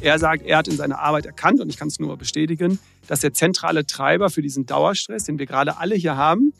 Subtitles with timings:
[0.00, 3.20] Er sagt, er hat in seiner Arbeit erkannt, und ich kann es nur bestätigen, dass
[3.20, 6.52] der zentrale Treiber für diesen Dauerstress, den wir gerade alle hier haben,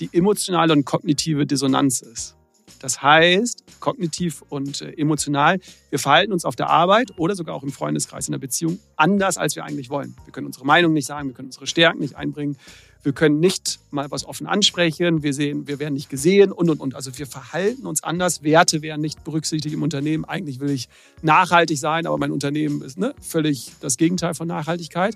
[0.00, 2.36] die emotionale und kognitive Dissonanz ist.
[2.80, 5.58] Das heißt, kognitiv und äh, emotional,
[5.90, 9.38] wir verhalten uns auf der Arbeit oder sogar auch im Freundeskreis, in der Beziehung anders,
[9.38, 10.14] als wir eigentlich wollen.
[10.24, 12.56] Wir können unsere Meinung nicht sagen, wir können unsere Stärken nicht einbringen,
[13.04, 16.80] wir können nicht mal was offen ansprechen, wir sehen, wir werden nicht gesehen und und
[16.80, 16.94] und.
[16.94, 20.24] Also wir verhalten uns anders, Werte werden nicht berücksichtigt im Unternehmen.
[20.24, 20.88] Eigentlich will ich
[21.22, 25.14] nachhaltig sein, aber mein Unternehmen ist ne, völlig das Gegenteil von Nachhaltigkeit.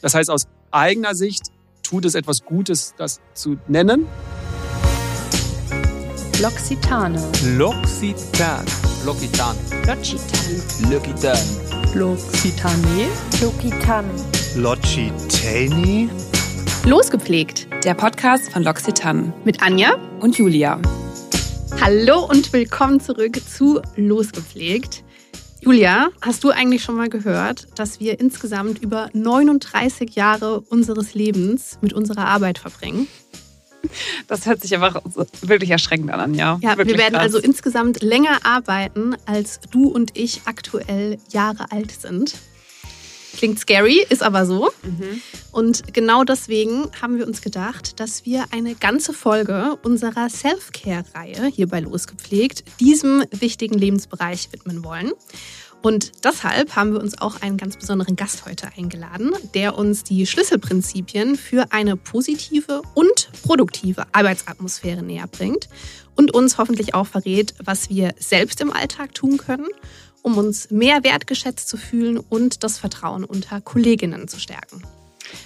[0.00, 1.42] Das heißt, aus eigener Sicht
[1.82, 4.06] tut es etwas Gutes, das zu nennen.
[6.40, 7.20] L'Occitane.
[7.56, 8.64] L'Occitan.
[9.04, 9.56] L'Occitan.
[9.84, 10.88] L'Occitane.
[10.88, 11.36] L'Occitan.
[11.94, 13.08] L'Occitane.
[13.40, 14.06] L'Occitane.
[14.54, 16.37] L'Occitani?
[16.88, 19.98] Losgepflegt Der Podcast von L'Occitane mit Anja.
[20.20, 20.80] und Julia.
[21.82, 25.04] Hallo und willkommen zurück zu Losgepflegt.
[25.60, 31.78] Julia, hast du eigentlich schon mal gehört, dass wir insgesamt über 39 Jahre unseres Lebens
[31.82, 33.06] mit unserer Arbeit verbringen?
[34.26, 35.02] Das hört sich einfach
[35.42, 36.58] wirklich erschreckend an, Anja.
[36.62, 37.24] Ja, wirklich wir werden krass.
[37.24, 42.34] also insgesamt länger arbeiten, als du und ich aktuell Jahre alt sind.
[43.38, 44.68] Klingt scary, ist aber so.
[44.82, 45.22] Mhm.
[45.52, 51.68] Und genau deswegen haben wir uns gedacht, dass wir eine ganze Folge unserer Self-Care-Reihe hier
[51.68, 55.12] bei Losgepflegt diesem wichtigen Lebensbereich widmen wollen.
[55.82, 60.26] Und deshalb haben wir uns auch einen ganz besonderen Gast heute eingeladen, der uns die
[60.26, 65.68] Schlüsselprinzipien für eine positive und produktive Arbeitsatmosphäre näher bringt
[66.16, 69.68] und uns hoffentlich auch verrät, was wir selbst im Alltag tun können,
[70.22, 74.82] um uns mehr wertgeschätzt zu fühlen und das Vertrauen unter Kolleginnen zu stärken.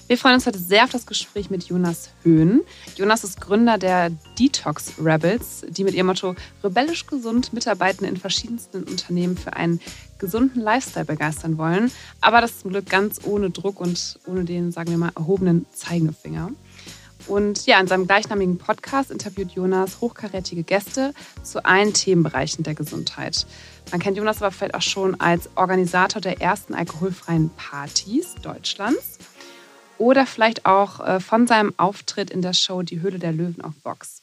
[0.07, 2.61] Wir freuen uns heute sehr auf das Gespräch mit Jonas Höhn.
[2.97, 8.85] Jonas ist Gründer der Detox Rebels, die mit ihrem Motto rebellisch gesund Mitarbeitende in verschiedensten
[8.85, 9.81] Unternehmen für einen
[10.19, 11.91] gesunden Lifestyle begeistern wollen.
[12.21, 16.51] Aber das zum Glück ganz ohne Druck und ohne den, sagen wir mal, erhobenen Zeigefinger.
[17.27, 23.47] Und ja, in seinem gleichnamigen Podcast interviewt Jonas hochkarätige Gäste zu allen Themenbereichen der Gesundheit.
[23.91, 29.19] Man kennt Jonas aber vielleicht auch schon als Organisator der ersten alkoholfreien Partys Deutschlands
[29.99, 33.75] oder vielleicht auch äh, von seinem Auftritt in der Show Die Höhle der Löwen auf
[33.85, 34.23] Vox.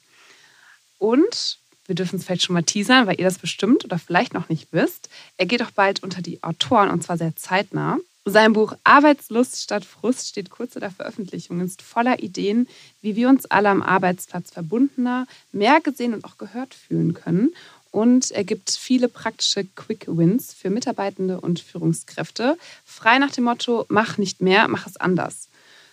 [0.98, 4.50] Und wir dürfen es vielleicht schon mal teasern, weil ihr das bestimmt oder vielleicht noch
[4.50, 5.10] nicht wisst.
[5.38, 7.98] Er geht auch bald unter die Autoren und zwar sehr zeitnah.
[8.30, 12.68] Sein Buch Arbeitslust statt Frust steht kurz vor der Veröffentlichung und ist voller Ideen,
[13.02, 17.56] wie wir uns alle am Arbeitsplatz verbundener, mehr gesehen und auch gehört fühlen können.
[17.90, 22.56] Und er gibt viele praktische Quick Wins für Mitarbeitende und Führungskräfte.
[22.86, 25.48] Frei nach dem Motto, mach nicht mehr, mach es anders.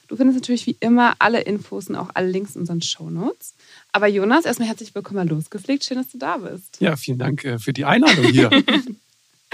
[0.07, 3.55] Du findest natürlich wie immer alle Infos und auch alle Links in unseren Shownotes.
[3.93, 5.85] Aber Jonas, erstmal herzlich willkommen losgepflegt.
[5.85, 6.77] Schön, dass du da bist.
[6.81, 8.51] Ja, vielen Dank äh, für die Einladung hier.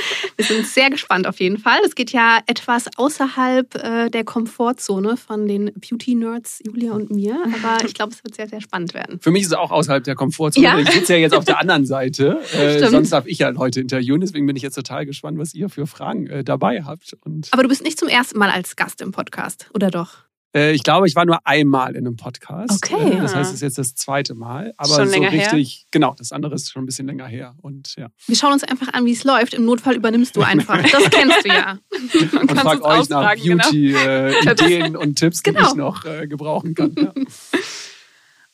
[0.36, 1.78] Wir sind sehr gespannt auf jeden Fall.
[1.84, 7.36] Es geht ja etwas außerhalb äh, der Komfortzone von den Beauty-Nerds Julia und mir.
[7.44, 9.20] Aber ich glaube, es wird sehr, sehr spannend werden.
[9.20, 10.66] Für mich ist es auch außerhalb der Komfortzone.
[10.66, 10.78] Ja.
[10.78, 12.40] Ich sitze ja jetzt auf der anderen Seite.
[12.52, 14.20] Äh, sonst darf ich ja Leute interviewen.
[14.20, 17.16] Deswegen bin ich jetzt total gespannt, was ihr für Fragen äh, dabei habt.
[17.24, 20.18] Und Aber du bist nicht zum ersten Mal als Gast im Podcast, oder doch?
[20.54, 22.84] Äh, ich glaube, ich war nur einmal in einem Podcast.
[22.84, 23.12] Okay.
[23.16, 24.74] Äh, das heißt, es ist jetzt das zweite Mal.
[24.76, 25.52] Aber Schon so länger her?
[25.52, 27.54] richtig, genau, das andere ist schon ein bisschen länger her.
[27.62, 28.08] Und ja.
[28.26, 29.54] Wir schauen uns einfach an, wie es läuft.
[29.54, 30.78] Im Notfall übernimmst du einfach.
[30.92, 31.78] Das kennst du ja.
[32.32, 33.64] Man Und frag euch nach ausfragen, genau.
[33.64, 35.68] Beauty-Ideen und Tipps, die Genau.
[35.68, 36.94] ich noch äh, gebrauchen kann.
[36.96, 37.12] Ja.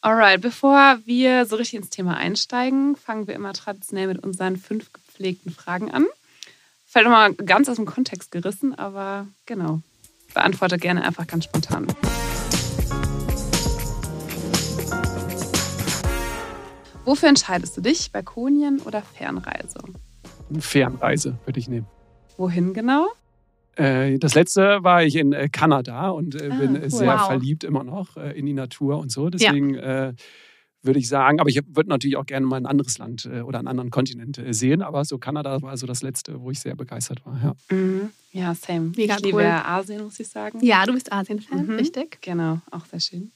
[0.00, 4.92] Alright, bevor wir so richtig ins Thema einsteigen, fangen wir immer traditionell mit unseren fünf
[4.92, 6.06] gepflegten Fragen an.
[6.86, 9.80] Fällt nochmal ganz aus dem Kontext gerissen, aber genau.
[10.38, 11.84] Beantworte gerne einfach ganz spontan.
[17.04, 18.12] Wofür entscheidest du dich?
[18.12, 19.80] Balkonien oder Fernreise?
[20.60, 21.86] Fernreise würde ich nehmen.
[22.36, 23.08] Wohin genau?
[23.74, 26.88] Äh, Das letzte war ich in äh, Kanada und äh, Ah, bin cool.
[26.90, 27.26] sehr Wow.
[27.26, 29.30] verliebt immer noch äh, in die Natur und so.
[29.30, 30.12] Deswegen äh,
[30.82, 33.58] würde ich sagen, aber ich würde natürlich auch gerne mal ein anderes Land äh, oder
[33.58, 34.82] einen anderen Kontinent äh, sehen.
[34.82, 37.38] Aber so Kanada war so das letzte, wo ich sehr begeistert war.
[37.42, 37.76] Ja.
[37.76, 38.10] Mhm.
[38.30, 38.92] Ja, same.
[38.96, 39.44] Mega ich liebe cool.
[39.44, 40.58] Asien, muss ich sagen.
[40.62, 41.74] Ja, du bist Asien-Fan, Mhm.
[41.74, 42.18] richtig?
[42.20, 43.32] Genau, auch sehr schön.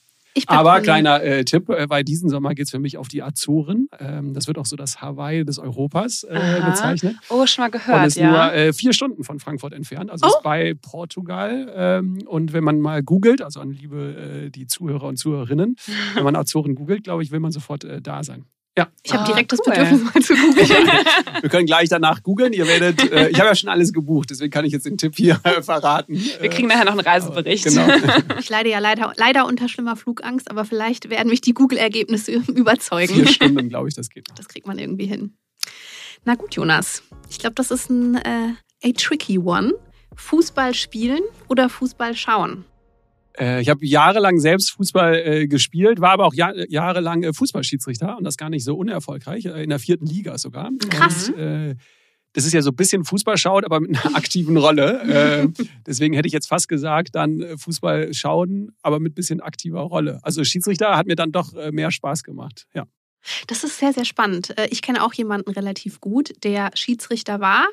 [0.47, 3.89] Aber kleiner äh, Tipp, äh, weil diesen Sommer geht es für mich auf die Azoren.
[3.99, 7.17] Ähm, das wird auch so das Hawaii des Europas äh, bezeichnet.
[7.29, 8.31] Oh, schon mal Und gehört, ist ja.
[8.31, 10.11] nur äh, vier Stunden von Frankfurt entfernt.
[10.11, 10.29] Also Oh.
[10.29, 11.71] ist bei Portugal.
[11.75, 15.77] Ähm, und wenn man mal googelt, also an liebe äh, die Zuhörer und Zuhörerinnen,
[16.15, 18.45] wenn man Azoren googelt, glaube ich, will man sofort äh, da sein.
[18.79, 19.75] Ja, Ich habe Ah, direkt das cool.
[19.75, 20.69] Bedürfnis, mal zu googeln.
[21.43, 22.55] wir können gleich danach googeln.
[22.55, 25.13] Ihr werdet, äh, ich habe ja schon alles gebucht, deswegen kann ich jetzt den Tipp
[25.15, 26.15] hier äh, verraten.
[26.15, 27.65] Wir kriegen nachher noch einen Reisebericht.
[27.65, 27.87] Genau.
[28.41, 33.13] Ich leide ja leider, leider unter schlimmer Flugangst, aber vielleicht werden mich die Google-Ergebnisse überzeugen.
[33.15, 34.29] Vier Stunden, glaube ich, das geht.
[34.29, 34.37] noch.
[34.37, 35.37] Das kriegt man irgendwie hin.
[36.25, 37.03] Na gut, Jonas.
[37.29, 38.55] Ich glaube, das ist ein äh,
[38.85, 39.75] a tricky one.
[40.17, 42.65] Fußball spielen oder Fußball schauen?
[43.39, 48.17] Äh, ich habe jahrelang selbst Fußball äh, gespielt, war aber auch jahr, jahrelang äh, Fußballschiedsrichter
[48.17, 50.71] und das gar nicht so unerfolgreich, äh, in der vierten Liga sogar.
[50.91, 51.31] Krass.
[51.31, 51.75] Und, äh,
[52.35, 55.03] das ist ja so ein bisschen Fußball schaut, aber mit einer aktiven Rolle.
[55.03, 55.49] Äh,
[55.87, 60.19] deswegen hätte ich jetzt fast gesagt, dann Fußball schauen, aber mit bisschen aktiver Rolle.
[60.23, 62.67] Also Schiedsrichter hat mir dann doch mehr Spaß gemacht.
[62.75, 62.87] Ja.
[63.47, 64.57] Das ist sehr, sehr spannend.
[64.59, 67.67] Äh, Ich kenne auch jemanden relativ gut, der Schiedsrichter war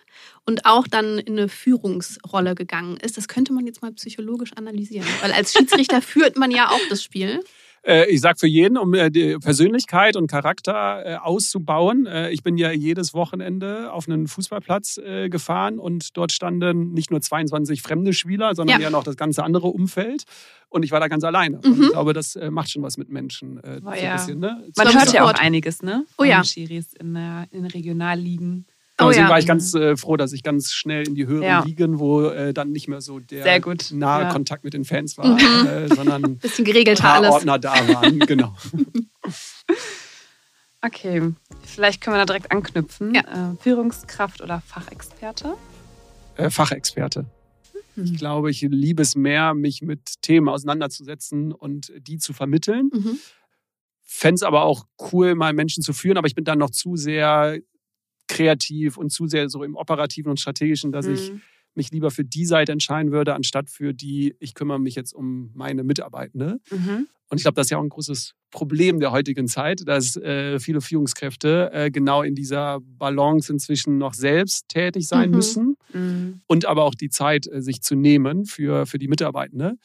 [0.45, 3.17] und auch dann in eine Führungsrolle gegangen ist.
[3.17, 7.03] Das könnte man jetzt mal psychologisch analysieren, weil als Schiedsrichter führt man ja auch das
[7.03, 7.43] Spiel.
[7.83, 12.05] Äh, ich sag für jeden, um äh, die Persönlichkeit und Charakter äh, auszubauen.
[12.05, 17.11] Äh, ich bin ja jedes Wochenende auf einen Fußballplatz äh, gefahren und dort standen nicht
[17.11, 18.85] nur 22 fremde Spieler, sondern Ja.
[18.87, 20.23] ja, noch das ganze andere Umfeld.
[20.69, 21.59] Und ich war da ganz alleine.
[21.63, 21.71] Mhm.
[21.71, 23.57] Und ich glaube, das äh, macht schon was mit Menschen.
[23.63, 24.13] Äh, Oh so ein ja.
[24.13, 24.63] bisschen, ne?
[24.77, 26.05] Man hört ja auch einiges, ne?
[26.17, 26.37] Oh ja.
[26.37, 28.65] Von Schiris in, der, in Regionalligen.
[29.01, 29.29] Oh deswegen ja.
[29.31, 31.63] war ich ganz äh, froh, dass ich ganz schnell in die höheren Ja.
[31.63, 34.31] Ligen, wo äh, dann nicht mehr so der Sehr gut, nahe ja.
[34.31, 35.67] Kontakt mit den Fans war, Mhm.
[35.67, 37.31] äh, sondern ein Bisschen geregelter paar alles.
[37.31, 38.19] Ordner da waren.
[38.27, 38.55] Genau.
[40.81, 43.13] Okay, vielleicht können wir da direkt anknüpfen.
[43.13, 43.51] Ja.
[43.51, 45.55] Äh, Führungskraft oder Fachexperte?
[46.37, 47.25] Äh, Fachexperte.
[47.95, 48.03] Mhm.
[48.05, 52.89] Ich glaube, ich liebe es mehr, mich mit Themen auseinanderzusetzen und die zu vermitteln.
[52.93, 53.19] Mhm.
[54.03, 56.95] Fände es aber auch cool, mal Menschen zu führen, aber ich bin dann noch zu
[56.95, 57.59] sehr
[58.29, 61.41] kreativ und zu sehr so im Operativen und Strategischen, dass ich Mhm.
[61.75, 65.51] mich lieber für die Seite entscheiden würde, anstatt für die, ich kümmere mich jetzt um
[65.53, 66.59] meine Mitarbeitende.
[66.71, 67.07] Mhm.
[67.31, 70.59] Und ich glaube, das ist ja auch ein großes Problem der heutigen Zeit, dass äh,
[70.59, 75.35] viele Führungskräfte äh, genau in dieser Balance inzwischen noch selbst tätig sein Mhm.
[75.35, 76.41] müssen Mhm.
[76.47, 79.75] und aber auch die Zeit äh, sich zu nehmen für, für die Mitarbeitende.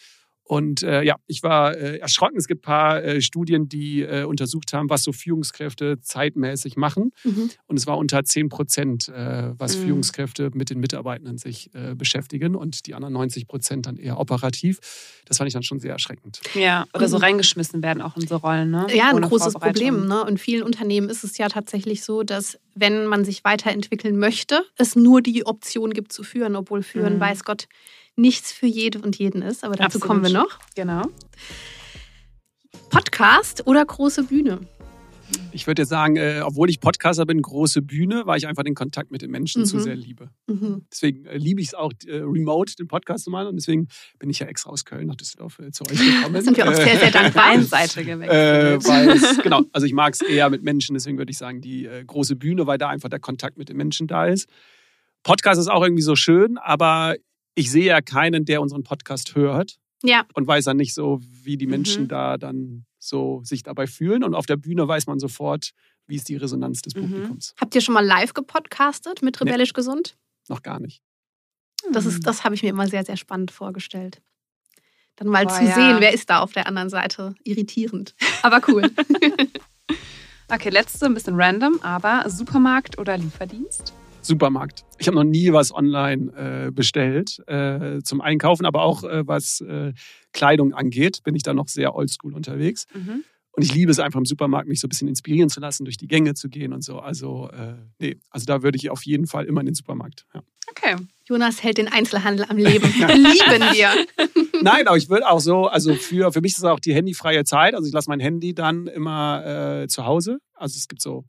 [0.46, 2.36] Und äh, ja, ich war äh, erschrocken.
[2.36, 7.12] Es gibt ein paar äh, Studien, die äh, untersucht haben, was so Führungskräfte zeitmäßig machen.
[7.24, 7.50] Mhm.
[7.66, 9.82] Und es war unter 10 Prozent, äh, was Mhm.
[9.82, 14.80] Führungskräfte mit den Mitarbeitenden sich äh, beschäftigen und die anderen 90 Prozent dann eher operativ.
[15.24, 16.40] Das fand ich dann schon sehr erschreckend.
[16.54, 17.22] Ja, oder so Mhm.
[17.24, 18.86] reingeschmissen werden auch in so Rollen, ne?
[18.94, 19.54] Ja, ein Ohne großes.
[19.54, 20.06] Problem.
[20.06, 20.26] Ne?
[20.28, 24.94] In vielen Unternehmen ist es ja tatsächlich so, dass wenn man sich weiterentwickeln möchte, es
[24.94, 27.20] nur die Option gibt zu führen, obwohl führen, Mhm.
[27.20, 27.66] weiß Gott,
[28.16, 29.64] nichts für jede und jeden ist.
[29.64, 30.06] Aber dazu Absolut.
[30.06, 30.58] kommen wir noch.
[30.74, 31.02] Genau.
[32.90, 34.60] Podcast oder große Bühne?
[35.52, 38.74] Ich würde jetzt sagen, äh, obwohl ich Podcaster bin, große Bühne, weil ich einfach den
[38.74, 39.80] Kontakt mit den Menschen zu Mhm.
[39.80, 40.30] sehr liebe.
[40.46, 40.84] Mhm.
[40.92, 43.48] Deswegen äh, liebe ich es auch, äh, remote den Podcast zu machen.
[43.48, 43.88] Und deswegen
[44.18, 46.40] bin ich ja extra aus Köln nach Düsseldorf äh, zu euch gekommen.
[46.44, 47.54] Sind wir auch sehr, sehr dankbar.
[47.54, 48.84] Äh, gewechselt.
[48.88, 51.86] weil es, genau, also ich mag es eher mit Menschen, deswegen würde ich sagen, die
[51.86, 54.48] äh, große Bühne, weil da einfach der Kontakt mit den Menschen da ist.
[55.22, 57.16] Podcast ist auch irgendwie so schön, aber
[57.54, 61.56] ich sehe ja keinen, der unseren Podcast hört Ja, und weiß dann nicht so, wie
[61.56, 62.08] die Menschen Mhm.
[62.08, 64.24] da dann so sich dabei fühlen.
[64.24, 65.70] Und auf der Bühne weiß man sofort,
[66.06, 67.00] wie ist die Resonanz des Mhm.
[67.02, 67.54] Publikums.
[67.60, 70.16] habt ihr schon mal live gepodcastet mit Rebellisch Gesund?
[70.48, 71.00] Noch gar nicht.
[71.92, 72.10] Das, Mhm.
[72.10, 74.20] ist, das habe ich mir immer sehr, sehr spannend vorgestellt.
[75.16, 75.74] Dann mal Boah, zu ja.
[75.74, 77.34] sehen, wer ist da auf der anderen Seite.
[77.44, 78.14] Irritierend.
[78.42, 78.90] Aber cool.
[80.50, 83.94] Okay, letzte, ein bisschen random, aber Supermarkt oder Lieferdienst?
[84.24, 84.84] Supermarkt.
[84.98, 86.32] Ich habe noch nie was online
[86.66, 89.92] äh, bestellt äh, zum Einkaufen, aber auch äh, was äh,
[90.32, 92.86] Kleidung angeht, bin ich da noch sehr oldschool unterwegs.
[92.94, 93.24] Mhm.
[93.56, 95.96] Und ich liebe es einfach im Supermarkt, mich so ein bisschen inspirieren zu lassen, durch
[95.96, 96.98] die Gänge zu gehen und so.
[96.98, 100.26] Also, äh, nee, also da würde ich auf jeden Fall immer in den Supermarkt.
[100.34, 100.42] Ja.
[100.70, 100.96] Okay.
[101.26, 102.86] Jonas hält den Einzelhandel am Leben.
[102.98, 104.06] Lieben wir.
[104.62, 107.44] Nein, aber ich würde auch so, also für, für mich ist es auch die handyfreie
[107.44, 107.74] Zeit.
[107.74, 110.38] Also ich lasse mein Handy dann immer äh, zu Hause.
[110.54, 111.24] Also es gibt so,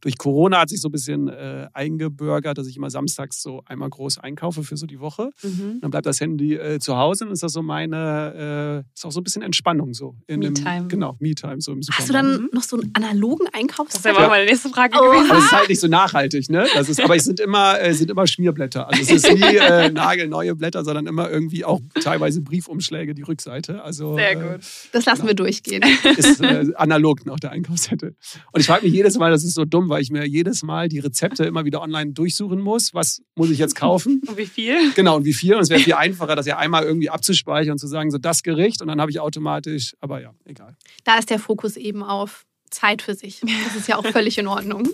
[0.00, 3.90] durch Corona hat sich so ein bisschen äh, eingebürgert, dass ich immer samstags so einmal
[3.90, 5.30] groß einkaufe für so die Woche.
[5.42, 5.78] Mhm.
[5.80, 9.12] Dann bleibt das Handy äh, zu Hause und ist das so meine, äh, ist auch
[9.12, 10.16] so ein bisschen Entspannung so.
[10.26, 10.86] In dem- Me-Time.
[10.88, 12.00] Genau, Me-Time so im Supermarkt.
[12.00, 14.12] Hast du dann noch so einen analogen Das Einkaufszettel?
[14.16, 15.10] wäre auch meine nächste Frage Oh.
[15.10, 15.30] gewesen.
[15.30, 16.66] Aber es ist halt nicht so nachhaltig, ne?
[16.74, 18.88] Das ist, aber es sind immer, äh, sind immer Schmierblätter.
[18.88, 23.82] Also es ist nie äh, nagelneue Blätter, sondern immer irgendwie auch teilweise Briefumschläge, die Rückseite.
[23.82, 24.60] Also, Sehr äh, gut.
[24.92, 25.82] Das lassen wir durchgehen.
[26.16, 28.16] ist äh, analog noch der Einkaufszettel.
[28.52, 30.88] Und ich frage mich jedes Mal, das ist so dumm, weil ich mir jedes Mal
[30.88, 32.94] die Rezepte immer wieder online durchsuchen muss.
[32.94, 34.22] Was muss ich jetzt kaufen?
[34.26, 34.92] Und wie viel?
[34.94, 35.54] Genau, und wie viel?
[35.54, 38.42] Und es wäre viel einfacher, das ja einmal irgendwie abzuspeichern und zu sagen, so das
[38.42, 40.76] Gericht und dann habe ich automatisch, aber ja, egal.
[41.04, 43.40] Da ist der Fokus eben auf Zeit für sich.
[43.40, 44.88] Das ist ja auch völlig in Ordnung.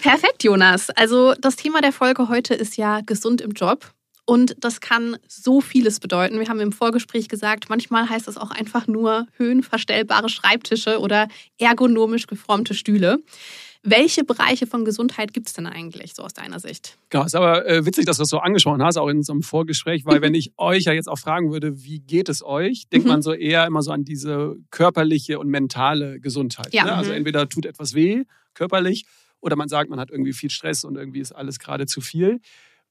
[0.00, 0.90] Perfekt, Jonas.
[0.90, 3.92] Also das Thema der Folge heute ist ja gesund im Job.
[4.24, 6.38] Und das kann so vieles bedeuten.
[6.38, 12.26] Wir haben im Vorgespräch gesagt, manchmal heißt das auch einfach nur höhenverstellbare Schreibtische oder ergonomisch
[12.28, 13.18] geformte Stühle.
[13.84, 16.98] Welche Bereiche von Gesundheit gibt es denn eigentlich, so aus deiner Sicht?
[17.10, 19.42] Genau, ist aber äh, witzig, dass du das so angesprochen hast, auch in so einem
[19.42, 23.06] Vorgespräch, weil wenn ich euch ja jetzt auch fragen würde, wie geht es euch, denkt
[23.06, 23.12] Mhm.
[23.12, 26.72] man so eher immer so an diese körperliche und mentale Gesundheit.
[26.72, 26.84] Ja.
[26.84, 26.94] Ne?
[26.94, 27.16] Also Mhm.
[27.16, 28.22] entweder tut etwas weh,
[28.54, 29.04] körperlich,
[29.44, 32.38] Oder man sagt, man hat irgendwie viel Stress und irgendwie ist alles gerade zu viel.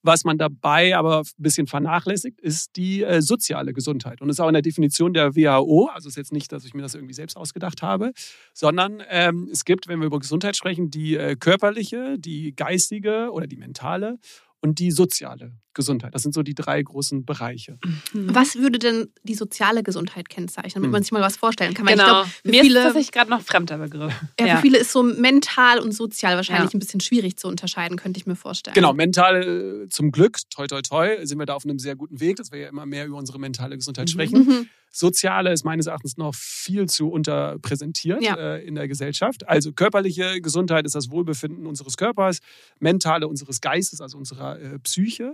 [0.04, 4.22] Was man dabei aber ein bisschen vernachlässigt, ist die äh, soziale Gesundheit.
[4.22, 6.74] Und das ist auch in der Definition der WHO, also ist jetzt nicht, dass ich
[6.74, 8.12] mir das irgendwie selbst ausgedacht habe,
[8.54, 13.46] sondern ähm, es gibt, wenn wir über Gesundheit sprechen, die äh, körperliche, die geistige oder
[13.46, 14.18] die mentale
[14.60, 16.14] und die soziale Gesundheit.
[16.16, 17.78] Das sind so die drei großen Bereiche.
[18.14, 20.92] Was würde denn die soziale Gesundheit kennzeichnen, damit Hm.
[20.92, 21.86] man sich mal was vorstellen kann?
[21.86, 22.04] Weil Genau.
[22.06, 24.14] ich glaube, für Mir ist viele, tatsächlich gerade noch fremder Begriff.
[24.40, 26.78] ja, für viele ist so mental und sozial wahrscheinlich Ja.
[26.78, 28.74] ein bisschen schwierig zu unterscheiden, könnte ich mir vorstellen.
[28.76, 32.20] Genau, mental äh, zum Glück, toi toi toi, sind wir da auf einem sehr guten
[32.20, 34.46] Weg, dass wir ja immer mehr über unsere mentale Gesundheit sprechen.
[34.46, 34.70] Mhm.
[34.94, 38.36] Soziale ist meines Erachtens noch viel zu unterpräsentiert Ja.
[38.36, 39.48] äh, in der Gesellschaft.
[39.48, 42.40] Also körperliche Gesundheit ist das Wohlbefinden unseres Körpers,
[42.80, 45.34] mentale unseres Geistes, also unserer äh, Psyche.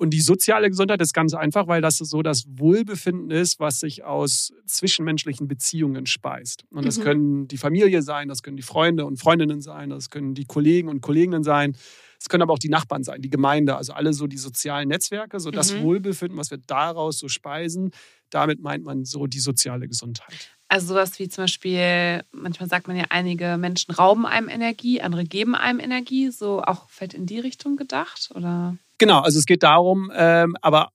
[0.00, 4.02] Und die soziale Gesundheit ist ganz einfach, weil das so das Wohlbefinden ist, was sich
[4.02, 6.64] aus zwischenmenschlichen Beziehungen speist.
[6.70, 7.02] Und das Mhm.
[7.02, 10.88] können die Familie sein, das können die Freunde und Freundinnen sein, das können die Kollegen
[10.88, 11.76] und Kolleginnen sein.
[12.18, 15.38] Es können aber auch die Nachbarn sein, die Gemeinde, also alle so die sozialen Netzwerke,
[15.38, 15.82] so das Mhm.
[15.82, 17.90] Wohlbefinden, was wir daraus so speisen.
[18.30, 20.50] Damit meint man so die soziale Gesundheit.
[20.68, 25.24] Also sowas wie zum Beispiel, manchmal sagt man ja, einige Menschen rauben einem Energie, andere
[25.24, 26.30] geben einem Energie.
[26.30, 28.30] So auch vielleicht in die Richtung gedacht?
[28.34, 28.78] Oder?
[29.00, 30.90] Genau, also es geht darum, ähm, aber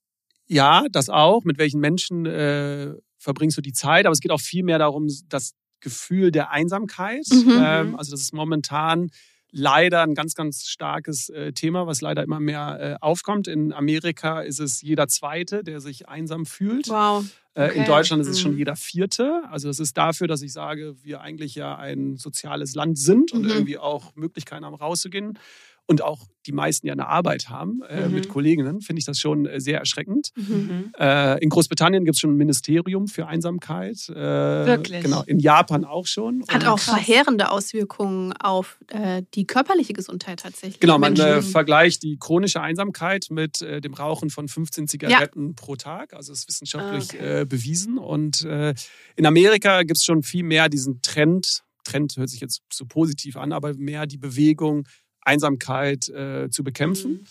[0.48, 4.40] ja, das auch, mit welchen Menschen äh, verbringst du die Zeit, aber es geht auch
[4.40, 7.26] viel mehr darum, das Gefühl der Einsamkeit.
[7.32, 7.58] Mhm.
[7.60, 9.10] Ähm, also das ist momentan
[9.52, 13.48] leider ein ganz, ganz starkes äh, Thema, was leider immer mehr äh, aufkommt.
[13.48, 16.90] In Amerika ist es jeder Zweite, der sich einsam fühlt.
[16.90, 17.26] Wow.
[17.56, 17.86] Äh, In Okay.
[17.86, 18.58] Deutschland ist es schon Mhm.
[18.60, 19.42] jeder Vierte.
[19.50, 23.44] Also das ist dafür, dass ich sage, wir eigentlich ja ein soziales Land sind und
[23.44, 23.50] Mhm.
[23.50, 25.40] irgendwie auch Möglichkeiten haben, rauszugehen.
[25.88, 28.14] Und auch die meisten ja eine Arbeit haben äh, Mhm.
[28.16, 30.30] mit Kolleginnen, finde ich das schon äh, sehr erschreckend.
[30.36, 30.92] Mhm.
[30.98, 33.98] Äh, in Großbritannien gibt es schon ein Ministerium für Einsamkeit.
[34.10, 35.04] Äh, Wirklich?
[35.04, 36.44] Genau, in Japan auch schon.
[36.48, 40.80] Hat Und- auch verheerende Auswirkungen auf äh, die körperliche Gesundheit tatsächlich.
[40.80, 45.76] Genau, man äh, vergleicht die chronische Einsamkeit mit äh, dem Rauchen von 15 Zigaretten pro
[45.76, 46.14] Tag.
[46.14, 47.42] Also es ist wissenschaftlich Ah, okay.
[47.42, 47.98] äh, bewiesen.
[48.00, 48.74] Und äh,
[49.16, 53.38] in Amerika gibt es schon viel mehr diesen Trend, Trend hört sich jetzt so positiv
[53.38, 54.88] an, aber mehr die Bewegung,
[55.26, 57.12] Einsamkeit äh, zu bekämpfen.
[57.12, 57.26] Mhm.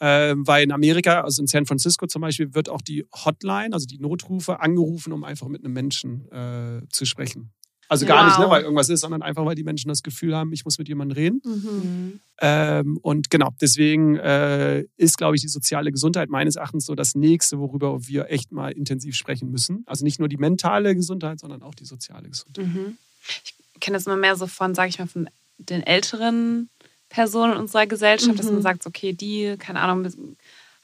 [0.00, 3.86] Ähm, weil in Amerika, also in San Francisco zum Beispiel, wird auch die Hotline, also
[3.86, 7.52] die Notrufe, angerufen, um einfach mit einem Menschen äh, zu sprechen.
[7.88, 8.50] Also gar nicht, ne, Wow.
[8.50, 11.16] weil irgendwas ist, sondern einfach, weil die Menschen das Gefühl haben, ich muss mit jemandem
[11.16, 11.40] reden.
[11.44, 12.20] Mhm.
[12.40, 17.14] Ähm, und genau, deswegen äh, ist, glaube ich, die soziale Gesundheit meines Erachtens so das
[17.14, 19.84] nächste, worüber wir echt mal intensiv sprechen müssen.
[19.86, 22.66] Also nicht nur die mentale Gesundheit, sondern auch die soziale Gesundheit.
[22.66, 22.96] Mhm.
[23.26, 26.70] Ich kenne das immer mehr so von, sage ich mal, von den älteren
[27.14, 28.54] Personen unserer Gesellschaft, dass Mhm.
[28.54, 30.02] man sagt, okay, die, keine Ahnung,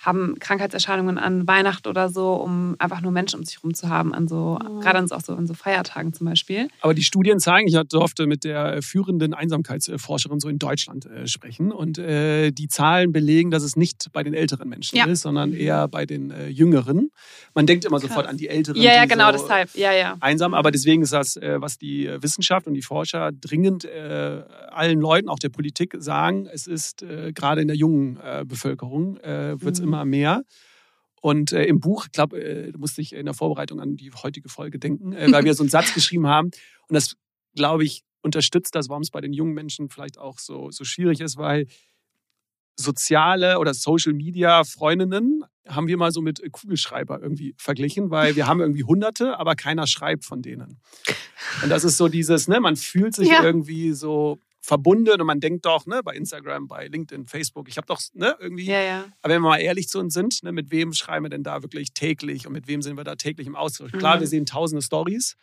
[0.01, 4.15] haben Krankheitserscheinungen an Weihnachten oder so, um einfach nur Menschen um sich herum zu haben,
[4.15, 4.81] an so, Oh.
[4.81, 6.69] gerade an so, auch so, an so Feiertagen zum Beispiel.
[6.81, 11.71] Aber die Studien zeigen, ich durfte mit der führenden Einsamkeitsforscherin so in Deutschland äh, sprechen
[11.73, 15.05] und äh, die Zahlen belegen, dass es nicht bei den älteren Menschen Ja.
[15.07, 17.11] ist, sondern eher bei den äh, jüngeren.
[17.55, 18.81] Man denkt immer sofort an die Älteren.
[18.81, 19.75] Ja, ja, die genau, so deshalb.
[19.75, 20.17] Ja, ja.
[20.21, 24.43] einsam, aber deswegen ist das, äh, was die äh, Wissenschaft und die Forscher dringend äh,
[24.71, 29.19] allen Leuten, auch der Politik, sagen, es ist äh, gerade in der jungen äh, Bevölkerung
[29.19, 29.90] äh, wird es Mhm.
[29.91, 30.43] Immer mehr.
[31.21, 34.49] Und äh, im Buch, ich glaube, äh, musste ich in der Vorbereitung an die heutige
[34.49, 36.51] Folge denken, äh, weil wir so einen Satz geschrieben haben.
[36.89, 37.17] Und das,
[37.55, 41.21] glaube ich, unterstützt das, warum es bei den jungen Menschen vielleicht auch so, so schwierig
[41.21, 41.67] ist, weil
[42.79, 48.47] soziale oder Social Media Freundinnen haben wir mal so mit Kugelschreiber irgendwie verglichen, weil wir
[48.47, 50.81] haben irgendwie Hunderte, aber keiner schreibt von denen.
[51.63, 53.43] Und das ist so dieses, ne, man fühlt sich Ja.
[53.45, 57.87] irgendwie so verbunden und man denkt doch, ne, bei Instagram, bei LinkedIn, Facebook, ich habe
[57.87, 59.05] doch, ne, irgendwie, Ja, ja.
[59.23, 61.63] aber wenn wir mal ehrlich zu uns sind, ne, mit wem schreiben wir denn da
[61.63, 63.93] wirklich täglich und mit wem sind wir da täglich im Austausch?
[63.93, 64.21] Klar, Mhm.
[64.21, 65.37] wir sehen tausende Stories,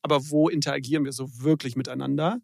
[0.00, 2.38] aber wo interagieren wir so wirklich miteinander?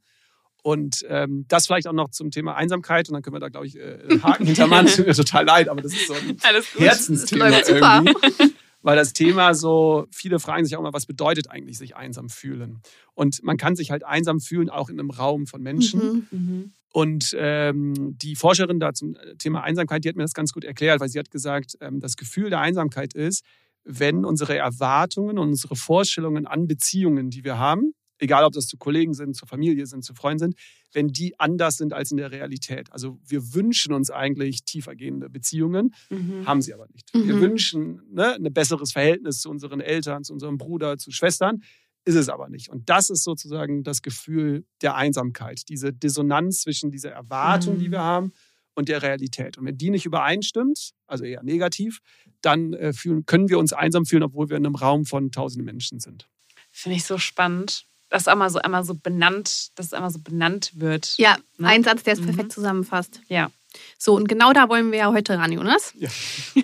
[0.62, 3.66] Und ähm, das vielleicht auch noch zum Thema Einsamkeit und dann können wir da, glaube
[3.68, 4.88] ich, äh, einen Haken hintermachen.
[4.88, 6.36] Tut mir total leid, aber das ist so ein.
[6.76, 8.54] Herzensthema irgendwie.
[8.82, 12.80] Weil das Thema so, viele fragen sich auch mal, was bedeutet eigentlich sich einsam fühlen?
[13.14, 16.28] Und man kann sich halt einsam fühlen, auch in einem Raum von Menschen.
[16.30, 16.38] Mhm.
[16.38, 16.72] Mhm.
[16.92, 21.00] Und ähm, die Forscherin da zum Thema Einsamkeit, die hat mir das ganz gut erklärt,
[21.00, 23.44] weil sie hat gesagt, ähm, das Gefühl der Einsamkeit ist,
[23.84, 28.76] wenn unsere Erwartungen und unsere Vorstellungen an Beziehungen, die wir haben, egal ob das zu
[28.76, 30.54] Kollegen sind, zur Familie sind, zu Freunden sind,
[30.92, 32.92] wenn die anders sind als in der Realität.
[32.92, 36.46] Also wir wünschen uns eigentlich tiefergehende Beziehungen, Mhm.
[36.46, 37.12] haben sie aber nicht.
[37.14, 37.40] Wir Mhm.
[37.40, 41.62] wünschen ne, ein besseres Verhältnis zu unseren Eltern, zu unserem Bruder, zu Schwestern,
[42.04, 42.70] ist es aber nicht.
[42.70, 47.92] Und das ist sozusagen das Gefühl der Einsamkeit, diese Dissonanz zwischen dieser Erwartung, die Mhm.
[47.92, 48.32] wir haben,
[48.74, 49.58] und der Realität.
[49.58, 51.98] Und wenn die nicht übereinstimmt, also eher negativ,
[52.42, 55.64] dann äh, fühlen, können wir uns einsam fühlen, obwohl wir in einem Raum von tausenden
[55.66, 56.28] Menschen sind.
[56.70, 57.86] Finde ich so spannend.
[58.10, 61.14] Das einmal so einmal so benannt, dass es einmal so benannt wird.
[61.18, 61.68] Ja, Ne?
[61.68, 62.26] ein Satz, der es Mhm.
[62.26, 63.20] perfekt zusammenfasst.
[63.28, 63.50] Ja.
[63.98, 65.92] So, und genau da wollen wir ja heute ran, Jonas.
[65.98, 66.08] Ja.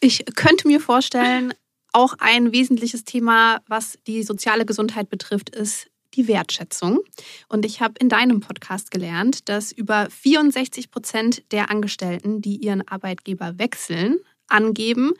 [0.00, 1.54] Ich könnte mir vorstellen,
[1.92, 7.00] auch ein wesentliches Thema, was die soziale Gesundheit betrifft, ist die Wertschätzung.
[7.48, 12.86] Und ich habe in deinem Podcast gelernt, dass über 64 Prozent der Angestellten, die ihren
[12.86, 15.12] Arbeitgeber wechseln, angeben,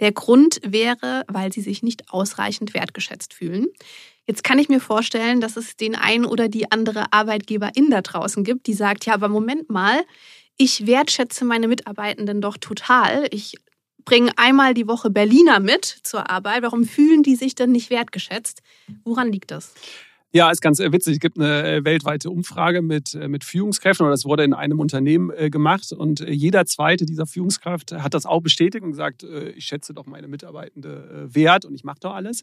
[0.00, 3.66] der Grund wäre, weil sie sich nicht ausreichend wertgeschätzt fühlen.
[4.26, 8.44] Jetzt kann ich mir vorstellen, dass es den einen oder die andere Arbeitgeberin da draußen
[8.44, 10.02] gibt, die sagt, ja, aber Moment mal,
[10.56, 13.26] ich wertschätze meine Mitarbeitenden doch total.
[13.30, 13.56] Ich
[14.04, 16.62] bringe einmal die Woche Berliner mit zur Arbeit.
[16.62, 18.62] Warum fühlen die sich denn nicht wertgeschätzt?
[19.04, 19.74] Woran liegt das?
[20.34, 21.14] Ja, ist ganz äh, witzig.
[21.14, 24.80] Es gibt eine äh, weltweite Umfrage mit, äh, mit Führungskräften oder das wurde in einem
[24.80, 29.24] Unternehmen gemacht und jeder zweite dieser Führungskraft hat das auch bestätigt und gesagt,
[29.54, 32.42] ich schätze doch meine Mitarbeitende wert und ich mache doch alles.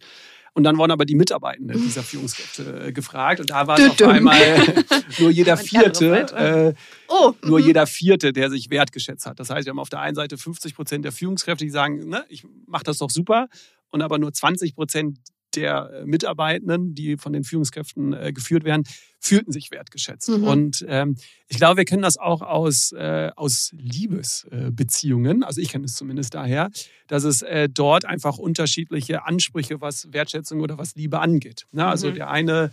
[0.54, 4.38] Und dann wurden aber die Mitarbeitenden dieser Führungskräfte gefragt und da war es auf einmal
[5.20, 6.76] nur jeder Vierte,
[7.08, 7.66] Oh, nur mhm.
[7.66, 9.40] jeder Vierte, der sich wertgeschätzt hat.
[9.40, 12.26] Das heißt, wir haben auf der einen Seite 50 Prozent der Führungskräfte, die sagen, ne,
[12.30, 13.48] ich mache das doch super,
[13.92, 15.18] und aber nur 20 Prozent
[15.56, 18.84] der äh, Mitarbeitenden, die von den Führungskräften äh, geführt werden,
[19.20, 20.30] fühlten sich wertgeschätzt.
[20.30, 20.44] Mhm.
[20.44, 21.16] Und ähm,
[21.48, 25.42] ich glaube, wir kennen das auch aus, äh, aus Liebesbeziehungen.
[25.42, 26.70] Äh, also ich kenne es zumindest daher,
[27.08, 31.66] dass es äh, dort einfach unterschiedliche Ansprüche, was Wertschätzung oder was Liebe angeht.
[31.72, 32.16] Na, also Mhm.
[32.16, 32.72] der eine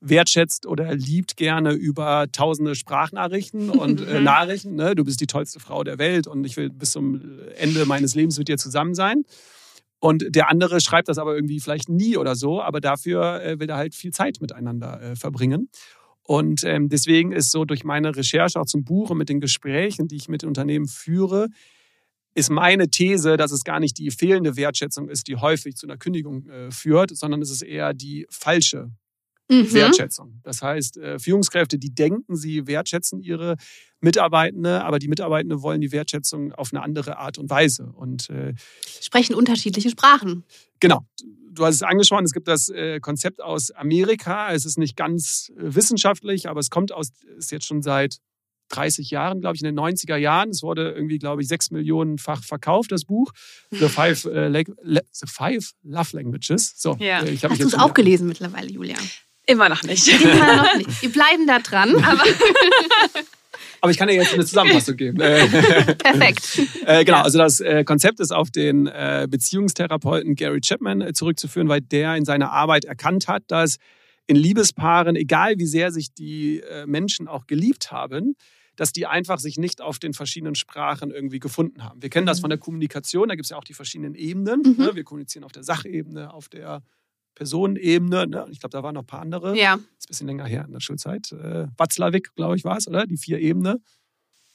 [0.00, 4.24] wertschätzt oder liebt gerne über tausende Sprachnachrichten und äh, Mhm.
[4.24, 4.74] Nachrichten.
[4.74, 4.94] Ne?
[4.94, 7.20] Du bist die tollste Frau der Welt und ich will bis zum
[7.56, 9.24] Ende meines Lebens mit dir zusammen sein.
[10.04, 13.70] Und der andere schreibt das aber irgendwie vielleicht nie oder so, aber dafür äh, will
[13.70, 15.70] er halt viel Zeit miteinander äh, verbringen.
[16.22, 20.06] Und ähm, deswegen ist so durch meine Recherche auch zum Buch und mit den Gesprächen,
[20.06, 21.48] die ich mit Unternehmen führe,
[22.34, 25.96] ist meine These, dass es gar nicht die fehlende Wertschätzung ist, die häufig zu einer
[25.96, 28.90] Kündigung äh, führt, sondern es ist eher die falsche
[29.50, 29.72] Mhm.
[29.74, 30.40] Wertschätzung.
[30.42, 33.56] Das heißt, äh, Führungskräfte, die denken, sie wertschätzen ihre
[34.00, 37.92] Mitarbeitende, aber die Mitarbeitende wollen die Wertschätzung auf eine andere Art und Weise.
[37.94, 38.54] Und äh,
[39.00, 40.44] Sprechen unterschiedliche Sprachen.
[40.80, 41.06] genau,
[41.50, 44.52] du hast es angesprochen, es gibt das äh, Konzept aus Amerika.
[44.52, 48.18] Es ist nicht ganz äh, wissenschaftlich, aber es kommt aus, ist jetzt schon seit
[48.70, 50.48] 30 Jahren, glaube ich, in den 90er Jahren.
[50.50, 53.30] Es wurde irgendwie, glaube ich, sechs Millionenfach verkauft, das Buch.
[53.70, 56.72] The Five, äh, La- The Five Love Languages.
[56.76, 57.22] So, Ja.
[57.24, 58.96] ich Hast du es auch gelesen mittlerweile, Julia?
[59.46, 60.08] Immer noch nicht.
[60.08, 61.02] Immer noch nicht.
[61.02, 61.94] Wir bleiben da dran.
[62.02, 62.22] Aber
[63.84, 65.18] Aber ich kann dir jetzt eine Zusammenfassung geben.
[65.18, 66.58] Perfekt.
[66.86, 71.82] Äh, genau, also das äh, Konzept ist auf den äh, Beziehungstherapeuten Gary Chapman zurückzuführen, weil
[71.82, 73.76] der in seiner Arbeit erkannt hat, dass
[74.26, 78.36] in Liebespaaren, egal wie sehr sich die Menschen auch geliebt haben,
[78.74, 82.00] dass die einfach sich nicht auf den verschiedenen Sprachen irgendwie gefunden haben.
[82.02, 84.62] Wir kennen das von der Kommunikation, da gibt es ja auch die verschiedenen Ebenen.
[84.62, 84.82] Mhm.
[84.82, 84.94] Ne?
[84.94, 86.82] Wir kommunizieren auf der Sachebene, auf der
[87.34, 88.26] Personenebene.
[88.26, 88.46] Ne?
[88.50, 89.56] Ich glaube, da waren noch ein paar andere.
[89.56, 89.74] Ja.
[89.74, 91.32] Ist ein bisschen länger her in der Schulzeit.
[91.32, 93.06] Äh, Watzlawick, glaube ich, war es, oder?
[93.06, 93.80] Die vier Ebene.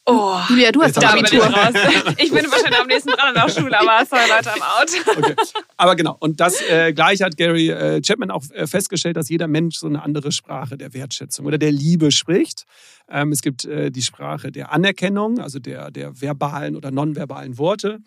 [0.05, 1.55] Oh, Julia, du hast doch da haben bin ich Abitur.
[2.05, 2.15] raus.
[2.17, 5.17] Ich bin wahrscheinlich am nächsten dran in der Schule, aber sorry Leute, I'm out.
[5.19, 5.35] Okay.
[5.77, 9.47] Aber genau, und das äh, gleiche hat Gary äh, Chapman auch äh, festgestellt, dass jeder
[9.47, 12.63] Mensch so eine andere Sprache der Wertschätzung oder der Liebe spricht.
[13.07, 17.99] Ähm, es gibt äh, die Sprache der Anerkennung, also der, der verbalen oder nonverbalen Worte.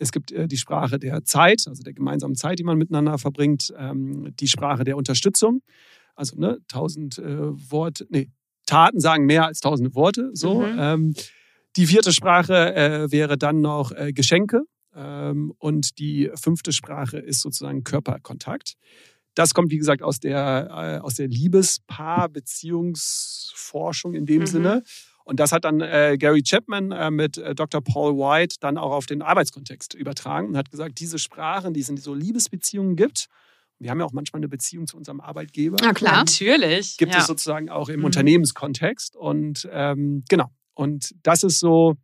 [0.00, 3.70] Es gibt äh, die Sprache der Zeit, also der gemeinsamen Zeit, die man miteinander verbringt.
[3.76, 5.60] Ähm, die Sprache der Unterstützung,
[6.16, 8.30] also ne, tausend äh, Worte, nee,
[8.66, 10.30] Taten sagen mehr als tausende Worte.
[10.32, 10.62] So.
[10.62, 10.76] Mhm.
[10.78, 11.14] Ähm,
[11.76, 14.62] die vierte Sprache äh, wäre dann noch Geschenke.
[14.94, 18.74] Ähm, und die fünfte Sprache ist sozusagen Körperkontakt.
[19.34, 24.46] Das kommt, wie gesagt, aus der, äh, aus der Liebespaar-Beziehungsforschung in dem Mhm.
[24.46, 24.82] Sinne.
[25.30, 27.80] Und das hat dann äh, Gary Chapman äh, mit äh, Dr.
[27.80, 31.88] Paul White dann auch auf den Arbeitskontext übertragen und hat gesagt, diese Sprachen, die es
[31.88, 33.28] in so Liebesbeziehungen gibt,
[33.78, 36.16] wir haben ja auch manchmal eine Beziehung zu unserem Arbeitgeber, Na klar.
[36.16, 36.96] Natürlich.
[36.96, 37.20] gibt ja.
[37.20, 38.06] es sozusagen auch im Mhm.
[38.06, 39.14] Unternehmenskontext.
[39.14, 41.94] Und ähm, genau, und das ist so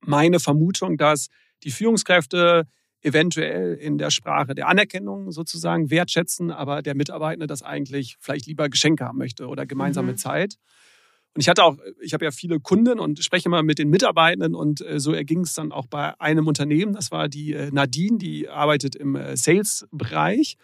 [0.00, 1.28] meine Vermutung, dass
[1.62, 2.66] die Führungskräfte
[3.02, 8.68] eventuell in der Sprache der Anerkennung sozusagen wertschätzen, aber der Mitarbeitende das eigentlich vielleicht lieber
[8.68, 10.16] Geschenke haben möchte oder gemeinsame Mhm.
[10.16, 10.56] Zeit.
[11.36, 14.54] Und ich hatte auch, ich habe ja viele Kunden und spreche mal mit den Mitarbeitenden
[14.54, 16.94] und äh, so erging es dann auch bei einem Unternehmen.
[16.94, 20.56] Das war die äh, Nadine, die arbeitet im äh, Sales-Bereich.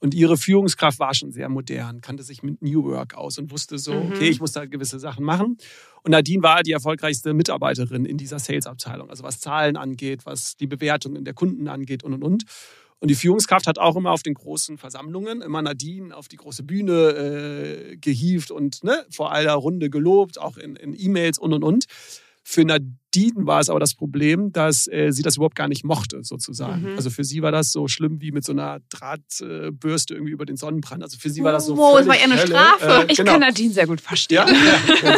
[0.00, 3.78] Und ihre Führungskraft war schon sehr modern, kannte sich mit New Work aus und wusste
[3.78, 4.12] so, Mhm.
[4.12, 5.56] okay, ich muss da gewisse Sachen machen.
[6.02, 10.66] Und Nadine war die erfolgreichste Mitarbeiterin in dieser Sales-Abteilung, also was Zahlen angeht, was die
[10.66, 12.44] Bewertungen der Kunden angeht und und und.
[13.00, 16.64] Und die Führungskraft hat auch immer auf den großen Versammlungen immer Nadine auf die große
[16.64, 21.62] Bühne äh, gehievt und ne, vor aller Runde gelobt, auch in, in E-Mails und und
[21.62, 21.84] und.
[22.50, 26.24] Für Nadine war es aber das Problem, dass äh, sie das überhaupt gar nicht mochte,
[26.24, 26.80] sozusagen.
[26.92, 26.96] Mhm.
[26.96, 30.56] Also für sie war das so schlimm wie mit so einer Drahtbürste irgendwie über den
[30.56, 31.02] Sonnenbrand.
[31.02, 31.76] Also für sie war das so.
[31.76, 32.46] Wow, es völlig war eher eine.
[32.46, 33.06] Strafe.
[33.06, 33.32] Äh, Ich genau.
[33.32, 34.46] kann Nadine sehr gut verstehen.
[34.46, 34.46] Ja,
[35.10, 35.16] ja.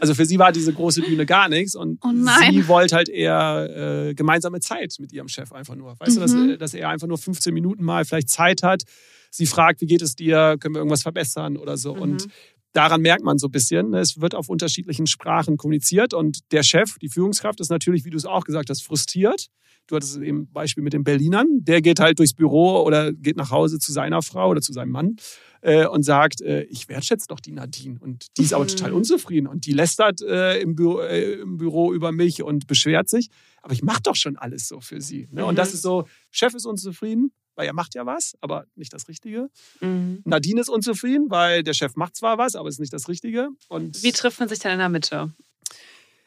[0.00, 2.10] Also für sie war diese große Bühne gar nichts und Oh
[2.50, 5.94] sie wollte halt eher äh, gemeinsame Zeit mit ihrem Chef einfach nur.
[6.00, 6.50] Weißt du, dass, Mhm.
[6.50, 8.82] äh, dass er einfach nur 15 Minuten mal vielleicht Zeit hat.
[9.30, 10.56] Sie fragt, wie geht es dir?
[10.60, 11.94] Können wir irgendwas verbessern oder so?
[11.94, 12.02] Mhm.
[12.02, 12.28] Und
[12.74, 16.62] daran merkt man so ein bisschen, ne, es wird auf unterschiedlichen Sprachen kommuniziert und der
[16.62, 19.46] Chef, die Führungskraft, ist natürlich, wie du es auch gesagt hast, frustriert.
[19.86, 21.46] Du hattest eben Beispiel mit den Berlinern.
[21.60, 24.92] Der geht halt durchs Büro oder geht nach Hause zu seiner Frau oder zu seinem
[24.92, 25.16] Mann
[25.60, 27.98] äh, und sagt, äh, ich wertschätze doch die Nadine.
[28.00, 28.68] Und die ist aber Mhm.
[28.68, 33.28] total unzufrieden und die lästert äh, im, Büro, im Büro über mich und beschwert sich.
[33.60, 35.28] Aber ich mache doch schon alles so für sie.
[35.30, 35.44] Ne?
[35.44, 35.56] Und Mhm.
[35.56, 39.48] das ist so, Chef ist unzufrieden, weil er macht ja was, aber nicht das Richtige.
[39.80, 40.22] Mhm.
[40.24, 43.48] Nadine ist unzufrieden, weil der Chef macht zwar was, aber es ist nicht das Richtige.
[43.68, 45.32] Und Wie trifft man sich dann in der Mitte?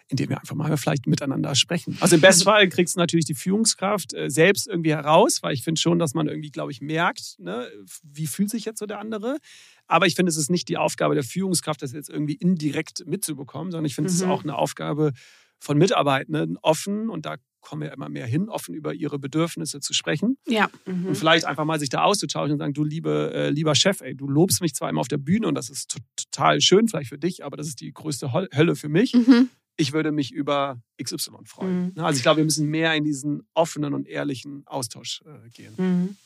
[0.09, 1.97] indem wir einfach mal vielleicht miteinander sprechen.
[1.99, 5.63] Also im besten Fall kriegst du natürlich die Führungskraft äh, selbst irgendwie heraus, weil ich
[5.65, 7.67] finde schon, dass man irgendwie, glaube ich, merkt, ne,
[8.03, 9.37] wie fühlt sich jetzt so der andere.
[9.85, 13.69] Aber ich finde, es ist nicht die Aufgabe der Führungskraft, das jetzt irgendwie indirekt mitzubekommen,
[13.71, 14.31] sondern ich finde, es ist Mhm.
[14.31, 15.11] auch eine Aufgabe
[15.59, 19.93] von Mitarbeitenden, offen, und da kommen wir immer mehr hin, offen über ihre Bedürfnisse zu
[19.93, 20.69] sprechen Ja.
[20.85, 21.07] Mhm.
[21.07, 24.15] und vielleicht einfach mal sich da auszutauschen und sagen, du liebe, äh, lieber Chef, ey,
[24.15, 27.09] du lobst mich zwar immer auf der Bühne und das ist to- total schön vielleicht
[27.09, 29.49] für dich, aber das ist die größte Hol- Hölle für mich Mhm.
[29.75, 31.85] ich würde mich über XY freuen.
[31.87, 31.91] Mhm.
[31.95, 35.73] Ne, Also ich glaube, wir müssen mehr in diesen offenen und ehrlichen Austausch äh, gehen.
[35.77, 36.17] Mhm.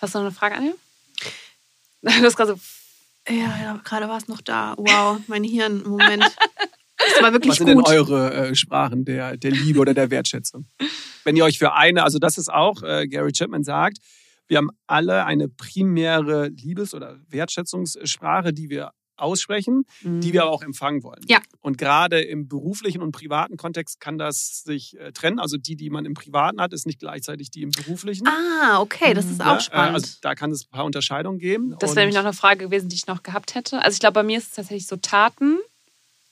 [0.00, 0.72] Hast du noch eine Frage, Anja?
[2.02, 2.60] Du hast gerade so.
[3.32, 4.74] Ja, ja gerade war es noch da.
[4.76, 6.24] Wow, mein Hirn Moment.
[6.96, 7.88] Das war wirklich Was sind gut.
[7.88, 10.66] denn eure äh, Sprachen der, der Liebe oder der Wertschätzung?
[11.24, 13.98] Wenn ihr euch für eine, also das ist auch, äh, Gary Chapman sagt,
[14.46, 20.62] wir haben alle eine primäre Liebes- oder Wertschätzungssprache, die wir aussprechen, die wir aber auch
[20.62, 21.22] empfangen wollen.
[21.28, 21.38] Ja.
[21.60, 25.38] Und gerade im beruflichen und privaten Kontext kann das sich äh, trennen.
[25.38, 28.26] Also die, die man im Privaten hat, ist nicht gleichzeitig die im beruflichen.
[28.26, 29.92] Ah, okay, das ist Ja, auch spannend.
[29.92, 31.76] Äh, also da kann es ein paar Unterscheidungen geben.
[31.78, 33.80] Das wäre nämlich noch eine Frage gewesen, die ich noch gehabt hätte.
[33.82, 35.58] Also ich glaube, bei mir ist es tatsächlich so Taten,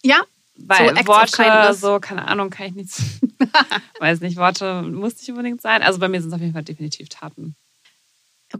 [0.02, 0.20] ja,
[0.56, 3.20] weil of Worte, so, keine Ahnung, kann ich nichts.
[4.00, 5.82] weiß nicht, Worte muss nicht unbedingt sein.
[5.82, 7.56] Also bei mir sind es auf jeden Fall definitiv Taten.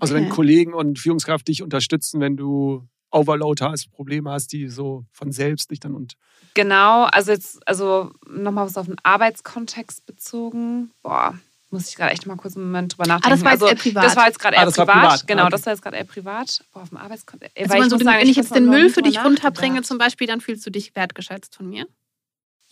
[0.00, 0.34] Also wenn okay.
[0.34, 5.70] Kollegen und Führungskraft dich unterstützen, wenn du Overload hast, Probleme hast, die so von selbst
[5.70, 6.16] dich dann und
[6.54, 10.90] Genau, also jetzt, also nochmal was auf den Arbeitskontext bezogen.
[11.02, 11.38] Boah,
[11.72, 13.26] muss ich gerade echt mal kurz einen Moment drüber nachdenken.
[13.26, 14.04] Ah, das war jetzt also, eher privat.
[14.04, 14.94] Das war jetzt gerade Ah, eher war privat.
[15.02, 15.26] privat.
[15.26, 15.52] Genau, Ah, okay.
[15.52, 16.64] das war jetzt gerade eher privat.
[16.72, 17.58] Boah, auf dem Arbeitskontext.
[17.58, 20.64] Also wenn, so, wenn ich jetzt den Müll für dich runterbringe zum Beispiel, dann fühlst
[20.66, 21.86] du dich wertgeschätzt von mir.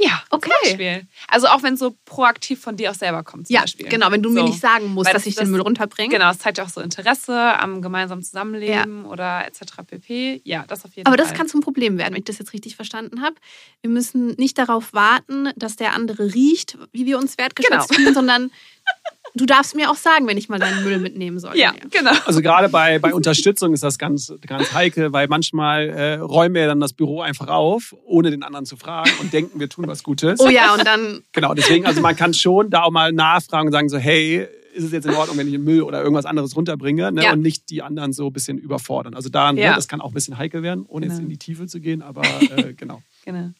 [0.03, 0.49] Ja, Okay.
[0.51, 1.07] zum Beispiel.
[1.29, 3.87] Also auch wenn es so proaktiv von dir auch selber kommt zum Ja, Beispiel.
[3.89, 4.47] genau, wenn du mir So.
[4.47, 6.09] nicht sagen musst, Weil dass das- ich den Müll runterbringe.
[6.15, 9.83] Genau, das zeigt ja auch so Interesse am gemeinsamen Zusammenleben oder etc.
[9.87, 10.41] pp.
[10.45, 11.27] Ja, das auf jeden Aber Fall.
[11.27, 13.37] das kann zum Problem werden, wenn ich das jetzt richtig verstanden habe.
[13.83, 18.01] Wir müssen nicht darauf warten, dass der andere riecht, wie wir uns wertgeschätzt Genau.
[18.01, 18.51] fühlen, sondern
[19.35, 21.57] du darfst mir auch sagen, wenn ich mal deinen Müll mitnehmen soll.
[21.57, 22.13] Ja, genau.
[22.27, 26.67] Also gerade bei, bei Unterstützung ist das ganz, ganz heikel, weil manchmal äh, räumen wir
[26.67, 30.03] dann das Büro einfach auf, ohne den anderen zu fragen und denken, wir tun was
[30.03, 30.41] Gutes.
[30.41, 33.73] Oh ja, und dann, Genau, deswegen, also man kann schon da auch mal nachfragen und
[33.73, 37.11] sagen so, hey, ist es jetzt in Ordnung, wenn ich Müll oder irgendwas anderes runterbringe
[37.13, 37.25] ne?
[37.25, 37.33] Ja.
[37.33, 39.15] und nicht die anderen so ein bisschen überfordern.
[39.15, 39.71] Also da, Ja.
[39.71, 41.25] ne, das kann auch ein bisschen heikel werden, ohne jetzt Genau.
[41.25, 42.23] in die Tiefe zu gehen, aber
[42.57, 43.03] äh, genau.
[43.25, 43.51] genau.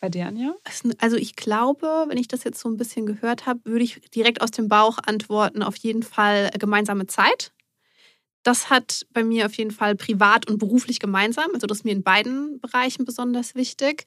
[0.00, 0.54] Bei dir, Anja?
[0.98, 4.40] also ich glaube, wenn ich das jetzt so ein bisschen gehört habe, würde ich direkt
[4.40, 7.52] aus dem Bauch antworten, auf jeden Fall gemeinsame Zeit.
[8.42, 11.50] Das hat bei mir auf jeden Fall privat und beruflich gemeinsam.
[11.52, 14.06] Also das ist mir in beiden Bereichen besonders wichtig.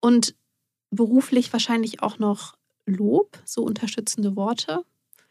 [0.00, 0.34] Und
[0.90, 4.84] beruflich wahrscheinlich auch noch Lob, so unterstützende Worte.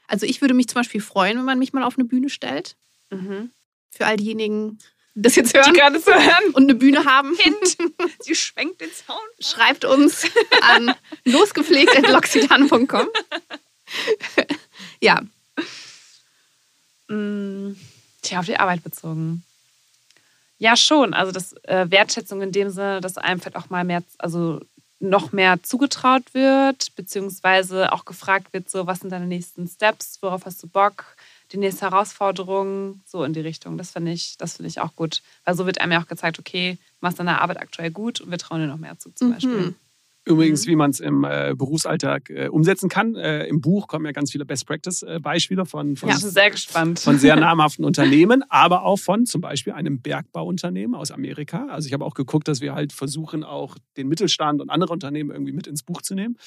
[0.07, 2.75] Also ich würde mich zum Beispiel freuen, wenn man mich mal auf eine Bühne stellt.
[3.11, 3.51] Mhm.
[3.91, 4.83] Für all diejenigen, die
[5.15, 6.53] das jetzt Die hören gerade zu hören.
[6.53, 7.35] und eine Bühne haben.
[7.37, 7.77] Hint.
[8.21, 9.17] Sie schwenkt den Zaun.
[9.39, 10.23] Schreibt uns
[10.61, 10.93] an
[11.25, 13.07] losgepflegt.loxitan.com.
[15.01, 15.21] ja,
[17.07, 17.73] Mm,
[18.21, 19.43] Tja, auf die Arbeit bezogen.
[20.59, 21.13] Ja, schon.
[21.13, 24.61] Also das äh, Wertschätzung in dem Sinne, dass einem vielleicht auch mal mehr, also
[24.99, 30.45] noch mehr zugetraut wird, beziehungsweise auch gefragt wird, so, was sind deine nächsten Steps, worauf
[30.45, 31.15] hast du Bock,
[31.51, 33.77] die nächste Herausforderung, so in die Richtung.
[33.77, 35.21] Das finde ich, das finde ich auch gut.
[35.45, 38.31] Weil so wird einem ja auch gezeigt, okay, du machst deine Arbeit aktuell gut und
[38.31, 39.33] wir trauen dir noch mehr zu, zum Mhm.
[39.33, 39.75] Beispiel.
[40.25, 43.15] Übrigens, wie man es im äh, Berufsalltag äh, umsetzen kann.
[43.15, 46.99] Äh, Im Buch kommen ja ganz viele Best-Practice-Beispiele von, von, sehr gespannt.
[46.99, 51.67] von sehr namhaften Unternehmen, aber auch von zum Beispiel einem Bergbauunternehmen aus Amerika.
[51.69, 55.31] Also ich habe auch geguckt, dass wir halt versuchen, auch den Mittelstand und andere Unternehmen
[55.31, 56.37] irgendwie mit ins Buch zu nehmen.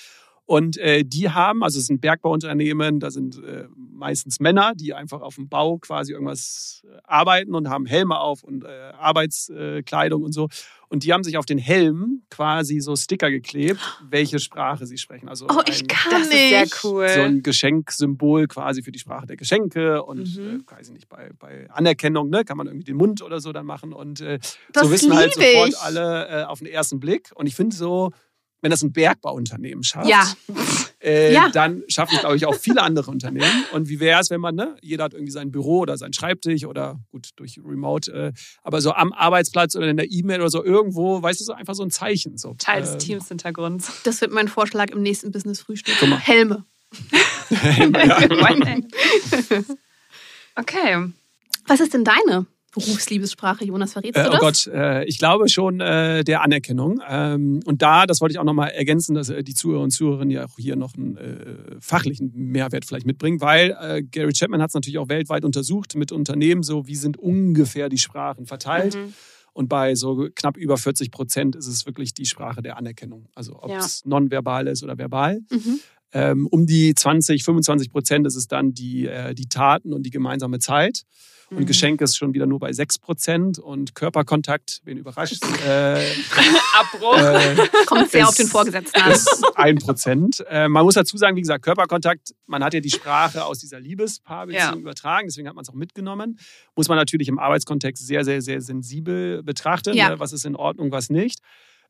[0.44, 5.20] Und äh, die haben, also es sind Bergbauunternehmen, da sind äh, meistens Männer, die einfach
[5.22, 10.32] auf dem Bau quasi irgendwas äh, arbeiten und haben Helme auf und äh, Arbeitskleidung und
[10.32, 10.48] so.
[10.88, 15.28] Und die haben sich auf den Helm quasi so Sticker geklebt, welche Sprache sie sprechen.
[15.28, 16.48] Also Oh, ich ein, kann Das ist nicht.
[16.50, 17.08] sehr cool.
[17.08, 20.64] so ein Geschenksymbol quasi für die Sprache der Geschenke und Mhm.
[20.68, 23.52] äh, weiß ich nicht, bei, bei Anerkennung ne, kann man irgendwie den Mund oder so
[23.52, 23.92] dann machen.
[23.94, 24.38] Und äh,
[24.72, 25.78] Das so wissen halt sofort ich.
[25.78, 27.30] alle äh, auf den ersten Blick.
[27.36, 28.10] Und ich finde so,
[28.62, 30.24] wenn das ein Bergbauunternehmen schafft, Ja.
[31.02, 31.50] äh, Ja.
[31.50, 33.64] dann schaffen es, glaube ich, auch viele andere Unternehmen.
[33.72, 36.64] Und wie wäre es, wenn man, ne, jeder hat irgendwie sein Büro oder sein Schreibtisch
[36.64, 40.64] oder gut, durch Remote, äh, aber so am Arbeitsplatz oder in der E-Mail oder so
[40.64, 42.38] irgendwo, weißt du, so einfach so ein Zeichen.
[42.38, 42.54] So.
[42.56, 43.90] Teil des Ähm, Teams-Hintergrunds.
[44.04, 45.94] Das wird mein Vorschlag im nächsten Business-Frühstück.
[46.00, 46.18] Guck mal.
[46.20, 46.64] Helme.
[50.56, 51.08] okay.
[51.66, 53.92] Was ist denn deine Berufsliebessprache, Jonas?
[53.92, 54.40] Verrätst Äh, du oh das?
[54.40, 57.00] Gott, äh, ich glaube schon äh, der Anerkennung.
[57.08, 60.30] Ähm, und da, das wollte ich auch nochmal ergänzen, dass äh, die Zuhörer und Zuhörerinnen
[60.30, 64.70] ja auch hier noch einen äh, fachlichen Mehrwert vielleicht mitbringen, weil äh, Gary Chapman hat
[64.70, 68.94] es natürlich auch weltweit untersucht mit Unternehmen, so wie sind ungefähr die Sprachen verteilt.
[68.96, 69.12] Mhm.
[69.54, 73.28] Und bei so knapp über 40 Prozent ist es wirklich die Sprache der Anerkennung.
[73.34, 73.78] Also ob Ja.
[73.80, 75.40] es nonverbal ist oder verbal.
[75.50, 75.80] Mhm.
[76.14, 80.10] Ähm, um die 20, 25 Prozent ist es dann die, äh, die Taten und die
[80.10, 81.02] gemeinsame Zeit.
[81.52, 81.66] Und Mhm.
[81.66, 83.58] Geschenke ist schon wieder nur bei 6 Prozent.
[83.58, 86.02] Und Körperkontakt, wen überrascht, äh,
[86.78, 87.18] Abbruch.
[87.18, 89.12] äh, Kommt sehr ist- auf den Vorgesetzten an.
[89.12, 90.44] ist 1 Prozent.
[90.48, 93.80] Äh, man muss dazu sagen, wie gesagt, Körperkontakt, man hat ja die Sprache aus dieser
[93.80, 94.80] Liebespaarbeziehung Ja.
[94.80, 96.38] übertragen, deswegen hat man es auch mitgenommen.
[96.74, 100.08] Muss man natürlich im Arbeitskontext sehr, sehr, sehr sensibel betrachten, Ja.
[100.10, 101.40] ne, was ist in Ordnung, was nicht.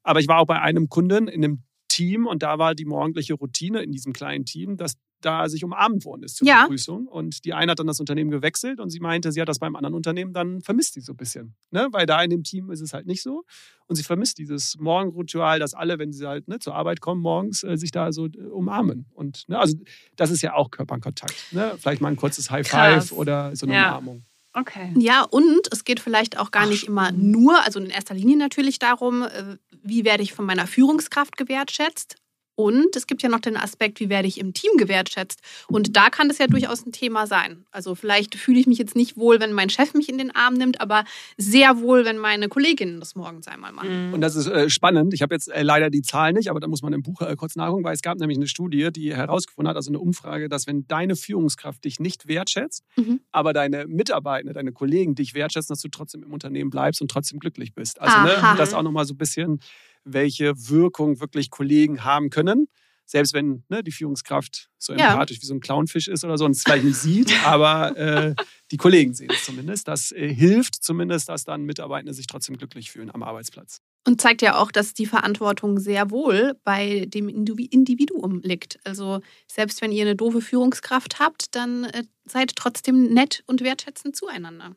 [0.03, 1.63] Aber ich war auch bei einem Kunden in einem
[1.93, 6.05] Team und da war die morgendliche Routine in diesem kleinen Team, dass da sich umarmt
[6.05, 6.63] worden ist zur Ja.
[6.65, 7.07] Begrüßung.
[7.07, 9.77] Und die eine hat dann das Unternehmen gewechselt und sie meinte, sie hat das beim
[9.77, 11.55] anderen Unternehmen dann vermisst sie so ein bisschen.
[11.71, 11.87] Ne?
[11.93, 13.45] Weil da in dem Team ist es halt nicht so.
[13.87, 17.63] Und sie vermisst dieses Morgenritual, dass alle, wenn sie halt ne, zur Arbeit kommen morgens,
[17.63, 19.07] äh, sich da so äh, umarmen.
[19.15, 19.77] Und ne, also
[20.17, 21.37] das ist ja auch Körperkontakt.
[21.53, 21.73] Ne?
[21.79, 23.11] Vielleicht mal ein kurzes High Krass.
[23.11, 23.89] Five oder so eine Ja.
[23.91, 24.25] Umarmung.
[24.55, 24.93] Okay.
[24.99, 28.79] Ja, und es geht vielleicht auch gar nicht immer nur, also in erster Linie natürlich
[28.79, 32.17] darum, äh, wie werde ich von meiner Führungskraft gewertschätzt.
[32.55, 35.41] Und es gibt ja noch den Aspekt, wie werde ich im Team gewertschätzt.
[35.69, 37.65] Und da kann das ja durchaus ein Thema sein.
[37.71, 40.55] Also vielleicht fühle ich mich jetzt nicht wohl, wenn mein Chef mich in den Arm
[40.55, 41.05] nimmt, aber
[41.39, 44.09] sehr wohl, wenn meine Kolleginnen das morgens einmal machen.
[44.09, 44.15] Mhm.
[44.15, 45.15] Und das ist äh, spannend.
[45.15, 47.35] Ich habe jetzt äh, leider die Zahlen nicht, aber da muss man im Buch äh,
[47.37, 50.67] kurz nachgucken, weil es gab nämlich eine Studie, die herausgefunden hat, also eine Umfrage, dass
[50.67, 53.21] wenn deine Führungskraft dich nicht wertschätzt, Mhm.
[53.31, 57.39] aber deine Mitarbeiter, deine Kollegen dich wertschätzen, dass du trotzdem im Unternehmen bleibst und trotzdem
[57.39, 58.01] glücklich bist.
[58.01, 59.61] Also ne, das auch nochmal so ein bisschen,
[60.05, 62.69] welche Wirkung wirklich Kollegen haben können.
[63.05, 65.13] Selbst wenn ne, die Führungskraft so Ja.
[65.13, 68.35] empathisch wie so ein Clownfisch ist oder so und es vielleicht nicht sieht, aber äh,
[68.71, 69.87] die Kollegen sehen es zumindest.
[69.89, 73.81] Das äh, hilft zumindest, dass dann Mitarbeiter sich trotzdem glücklich fühlen am Arbeitsplatz.
[74.07, 78.79] Und zeigt ja auch, dass die Verantwortung sehr wohl bei dem Indivi- Individuum liegt.
[78.85, 84.17] Also selbst wenn ihr eine doofe Führungskraft habt, dann äh, seid trotzdem nett und wertschätzend
[84.17, 84.75] zueinander.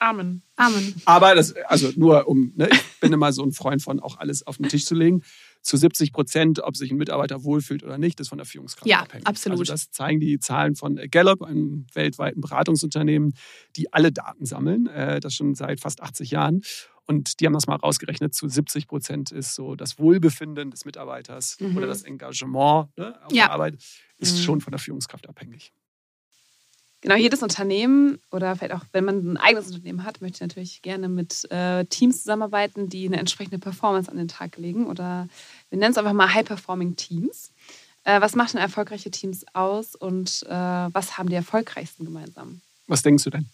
[0.00, 0.42] Amen.
[0.56, 0.94] Amen.
[1.06, 4.46] Aber das, also nur um, ne, ich bin immer so ein Freund von, auch alles
[4.46, 5.22] auf den Tisch zu legen.
[5.60, 9.00] Zu 70 Prozent, ob sich ein Mitarbeiter wohlfühlt oder nicht, ist von der Führungskraft Ja,
[9.00, 9.26] abhängig.
[9.26, 9.58] absolut.
[9.58, 13.34] Also das zeigen die Zahlen von Gallup, einem weltweiten Beratungsunternehmen,
[13.76, 16.62] die alle Daten sammeln, äh, das schon seit fast 80 Jahren.
[17.06, 21.56] Und die haben das mal rausgerechnet, zu 70 Prozent ist so das Wohlbefinden des Mitarbeiters
[21.58, 21.76] Mhm.
[21.76, 23.46] oder das Engagement ne, auf Ja.
[23.46, 23.78] der Arbeit
[24.18, 24.42] ist Mhm.
[24.42, 25.72] schon von der Führungskraft abhängig.
[27.00, 31.08] Genau, jedes Unternehmen oder vielleicht auch, wenn man ein eigenes Unternehmen hat, möchte natürlich gerne
[31.08, 34.86] mit äh, Teams zusammenarbeiten, die eine entsprechende Performance an den Tag legen.
[34.88, 35.28] Oder
[35.70, 37.52] wir nennen es einfach mal High-Performing Teams.
[38.02, 42.60] Äh, was macht denn erfolgreiche Teams aus und äh, was haben die erfolgreichsten gemeinsam?
[42.88, 43.46] Was denkst du denn?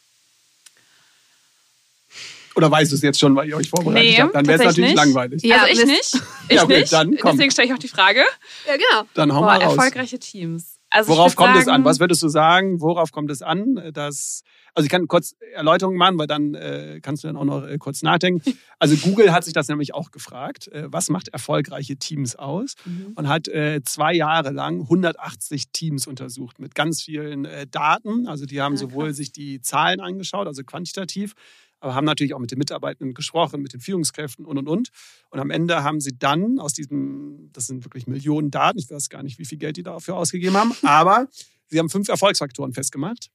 [2.57, 4.35] Oder weißt du es jetzt schon, weil ihr euch vorbereitet Nee, habt?
[4.35, 4.97] Dann wäre es natürlich nicht.
[4.97, 5.43] langweilig.
[5.43, 6.15] Ja, also ich nicht.
[6.49, 6.93] Ich Ja, okay, nicht.
[6.93, 7.33] dann komm.
[7.33, 8.23] Deswegen stelle ich auch die Frage.
[8.67, 9.09] Ja, genau.
[9.15, 9.77] Dann hau Boah, mal raus.
[9.77, 10.74] erfolgreiche Teams.
[10.95, 11.85] Also Worauf kommt es sagen, an?
[11.85, 12.81] Was würdest du sagen?
[12.81, 13.91] Worauf kommt es an?
[13.93, 14.43] Dass,
[14.75, 17.79] also ich kann kurz Erläuterungen machen, weil dann äh, kannst du dann auch noch äh,
[17.79, 18.43] kurz nachdenken.
[18.81, 20.69] Also Google hat sich das nämlich auch gefragt.
[20.69, 22.75] Äh, was macht erfolgreiche Teams aus?
[22.85, 23.13] Mhm.
[23.15, 28.27] Und hat äh, zwei Jahre lang 180 Teams untersucht mit ganz vielen äh, Daten.
[28.27, 31.33] Also die haben Ah, sowohl sich die Zahlen angeschaut, also quantitativ,
[31.85, 34.89] aber haben natürlich auch mit den Mitarbeitenden gesprochen, mit den Führungskräften und und und.
[35.29, 39.11] Und am Ende haben sie dann aus diesem, das sind wirklich Millionen Daten, ich weiß
[39.11, 41.29] gar nicht, wie viel Geld die dafür ausgegeben haben, aber
[41.67, 43.31] sie haben fünf Erfolgsfaktoren festgemacht,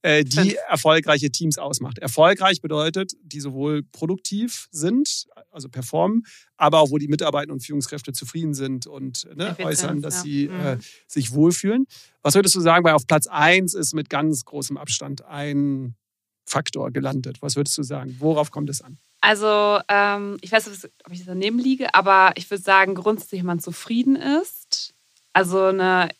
[0.00, 0.54] äh, die Fünf.
[0.66, 1.98] erfolgreiche Teams ausmacht.
[1.98, 6.24] Erfolgreich bedeutet, die sowohl produktiv sind, also performen,
[6.56, 10.22] aber auch wo die Mitarbeiter und Führungskräfte zufrieden sind und ne, äußern, dass ja.
[10.22, 10.60] sie Mhm.
[10.60, 11.86] äh, sich wohlfühlen.
[12.22, 15.96] Was würdest du sagen, weil auf Platz 1 ist mit ganz großem Abstand ein
[16.44, 17.40] Faktor gelandet?
[17.40, 18.16] Was würdest du sagen?
[18.18, 18.98] Worauf kommt es an?
[19.20, 23.46] Also, ähm, ich weiß nicht, ob ich daneben liege, aber ich würde sagen, grundsätzlich, wenn
[23.46, 24.94] man zufrieden ist,
[25.32, 26.10] Also eine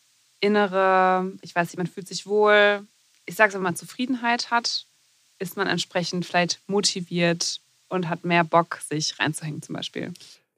[0.41, 2.85] innere, ich weiß nicht, man fühlt sich wohl,
[3.25, 4.85] ich sage es mal, Zufriedenheit hat,
[5.39, 10.13] ist man entsprechend vielleicht motiviert und hat mehr Bock, sich reinzuhängen zum Beispiel.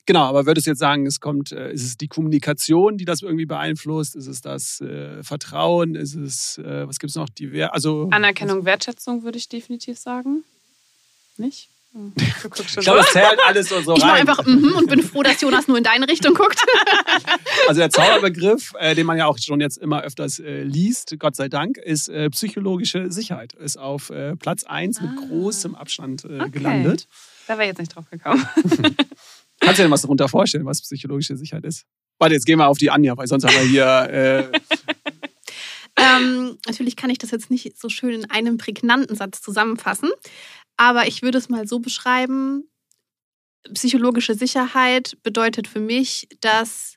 [0.08, 3.22] Genau, aber würdest du jetzt sagen, es kommt, äh, ist es die Kommunikation, die das
[3.22, 4.16] irgendwie beeinflusst?
[4.16, 5.96] Ist es das äh, Vertrauen?
[5.96, 7.28] Ist es, äh, was gibt es noch?
[7.30, 10.44] Die Wer also, Anerkennung, Wertschätzung würde ich definitiv sagen.
[11.38, 11.68] Nicht?
[11.94, 12.82] Hm, Ich glaube, so.
[12.96, 14.22] das zählt alles so, so Ich mache rein.
[14.22, 16.60] einfach mhm und bin froh, dass Jonas nur in deine Richtung guckt.
[17.68, 21.36] Also der Zauberbegriff, äh, den man ja auch schon jetzt immer öfters äh, liest, Gott
[21.36, 23.54] sei Dank, ist äh, psychologische Sicherheit.
[23.56, 25.28] Ist auf äh, Platz 1 mit Ah.
[25.28, 26.52] großem Abstand äh, Okay.
[26.52, 27.08] gelandet.
[27.48, 28.46] Da wäre ich jetzt nicht drauf gekommen.
[29.68, 31.86] Kannst du dir was darunter vorstellen, was psychologische Sicherheit ist?
[32.20, 33.86] Warte, jetzt gehen wir auf die Anja, weil sonst haben wir hier...
[33.86, 34.60] Äh,
[35.98, 40.10] ähm, natürlich kann ich das jetzt nicht so schön in einem prägnanten Satz zusammenfassen,
[40.78, 42.64] aber ich würde es mal so beschreiben.
[43.74, 46.96] Psychologische Sicherheit bedeutet für mich, dass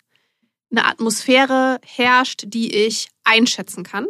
[0.70, 4.06] eine Atmosphäre herrscht, die ich einschätzen kann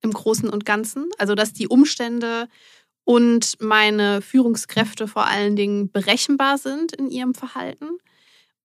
[0.00, 1.10] im Großen und Ganzen.
[1.18, 2.48] Also dass die Umstände
[3.04, 7.88] und meine Führungskräfte vor allen Dingen berechenbar sind in ihrem Verhalten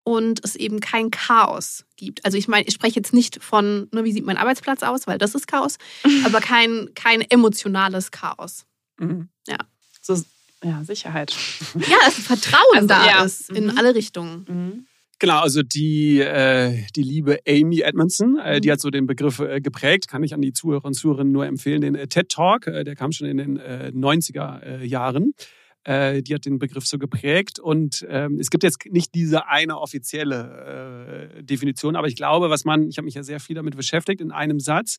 [0.03, 2.23] und es eben kein Chaos gibt.
[2.25, 5.17] Also ich meine, ich spreche jetzt nicht von, ne, wie sieht mein Arbeitsplatz aus, weil
[5.17, 5.77] das ist Chaos,
[6.25, 8.65] aber kein, kein emotionales Chaos.
[8.97, 9.29] mhm.
[10.01, 10.15] So,
[10.63, 11.35] ja, Sicherheit.
[11.75, 13.23] Ja, dass Vertrauen Also, da ja.
[13.25, 13.77] ist in Mhm.
[13.77, 14.45] alle Richtungen.
[14.47, 14.86] Mhm.
[15.19, 18.71] Genau, also die, äh, die liebe Amy Edmondson, äh, die Mhm.
[18.73, 21.81] hat so den Begriff äh, geprägt, kann ich an die Zuhörer und Zuhörerinnen nur empfehlen,
[21.81, 25.33] den äh, TED Talk, äh, der kam schon in den äh, 90er äh, Jahren.
[25.89, 31.31] Die hat den Begriff so geprägt und ähm, es gibt jetzt nicht diese eine offizielle
[31.43, 34.31] Definition, aber ich glaube, was man, ich habe mich ja sehr viel damit beschäftigt, in
[34.33, 34.97] einem Satz,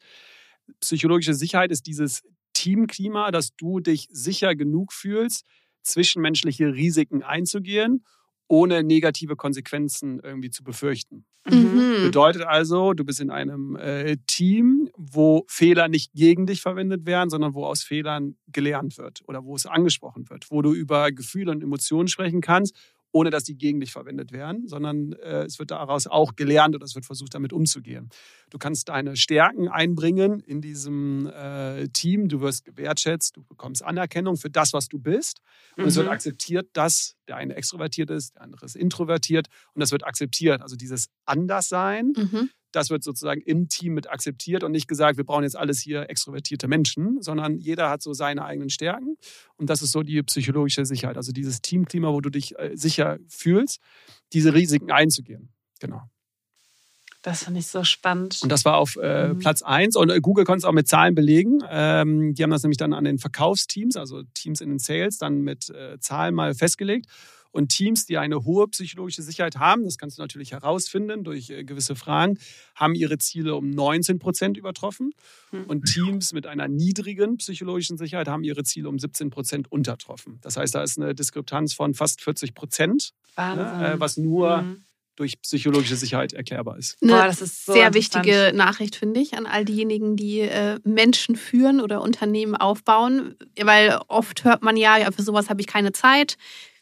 [0.80, 2.22] psychologische Sicherheit ist dieses
[2.54, 5.44] Teamklima, dass du dich sicher genug fühlst,
[5.82, 8.02] zwischenmenschliche Risiken einzugehen,
[8.48, 11.24] ohne negative Konsequenzen irgendwie zu befürchten.
[11.48, 12.04] Mhm.
[12.04, 17.30] Bedeutet also, du bist in einem äh, Team, wo Fehler nicht gegen dich verwendet werden,
[17.30, 21.50] sondern wo aus Fehlern gelernt wird oder wo es angesprochen wird, wo du über Gefühle
[21.52, 22.74] und Emotionen sprechen kannst,
[23.12, 26.84] ohne dass die gegen dich verwendet werden, sondern äh, es wird daraus auch gelernt oder
[26.84, 28.10] es wird versucht, damit umzugehen.
[28.50, 34.36] Du kannst deine Stärken einbringen in diesem äh, Team, du wirst gewertschätzt, du bekommst Anerkennung
[34.36, 35.40] für das, was du bist
[35.76, 36.12] und es wird Mhm.
[36.12, 40.60] akzeptiert, dass der eine extrovertiert ist, der andere ist introvertiert und das wird akzeptiert.
[40.62, 42.50] Also dieses Anderssein, Mhm.
[42.72, 46.08] Das wird sozusagen im Team mit akzeptiert und nicht gesagt, wir brauchen jetzt alles hier
[46.10, 49.16] extrovertierte Menschen, sondern jeder hat so seine eigenen Stärken.
[49.56, 53.18] Und das ist so die psychologische Sicherheit, also dieses Teamklima, wo du dich äh, sicher
[53.28, 53.80] fühlst,
[54.32, 55.48] diese Risiken einzugehen.
[55.80, 56.02] Genau.
[57.22, 58.38] Das finde ich so spannend.
[58.42, 59.38] Und das war auf äh, Mhm.
[59.40, 59.96] Platz 1.
[59.96, 61.58] Und äh, Google konnte es auch mit Zahlen belegen.
[61.68, 65.42] Ähm, die haben das nämlich dann an den Verkaufsteams, also Teams in den Sales, dann
[65.42, 67.06] mit äh, Zahlen mal festgelegt.
[67.50, 71.64] Und Teams, die eine hohe psychologische Sicherheit haben, das kannst du natürlich herausfinden durch äh,
[71.64, 72.38] gewisse Fragen,
[72.74, 75.12] haben ihre Ziele um 19 Prozent übertroffen.
[75.50, 75.64] Mhm.
[75.64, 80.38] Und Teams mit einer niedrigen psychologischen Sicherheit haben ihre Ziele um 17 Prozent untertroffen.
[80.42, 84.82] Das heißt, da ist eine Diskrepanz von fast 40 Prozent, ne, äh, was nur Mhm.
[85.16, 86.96] durch psychologische Sicherheit erklärbar ist.
[87.02, 90.78] Eine Boah, das ist so sehr wichtige Nachricht, finde ich, an all diejenigen, die äh,
[90.84, 93.34] Menschen führen oder Unternehmen aufbauen.
[93.60, 96.36] Weil oft hört man ja, ja, für sowas habe ich keine Zeit.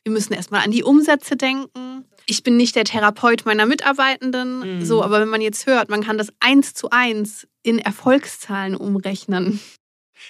[0.07, 2.05] Wir müssen erstmal an die Umsätze denken.
[2.27, 4.77] Ich bin nicht der Therapeut meiner Mitarbeitenden.
[4.77, 4.85] Mhm.
[4.85, 9.59] So, aber wenn man jetzt hört, man kann das eins zu eins in Erfolgszahlen umrechnen.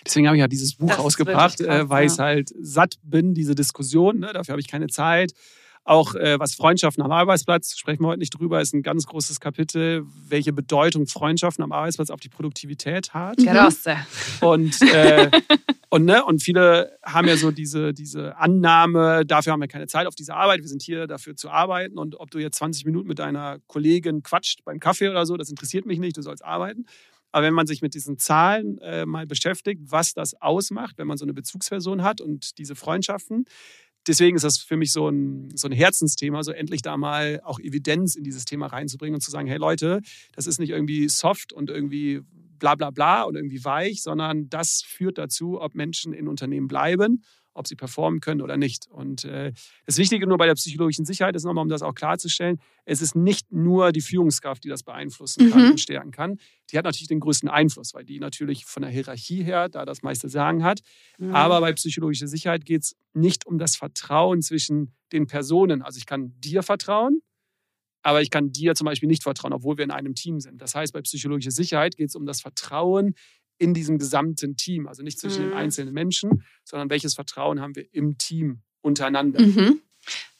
[0.02, 2.10] Deswegen habe ich ja dieses Buch Das wirklich krass, äh, weil ja.
[2.10, 4.20] ich halt satt bin, diese Diskussion.
[4.20, 4.32] Ne?
[4.32, 5.34] Dafür habe ich keine Zeit.
[5.84, 9.40] Auch äh, was Freundschaften am Arbeitsplatz, sprechen wir heute nicht drüber, ist ein ganz großes
[9.40, 13.36] Kapitel, welche Bedeutung Freundschaften am Arbeitsplatz auf die Produktivität hat.
[13.36, 13.98] Grosse.
[14.40, 15.30] Und, äh,
[15.96, 20.06] und, ne, und viele haben ja so diese, diese Annahme, dafür haben wir keine Zeit
[20.06, 23.08] auf diese Arbeit, wir sind hier dafür zu arbeiten und ob du jetzt 20 Minuten
[23.08, 26.84] mit deiner Kollegin quatscht beim Kaffee oder so, das interessiert mich nicht, du sollst arbeiten.
[27.32, 31.16] Aber wenn man sich mit diesen Zahlen äh, mal beschäftigt, was das ausmacht, wenn man
[31.16, 33.46] so eine Bezugsperson hat und diese Freundschaften,
[34.06, 37.58] deswegen ist das für mich so ein, so ein Herzensthema, so endlich da mal auch
[37.58, 41.54] Evidenz in dieses Thema reinzubringen und zu sagen, hey Leute, das ist nicht irgendwie soft
[41.54, 42.20] und irgendwie
[42.58, 47.22] bla bla bla und irgendwie weich, sondern das führt dazu, ob Menschen in Unternehmen bleiben,
[47.54, 48.86] ob sie performen können oder nicht.
[48.90, 49.52] Und äh,
[49.86, 53.16] das Wichtige nur bei der psychologischen Sicherheit ist nochmal, um das auch klarzustellen, es ist
[53.16, 55.70] nicht nur die Führungskraft, die das beeinflussen kann Mhm.
[55.70, 56.36] und stärken kann.
[56.70, 60.02] Die hat natürlich den größten Einfluss, weil die natürlich von der Hierarchie her da das
[60.02, 60.80] meiste Sagen hat.
[61.18, 61.34] Mhm.
[61.34, 65.80] Aber bei psychologischer Sicherheit geht es nicht um das Vertrauen zwischen den Personen.
[65.80, 67.20] Also ich kann dir vertrauen,
[68.06, 70.62] aber ich kann dir zum Beispiel nicht vertrauen, obwohl wir in einem Team sind.
[70.62, 73.14] Das heißt, bei psychologischer Sicherheit geht es um das Vertrauen
[73.58, 74.86] in diesem gesamten Team.
[74.86, 75.50] Also nicht zwischen Mhm.
[75.50, 79.42] den einzelnen Menschen, sondern welches Vertrauen haben wir im Team untereinander.
[79.42, 79.80] Mhm.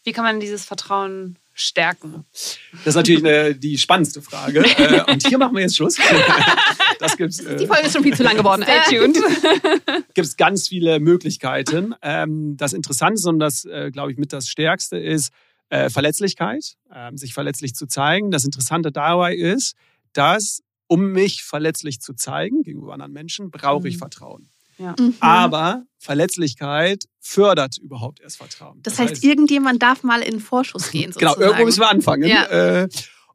[0.05, 2.25] Wie kann man dieses Vertrauen stärken?
[2.33, 4.63] Das ist natürlich eine, die spannendste Frage.
[4.79, 5.97] Äh, und hier machen wir jetzt Schluss.
[7.01, 7.39] Das gibt's.
[7.39, 8.63] Die Äh, Folge ist schon viel zu lang geworden.
[8.63, 9.17] Stay tuned.
[10.15, 11.95] gibt es ganz viele Möglichkeiten.
[12.01, 15.31] Ähm, das Interessante und das, äh, glaube ich, mit das Stärkste ist
[15.71, 18.31] äh, Verletzlichkeit, ähm, sich verletzlich zu zeigen.
[18.31, 19.75] Das Interessante dabei ist,
[20.13, 23.99] dass, um mich verletzlich zu zeigen gegenüber anderen Menschen, brauche ich Mhm.
[23.99, 24.49] Vertrauen.
[24.79, 25.15] mhm.
[25.21, 28.81] Aber Verletzlichkeit fördert überhaupt erst Vertrauen.
[28.83, 31.13] Das heißt, irgendjemand darf mal in den Vorschuss gehen.
[31.19, 31.43] Genau, Sozusagen.
[31.43, 32.29] irgendwo müssen wir anfangen.
[32.29, 32.45] Ja.
[32.83, 32.89] Äh,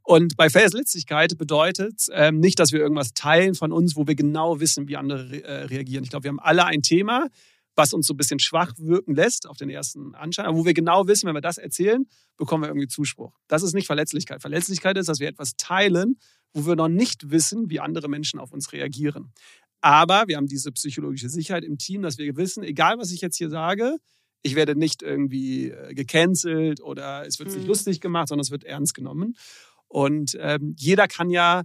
[0.03, 4.59] und bei Verletzlichkeit bedeutet ähm, nicht, dass wir irgendwas teilen von uns, wo wir genau
[4.59, 6.03] wissen, wie andere re äh, reagieren.
[6.03, 7.27] Ich glaube, wir haben alle ein Thema,
[7.81, 10.73] was uns so ein bisschen schwach wirken lässt auf den ersten Anschein, aber wo wir
[10.73, 12.05] genau wissen, wenn wir das erzählen,
[12.37, 13.33] bekommen wir irgendwie Zuspruch.
[13.47, 14.41] Das ist nicht Verletzlichkeit.
[14.41, 16.17] Verletzlichkeit ist, dass wir etwas teilen,
[16.53, 19.33] wo wir noch nicht wissen, wie andere Menschen auf uns reagieren.
[19.81, 23.37] Aber wir haben diese psychologische Sicherheit im Team, dass wir wissen, egal was ich jetzt
[23.37, 23.97] hier sage,
[24.43, 27.67] ich werde nicht irgendwie äh, gecancelt oder es wird sich Mhm.
[27.69, 29.35] lustig gemacht, sondern es wird ernst genommen.
[29.87, 31.63] Und ähm, jeder kann ja,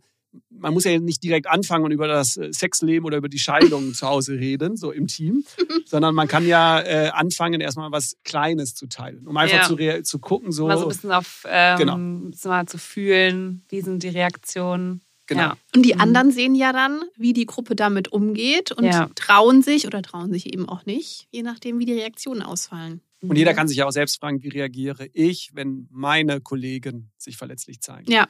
[0.50, 3.94] man muss ja nicht direkt anfangen und über das äh, Sexleben oder über die Scheidung
[3.94, 5.44] zu Hause reden, so im Team,
[5.86, 9.98] sondern man kann ja äh, anfangen, erstmal was Kleines zu teilen, um einfach Ja.
[9.98, 10.66] zu, zu gucken, so.
[10.66, 11.94] Mal so ein bisschen auf, ähm, Genau.
[11.96, 15.00] ein bisschen mal zu fühlen, wie sind die Reaktionen.
[15.28, 15.40] Genau.
[15.42, 15.56] Ja.
[15.74, 16.00] Und die Mhm.
[16.00, 19.10] anderen sehen ja dann, wie die Gruppe damit umgeht und Ja.
[19.16, 23.00] trauen sich oder trauen sich eben auch nicht, je nachdem, wie die Reaktionen ausfallen.
[23.22, 27.36] Und jeder kann sich ja auch selbst fragen, wie reagiere ich, wenn meine Kollegen sich
[27.36, 28.08] verletzlich zeigen.
[28.12, 28.28] Ja.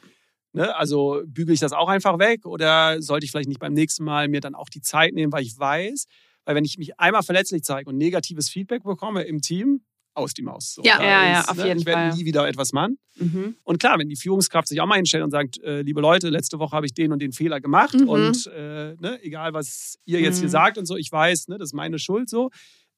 [0.57, 0.75] Ne?
[0.75, 4.27] Also bügele ich das auch einfach weg oder sollte ich vielleicht nicht beim nächsten Mal
[4.27, 6.05] mir dann auch die Zeit nehmen, weil ich weiß,
[6.45, 9.81] weil wenn ich mich einmal verletzlich zeige und negatives Feedback bekomme im Team,
[10.13, 10.73] aus die Maus.
[10.73, 10.99] So, Ja.
[10.99, 12.17] Ja, ja, auf jeden Ich werde Fall.
[12.17, 12.97] nie wieder etwas machen.
[13.17, 13.55] Mhm.
[13.63, 16.57] Und klar, wenn die Führungskraft sich auch mal hinstellt und sagt, äh, liebe Leute, letzte
[16.57, 18.09] Woche habe ich den und den Fehler gemacht Mhm.
[18.09, 20.51] und äh, ne, egal was ihr jetzt hier Mhm.
[20.51, 22.49] sagt und so, ich weiß, ne, das ist meine Schuld so,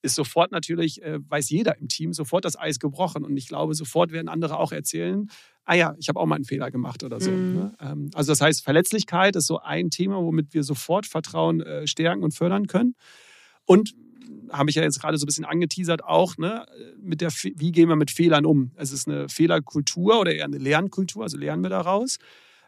[0.01, 3.23] ist sofort natürlich, äh, weiß jeder im Team, sofort das Eis gebrochen.
[3.23, 5.29] Und ich glaube, sofort werden andere auch erzählen,
[5.65, 7.31] ah ja, ich habe auch mal einen Fehler gemacht oder so.
[7.31, 7.53] Mhm.
[7.53, 7.73] Ne?
[7.79, 12.23] Ähm, also das heißt, Verletzlichkeit ist so ein Thema, womit wir sofort Vertrauen äh, stärken
[12.23, 12.95] und fördern können.
[13.65, 13.93] Und
[14.51, 16.65] habe ich ja jetzt gerade so ein bisschen angeteasert auch, ne,
[16.99, 18.71] mit der, wie gehen wir mit Fehlern um?
[18.75, 22.17] Es ist eine Fehlerkultur oder eher eine Lernkultur, also lernen wir daraus.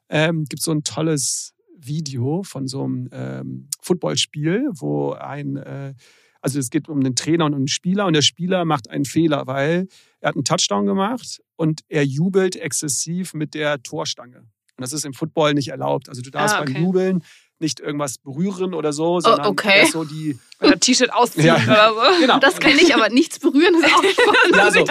[0.10, 5.94] Ähm, gibt so ein tolles Video von so einem ähm, Footballspiel, wo ein, äh,
[6.42, 9.48] also es geht um einen Trainer und einen Spieler und der Spieler macht einen Fehler,
[9.48, 9.88] weil
[10.20, 14.38] er hat einen Touchdown gemacht und er jubelt exzessiv mit der Torstange.
[14.40, 16.10] Und das ist im Football nicht erlaubt.
[16.10, 16.74] Also du darfst Ah, okay.
[16.74, 17.24] beim Jubeln
[17.60, 19.82] nicht irgendwas berühren oder so, sondern okay.
[19.82, 21.58] erst so die Oder T-Shirt ausziehen Ja.
[21.58, 22.02] oder so.
[22.22, 22.40] Genau.
[22.40, 24.56] Das kenne ich, aber nichts berühren ist auch spannend.
[24.56, 24.86] Ja, so.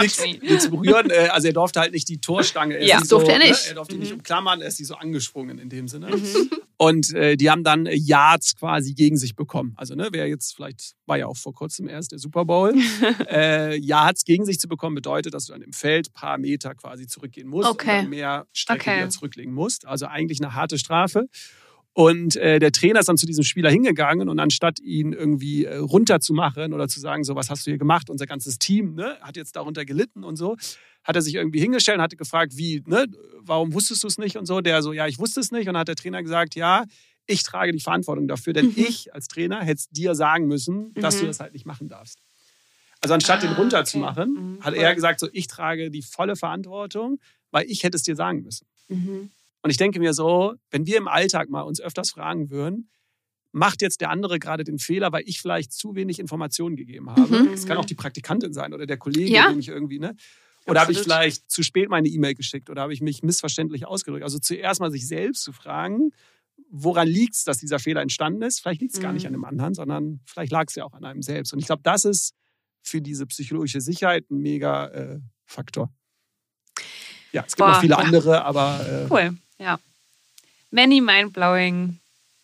[0.00, 1.08] Nichts, nichts berühren.
[1.10, 2.74] Äh, Also er durfte halt nicht die Torstange.
[2.78, 3.50] Er Ja, das durfte so, er nicht.
[3.62, 3.68] Ne?
[3.68, 4.16] Er durfte die nicht Mhm.
[4.18, 6.08] umklammern, er ist die so angesprungen in dem Sinne.
[6.08, 6.50] Mhm.
[6.82, 9.74] Und äh, die haben dann Yards quasi gegen sich bekommen.
[9.76, 12.74] Also ne, wer jetzt vielleicht, war ja auch vor kurzem erst der Super Bowl,
[13.30, 16.74] äh, Yards gegen sich zu bekommen, bedeutet, dass du dann im Feld ein paar Meter
[16.74, 17.90] quasi zurückgehen musst Okay.
[17.90, 18.96] und dann mehr Strecke Okay.
[18.96, 19.86] wieder zurücklegen musst.
[19.86, 21.26] Also eigentlich eine harte Strafe.
[21.92, 25.76] Und äh, der Trainer ist dann zu diesem Spieler hingegangen und anstatt ihn irgendwie äh,
[25.76, 29.36] runterzumachen oder zu sagen, so was hast du hier gemacht, unser ganzes Team ne, hat
[29.36, 30.56] jetzt darunter gelitten und so,
[31.04, 33.06] hat er sich irgendwie hingestellt und hatte gefragt, wie, ne,
[33.38, 34.60] warum wusstest du es nicht und so.
[34.60, 35.66] Der so, ja, ich wusste es nicht.
[35.66, 36.84] Und dann hat der Trainer gesagt, ja,
[37.26, 38.72] ich trage die Verantwortung dafür, denn Mhm.
[38.76, 41.20] ich als Trainer hätte es dir sagen müssen, dass Mhm.
[41.20, 42.18] du das halt nicht machen darfst.
[43.00, 44.40] Also anstatt den Ah, runterzumachen, okay.
[44.40, 47.18] Mhm, hat er gesagt, so ich trage die volle Verantwortung,
[47.50, 48.66] weil ich hätte es dir sagen müssen.
[48.88, 49.30] Mhm.
[49.62, 52.90] Und ich denke mir so, wenn wir im Alltag mal uns öfters fragen würden,
[53.52, 57.42] macht jetzt der andere gerade den Fehler, weil ich vielleicht zu wenig Informationen gegeben habe.
[57.44, 57.52] Mhm.
[57.52, 59.48] Es kann auch die Praktikantin sein oder der Kollege, Ja.
[59.50, 60.14] den ich irgendwie, ne?
[60.70, 64.24] Oder habe ich vielleicht zu spät meine E-Mail geschickt oder habe ich mich missverständlich ausgedrückt?
[64.24, 66.12] Also zuerst mal sich selbst zu fragen,
[66.70, 68.60] woran liegt es, dass dieser Fehler entstanden ist?
[68.60, 69.14] Vielleicht liegt es gar Mhm.
[69.16, 71.52] nicht an dem anderen, sondern vielleicht lag es ja auch an einem selbst.
[71.52, 72.34] Und ich glaube, das ist
[72.82, 75.92] für diese psychologische Sicherheit ein mega äh, Faktor.
[77.32, 79.78] Ja, es gibt Boah, noch viele andere, aber äh, Cool, ja.
[80.70, 81.98] Many mind-blowing.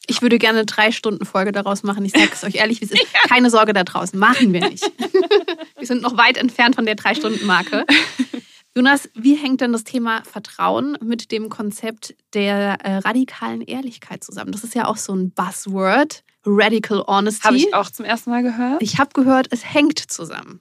[0.07, 2.04] Ich würde gerne eine Drei-Stunden-Folge daraus machen.
[2.04, 3.07] Ich sage es euch ehrlich, wie es ist.
[3.28, 4.18] Keine Sorge da draußen.
[4.18, 4.84] Machen wir nicht.
[5.78, 7.84] wir sind noch weit entfernt von der Drei-Stunden-Marke.
[8.76, 14.52] Jonas, wie hängt denn das Thema Vertrauen mit dem Konzept der äh, radikalen Ehrlichkeit zusammen?
[14.52, 16.22] Das ist ja auch so ein Buzzword.
[16.44, 17.42] Radical Honesty.
[17.42, 18.82] Habe ich auch zum ersten Mal gehört.
[18.82, 20.61] Ich habe gehört, es hängt zusammen.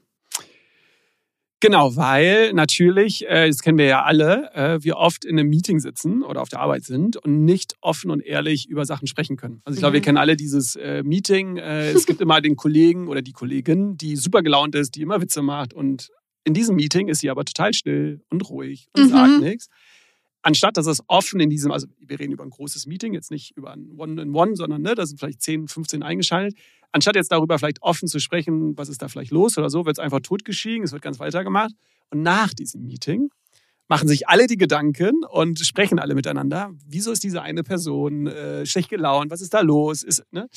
[1.65, 5.79] Genau, weil natürlich, äh, das kennen wir ja alle, äh, wir oft in einem Meeting
[5.79, 9.61] sitzen oder auf der Arbeit sind und nicht offen und ehrlich über Sachen sprechen können.
[9.65, 10.03] Also ich glaube, wir Mhm.
[10.05, 11.57] kennen alle dieses äh, Meeting.
[11.57, 15.41] Es gibt immer den Kollegen oder die Kollegin, die super gelaunt ist, die immer Witze
[15.41, 16.09] macht und
[16.43, 19.09] in diesem Meeting ist sie aber total still und ruhig und Mhm.
[19.09, 19.67] sagt nichts.
[20.43, 23.57] Anstatt dass es offen in diesem, also wir reden über ein großes Meeting, jetzt nicht
[23.57, 26.55] über ein One-in-One, sondern ne, da sind vielleicht 10, 15 eingeschaltet.
[26.95, 29.97] Anstatt jetzt darüber vielleicht offen zu sprechen, was ist da vielleicht los oder so, wird
[29.97, 31.73] es einfach totgeschwiegen, es wird ganz weitergemacht.
[32.09, 33.27] Und nach diesem Meeting
[33.89, 36.71] machen sich alle die Gedanken und sprechen alle miteinander.
[36.87, 39.29] Wieso ist diese eine Person äh, schlecht gelaunt?
[39.29, 40.03] Was ist da los?
[40.03, 40.47] Ist, ne?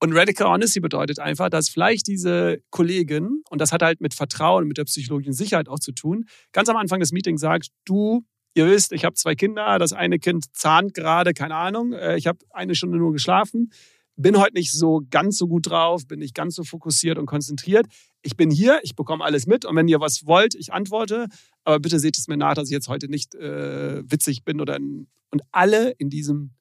[0.00, 4.68] Und Radical Honesty bedeutet einfach, dass vielleicht diese Kollegin, und das hat halt mit Vertrauen,
[4.68, 8.66] mit der psychologischen Sicherheit auch zu tun, ganz am Anfang des Meetings sagt, du, ihr
[8.66, 12.40] wisst, ich habe zwei Kinder, das eine Kind zahnt gerade, keine Ahnung, äh, ich habe
[12.50, 13.72] eine Stunde nur geschlafen,
[14.16, 17.86] bin heute nicht so ganz so gut drauf, bin nicht ganz so fokussiert und konzentriert.
[18.22, 21.26] Ich bin hier, ich bekomme alles mit und wenn ihr was wollt, ich antworte,
[21.64, 24.76] aber bitte seht es mir nach, dass ich jetzt heute nicht äh, witzig bin oder
[24.76, 26.52] in, und alle in diesem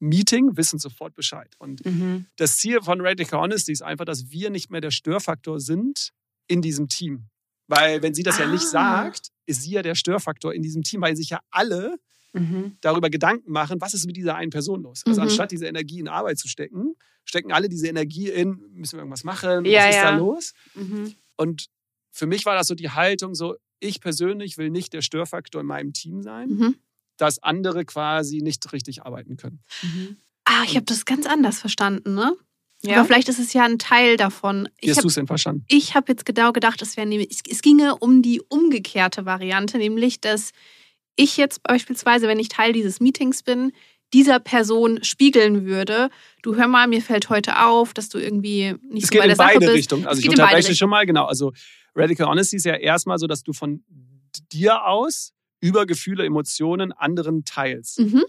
[0.00, 1.54] Meeting wissen sofort Bescheid.
[1.58, 2.26] Und Mhm.
[2.36, 6.10] das Ziel von Radical Honesty ist einfach, dass wir nicht mehr der Störfaktor sind
[6.46, 7.28] in diesem Team.
[7.68, 9.04] Weil wenn sie das ja nicht Ah.
[9.04, 11.96] sagt, ist sie ja der Störfaktor in diesem Team, weil sich ja alle
[12.34, 12.76] Mhm.
[12.80, 15.02] darüber Gedanken machen, was ist mit dieser einen Person los.
[15.06, 15.28] Also Mhm.
[15.28, 19.24] anstatt diese Energie in Arbeit zu stecken, stecken alle diese Energie in, müssen wir irgendwas
[19.24, 20.10] machen, Ja, was ist ja.
[20.10, 20.52] da los?
[20.74, 21.14] Mhm.
[21.36, 21.66] Und
[22.10, 25.66] für mich war das so die Haltung, so ich persönlich will nicht der Störfaktor in
[25.66, 26.74] meinem Team sein, Mhm.
[27.16, 29.60] dass andere quasi nicht richtig arbeiten können.
[29.82, 30.16] Mhm.
[30.44, 32.36] Ah, ich habe das ganz anders verstanden, ne?
[32.82, 32.96] Ja.
[32.96, 34.68] Aber vielleicht ist es ja ein Teil davon.
[34.80, 35.64] Wie Ich hast habe du es denn verstanden?
[35.68, 39.78] ich hab jetzt genau gedacht, es, wäre nämlich, es, es ginge um die umgekehrte Variante,
[39.78, 40.50] nämlich, dass
[41.16, 43.72] ich jetzt beispielsweise, wenn ich Teil dieses Meetings bin,
[44.12, 46.08] dieser Person spiegeln würde,
[46.42, 49.26] du hör mal, mir fällt heute auf, dass du irgendwie nicht Es so geht bei
[49.26, 49.76] der in Sache beide bist.
[49.76, 50.06] Richtungen.
[50.06, 50.76] Also Es ich geht in beide unterbreche Richtungen.
[50.76, 51.24] schon mal, genau.
[51.24, 51.52] Also
[51.94, 53.82] Radical Honesty ist ja erstmal so, dass du von
[54.52, 58.00] dir aus über Gefühle, Emotionen anderen teilst.
[58.00, 58.24] Mhm.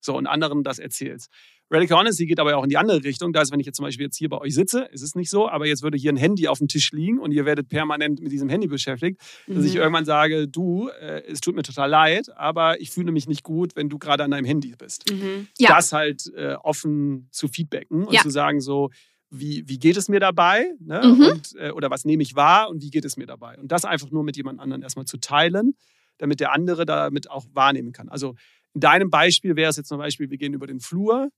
[0.00, 1.30] So und anderen das erzählst.
[1.70, 3.32] Radical Honesty geht aber auch in die andere Richtung.
[3.32, 5.30] Da ist, wenn ich jetzt zum Beispiel jetzt hier bei euch sitze, ist es nicht
[5.30, 8.20] so, aber jetzt würde hier ein Handy auf dem Tisch liegen und ihr werdet permanent
[8.20, 9.80] mit diesem Handy beschäftigt, dass ich Mhm.
[9.80, 13.76] irgendwann sage, du, äh, es tut mir total leid, aber ich fühle mich nicht gut,
[13.76, 15.46] wenn du gerade an deinem Handy bist Mhm.
[15.58, 15.68] Ja.
[15.76, 18.20] das halt äh, offen zu feedbacken und Ja.
[18.22, 18.90] zu sagen so,
[19.30, 20.64] wie, wie geht es mir dabei?
[20.80, 21.02] Ne?
[21.04, 21.20] Mhm.
[21.20, 23.56] Und, äh, oder was nehme ich wahr und wie geht es mir dabei?
[23.58, 25.74] Und das einfach nur mit jemand anderem erstmal zu teilen,
[26.18, 28.08] damit der andere damit auch wahrnehmen kann.
[28.08, 28.34] Also
[28.74, 31.30] in deinem Beispiel wäre es jetzt zum Beispiel, wir gehen über den Flur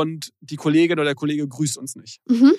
[0.00, 2.20] und die Kollegin oder der Kollege grüßt uns nicht.
[2.28, 2.52] Mhm.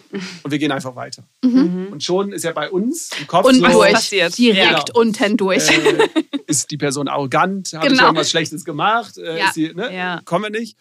[0.43, 1.23] Und wir gehen einfach weiter.
[1.43, 1.51] Mhm.
[1.51, 1.88] Mhm.
[1.91, 3.93] Und schon ist ja bei uns im Kopf Und so, durch.
[3.93, 4.38] passiert?
[4.38, 4.99] Direkt Genau.
[4.99, 5.69] unten durch.
[5.69, 6.07] äh,
[6.47, 7.71] ist die Person arrogant?
[7.73, 8.03] Ich Genau.
[8.05, 9.17] irgendwas Schlechtes gemacht?
[9.17, 9.47] Äh, Ja.
[9.47, 9.93] ist sie, ne?
[9.93, 10.21] Ja.
[10.25, 10.77] Kommen wir nicht.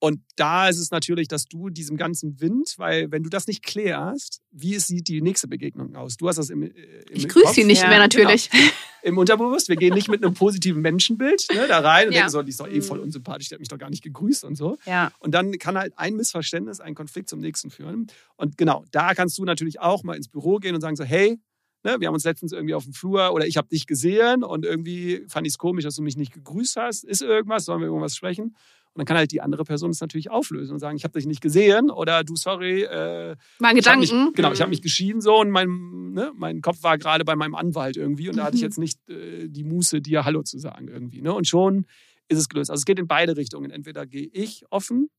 [0.00, 3.64] Und da ist es natürlich, dass du diesem ganzen Wind, weil wenn du das nicht
[3.64, 6.16] klärst, wie sieht die nächste Begegnung aus?
[6.16, 6.74] Du hast das im, äh, im
[7.12, 8.48] Ich grüße sie nicht Ja, mehr natürlich.
[9.02, 9.68] im Unterbewusst.
[9.68, 12.20] Wir gehen nicht mit einem positiven Menschenbild ne, da rein und Ja.
[12.20, 12.82] denken so, die ist doch eh Mhm.
[12.82, 14.78] voll unsympathisch, die hat mich doch gar nicht gegrüßt und so.
[14.86, 15.10] Ja.
[15.18, 18.06] Und dann kann halt ein Missverständnis, ein Konflikt zum nächsten führen.
[18.36, 21.40] Und genau, da kannst du natürlich auch mal ins Büro gehen und sagen so, hey,
[21.82, 24.64] ne, wir haben uns letztens irgendwie auf dem Flur oder ich habe dich gesehen und
[24.64, 27.04] irgendwie fand ich es komisch, dass du mich nicht gegrüßt hast.
[27.04, 27.64] Ist irgendwas?
[27.64, 28.54] Sollen wir irgendwas sprechen?
[28.98, 31.24] Und dann kann halt die andere Person es natürlich auflösen und sagen, ich habe dich
[31.26, 34.00] nicht gesehen oder du, sorry, äh, ich hab Gedanken.
[34.00, 34.70] Mich, genau, ich habe Mhm.
[34.70, 38.36] mich geschieden so und mein, ne, mein Kopf war gerade bei meinem Anwalt irgendwie und
[38.36, 38.66] da hatte ich Mhm.
[38.66, 41.22] jetzt nicht äh, die Muße, dir Hallo zu sagen irgendwie.
[41.22, 41.32] Ne?
[41.32, 41.86] Und schon
[42.26, 42.70] ist es gelöst.
[42.72, 43.70] Also es geht in beide Richtungen.
[43.70, 45.10] Entweder gehe ich offen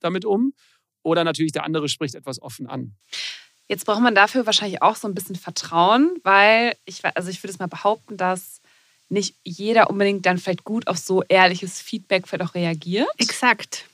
[0.00, 0.52] damit um
[1.04, 2.96] oder natürlich der andere spricht etwas offen an.
[3.68, 7.52] Jetzt braucht man dafür wahrscheinlich auch so ein bisschen Vertrauen, weil ich, also ich würde
[7.52, 8.57] es mal behaupten, dass
[9.08, 13.08] nicht jeder unbedingt dann vielleicht gut auf so ehrliches Feedback vielleicht auch reagiert.
[13.18, 13.86] Exakt.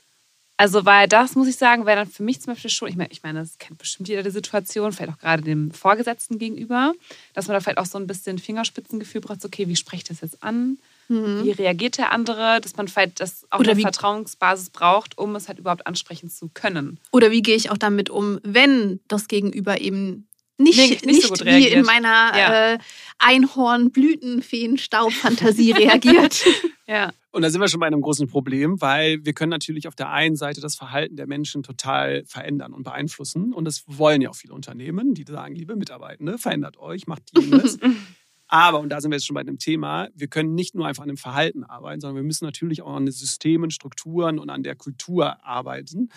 [0.56, 3.10] Also, weil das muss ich sagen, wäre dann für mich zum Beispiel schon, ich meine,
[3.10, 6.92] ich meine, das kennt bestimmt jeder die Situation, vielleicht auch gerade dem Vorgesetzten gegenüber,
[7.32, 10.08] dass man da vielleicht auch so ein bisschen Fingerspitzengefühl braucht, so, okay, wie spreche ich
[10.08, 10.78] das jetzt an?
[11.08, 11.42] Mhm.
[11.42, 12.60] Wie reagiert der andere?
[12.60, 16.48] Dass man vielleicht das auch Oder eine Vertrauensbasis braucht, um es halt überhaupt ansprechen zu
[16.54, 17.00] können.
[17.10, 21.22] Oder wie gehe ich auch damit um, wenn das Gegenüber eben nicht, Nee, nicht, nicht
[21.22, 21.84] so wie in reagiert.
[21.86, 22.74] meiner Ja.
[22.74, 22.78] äh,
[23.18, 26.44] Einhorn-Blütenfeen-Staubfantasie reagiert.
[26.86, 27.12] Ja.
[27.30, 30.10] Und da sind wir schon bei einem großen Problem, weil wir können natürlich auf der
[30.10, 33.54] einen Seite das Verhalten der Menschen total verändern und beeinflussen.
[33.54, 37.78] Und das wollen ja auch viele Unternehmen, die sagen, liebe Mitarbeitende, verändert euch, macht jenes.
[38.48, 41.04] Aber, und da sind wir jetzt schon bei dem Thema, wir können nicht nur einfach
[41.04, 44.62] an dem Verhalten arbeiten, sondern wir müssen natürlich auch an den Systemen, Strukturen und an
[44.62, 46.10] der Kultur arbeiten.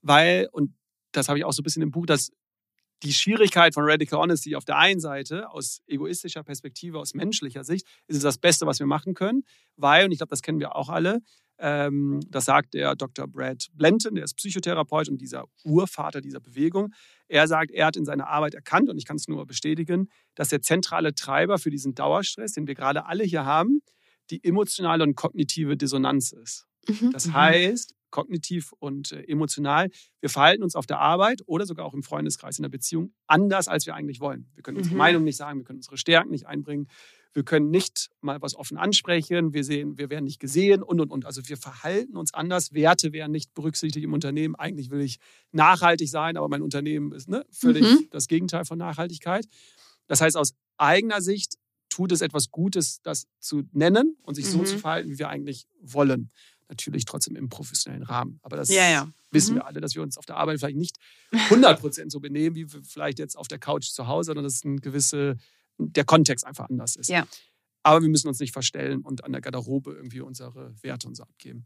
[0.00, 0.72] Weil, und
[1.12, 2.32] das habe ich auch so ein bisschen im Buch, dass
[3.04, 7.86] die Schwierigkeit von Radical Honesty auf der einen Seite, aus egoistischer Perspektive, aus menschlicher Sicht,
[8.06, 9.44] ist es das Beste, was wir machen können.
[9.76, 11.20] Weil, und ich glaube, das kennen wir auch alle,
[11.58, 13.28] ähm, das sagt der Dr.
[13.28, 16.92] Brad Blenton, der ist Psychotherapeut und dieser Urvater dieser Bewegung.
[17.28, 20.48] Er sagt, er hat in seiner Arbeit erkannt, und ich kann es nur bestätigen, dass
[20.48, 23.82] der zentrale Treiber für diesen Dauerstress, den wir gerade alle hier haben,
[24.30, 26.66] die emotionale und kognitive Dissonanz ist.
[26.88, 27.12] Mhm.
[27.12, 29.90] Das heißt, kognitiv und äh, emotional,
[30.20, 33.66] wir verhalten uns auf der Arbeit oder sogar auch im Freundeskreis, in der Beziehung anders,
[33.66, 34.46] als wir eigentlich wollen.
[34.54, 34.98] Wir können unsere Mhm.
[34.98, 36.86] Meinung nicht sagen, wir können unsere Stärken nicht einbringen,
[37.32, 41.10] wir können nicht mal was offen ansprechen, wir sehen, wir werden nicht gesehen und und
[41.10, 41.26] und.
[41.26, 44.54] Also wir verhalten uns anders, Werte werden nicht berücksichtigt im Unternehmen.
[44.54, 45.18] Eigentlich will ich
[45.50, 48.06] nachhaltig sein, aber mein Unternehmen ist ne, völlig Mhm.
[48.12, 49.46] das Gegenteil von Nachhaltigkeit.
[50.06, 51.54] Das heißt, aus eigener Sicht
[51.88, 54.66] tut es etwas Gutes, das zu nennen und sich so Mhm.
[54.66, 56.30] zu verhalten, wie wir eigentlich wollen.
[56.68, 58.38] Natürlich trotzdem im professionellen Rahmen.
[58.42, 59.08] Aber das Ja, ja.
[59.30, 59.56] wissen Mhm.
[59.58, 60.96] wir alle, dass wir uns auf der Arbeit vielleicht nicht
[61.50, 64.80] 100% so benehmen, wie wir vielleicht jetzt auf der Couch zu Hause, sondern dass ein
[64.80, 65.36] gewisse,
[65.78, 67.08] der Kontext einfach anders ist.
[67.10, 67.26] Ja.
[67.82, 71.22] Aber wir müssen uns nicht verstellen und an der Garderobe irgendwie unsere Werte und so
[71.24, 71.64] abgeben.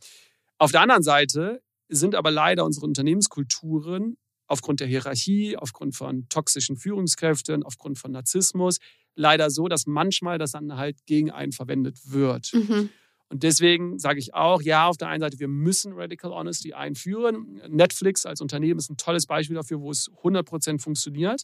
[0.59, 6.77] Auf der anderen Seite sind aber leider unsere Unternehmenskulturen aufgrund der Hierarchie, aufgrund von toxischen
[6.77, 8.79] Führungskräften, aufgrund von Narzissmus
[9.15, 12.53] leider so, dass manchmal das dann halt gegen einen verwendet wird.
[12.55, 12.89] Mhm.
[13.31, 17.61] Und deswegen sage ich auch, ja, auf der einen Seite, wir müssen Radical Honesty einführen.
[17.69, 21.43] Netflix als Unternehmen ist ein tolles Beispiel dafür, wo es 100% funktioniert.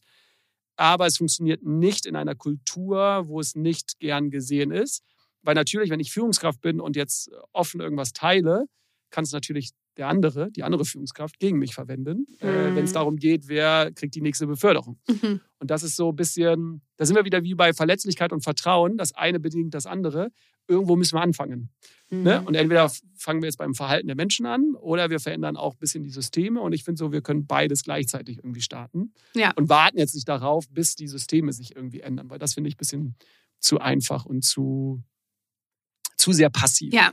[0.76, 5.03] Aber es funktioniert nicht in einer Kultur, wo es nicht gern gesehen ist.
[5.43, 8.64] Weil natürlich, wenn ich Führungskraft bin und jetzt offen irgendwas teile,
[9.11, 12.76] kann es natürlich der andere, die andere Führungskraft gegen mich verwenden, äh, Mhm.
[12.76, 14.99] wenn es darum geht, wer kriegt die nächste Beförderung.
[15.09, 15.40] Mhm.
[15.59, 18.97] Und das ist so ein bisschen, da sind wir wieder wie bei Verletzlichkeit und Vertrauen.
[18.97, 20.30] Das eine bedingt das andere.
[20.66, 21.70] Irgendwo müssen wir anfangen.
[22.11, 22.40] Ne?
[22.40, 22.47] Mhm.
[22.47, 25.78] Und entweder fangen wir jetzt beim Verhalten der Menschen an oder wir verändern auch ein
[25.78, 26.61] bisschen die Systeme.
[26.61, 29.12] Und ich finde so, wir können beides gleichzeitig irgendwie starten.
[29.34, 29.53] Ja.
[29.57, 32.74] Und warten jetzt nicht darauf, bis die Systeme sich irgendwie ändern, weil das finde ich
[32.74, 33.14] ein bisschen
[33.61, 35.03] zu einfach und zu,
[36.16, 36.92] zu sehr passiv.
[36.92, 37.12] Ja.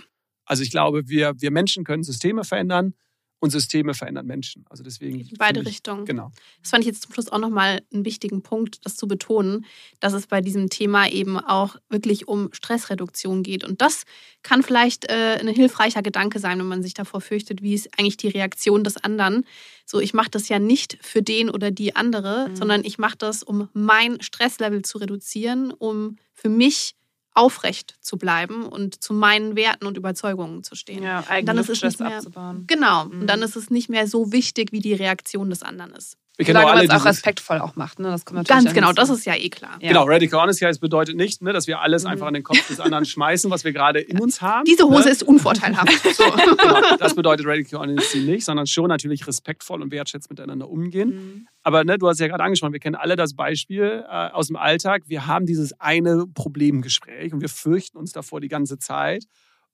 [0.51, 2.93] Also ich glaube, wir, wir Menschen können Systeme verändern
[3.39, 4.65] und Systeme verändern Menschen.
[4.69, 5.21] Also deswegen.
[5.21, 6.03] In beide ich- Richtungen.
[6.05, 6.29] Genau.
[6.61, 9.65] Das fand ich jetzt zum Schluss auch nochmal einen wichtigen Punkt, das zu betonen,
[10.01, 13.63] dass es bei diesem Thema eben auch wirklich um Stressreduktion geht.
[13.63, 14.03] Und das
[14.43, 18.17] kann vielleicht äh, ein hilfreicher Gedanke sein, wenn man sich davor fürchtet, wie ist eigentlich
[18.17, 19.45] die Reaktion des anderen.
[19.85, 22.55] So, ich mache das ja nicht für den oder die andere, Mhm.
[22.57, 26.93] sondern ich mache das, um mein Stresslevel zu reduzieren, um für mich
[27.33, 31.03] aufrecht zu bleiben und zu meinen Werten und Überzeugungen zu stehen.
[31.03, 32.65] Ja, dann eigenen ist es nicht mehr- abzubauen.
[32.67, 33.05] Genau.
[33.05, 33.21] Mhm.
[33.21, 36.17] Und dann ist es nicht mehr so wichtig, wie die Reaktion des anderen ist.
[36.37, 37.99] Wir kennen Solange auch man es auch respektvoll auch macht.
[37.99, 38.07] Ne?
[38.09, 39.77] Das kommt natürlich Ganz genau, das ist ja eh klar.
[39.81, 39.89] Ja.
[39.89, 42.09] Genau, Radical Honesty heißt bedeutet nicht, ne, dass wir alles Mhm.
[42.09, 44.63] einfach an den Kopf des anderen schmeißen, was wir gerade in uns haben.
[44.65, 45.11] Diese Hose ne?
[45.11, 45.91] ist unvorteilhaft.
[46.13, 46.23] So.
[46.61, 51.09] Genau, das bedeutet Radical Honesty nicht, sondern schon natürlich respektvoll und wertschätzend miteinander umgehen.
[51.09, 51.47] Mhm.
[51.63, 54.55] Aber ne, du hast ja gerade angesprochen, wir kennen alle das Beispiel äh, aus dem
[54.55, 55.03] Alltag.
[55.07, 59.25] Wir haben dieses eine Problemgespräch und wir fürchten uns davor die ganze Zeit.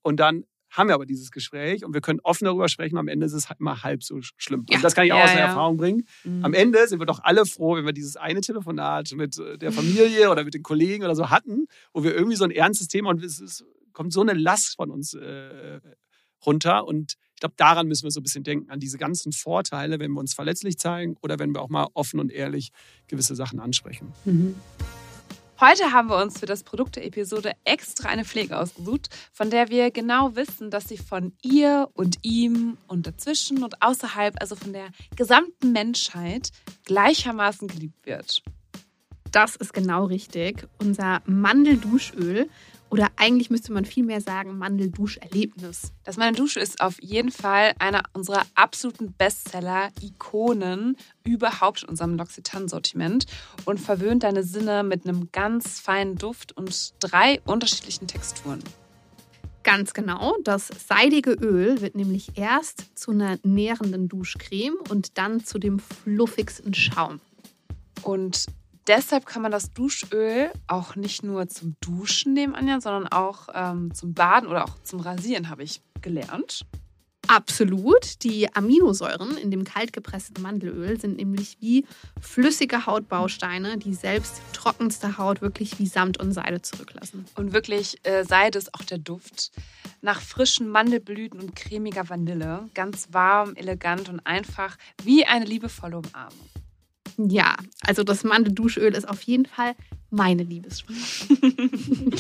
[0.02, 2.98] Und dann haben wir aber dieses Gespräch und wir können offen darüber sprechen.
[2.98, 4.66] Am Ende ist es halt immer halb so schlimm.
[4.70, 4.78] Ja.
[4.78, 5.48] Und das kann ich auch Ja, aus der ja.
[5.48, 6.08] Erfahrung bringen.
[6.24, 6.44] Mhm.
[6.46, 9.72] Am Ende sind wir doch alle froh, wenn wir dieses eine Telefonat mit äh, der
[9.72, 13.10] Familie oder mit den Kollegen oder so hatten, wo wir irgendwie so ein ernstes Thema
[13.10, 15.80] und es ist, kommt so eine Last von uns äh,
[16.46, 16.86] runter.
[16.86, 20.12] Und ich glaube, daran müssen wir so ein bisschen denken, an diese ganzen Vorteile, wenn
[20.12, 22.72] wir uns verletzlich zeigen oder wenn wir auch mal offen und ehrlich
[23.08, 24.14] gewisse Sachen ansprechen.
[24.26, 24.56] Mhm.
[25.60, 29.70] Heute haben wir uns für das Produkt der Episode extra eine Pflege ausgesucht, von der
[29.70, 34.72] wir genau wissen, dass sie von ihr und ihm und dazwischen und außerhalb, also von
[34.72, 36.52] der gesamten Menschheit,
[36.86, 38.44] gleichermaßen geliebt wird.
[39.32, 40.68] Das ist genau richtig.
[40.80, 42.50] Unser Mandelduschöl
[42.90, 45.92] oder eigentlich müsste man viel mehr sagen Mandelduscherlebnis.
[46.04, 53.26] Das meine Dusche ist auf jeden Fall einer unserer absoluten Bestseller-Ikonen überhaupt in unserem L'Occitane-Sortiment
[53.66, 58.64] und verwöhnt deine Sinne mit einem ganz feinen Duft und drei unterschiedlichen Texturen.
[59.64, 60.38] Ganz genau.
[60.46, 66.74] Das seidige Öl wird nämlich erst zu einer nährenden Duschcreme und dann zu dem fluffigsten
[66.74, 67.20] Schaum.
[68.02, 68.46] Und
[68.88, 73.94] deshalb kann man das Duschöl auch nicht nur zum Duschen nehmen, Anja, sondern auch ähm,
[73.94, 76.66] zum Baden oder auch zum Rasieren, habe ich gelernt.
[77.28, 78.24] Absolut.
[78.24, 81.86] Die Aminosäuren in dem kaltgepressten Mandelöl sind nämlich wie
[82.22, 87.26] flüssige Hautbausteine, die selbst trockenste Haut wirklich wie Samt und Seide zurücklassen.
[87.36, 89.52] Und wirklich äh, sei das auch der Duft
[90.02, 92.70] nach frischen Mandelblüten und cremiger Vanille.
[92.74, 96.57] Ganz warm, elegant und einfach wie eine liebevolle Umarmung.
[97.18, 99.76] Ja, also das Mandelduschöl ist auf jeden Fall
[100.10, 100.98] meine Liebessprache.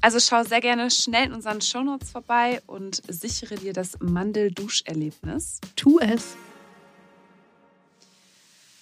[0.00, 5.62] Also schau sehr gerne schnell in unseren Shownotes vorbei und sichere dir das Mandelduscherlebnis.
[5.76, 6.36] Tu es.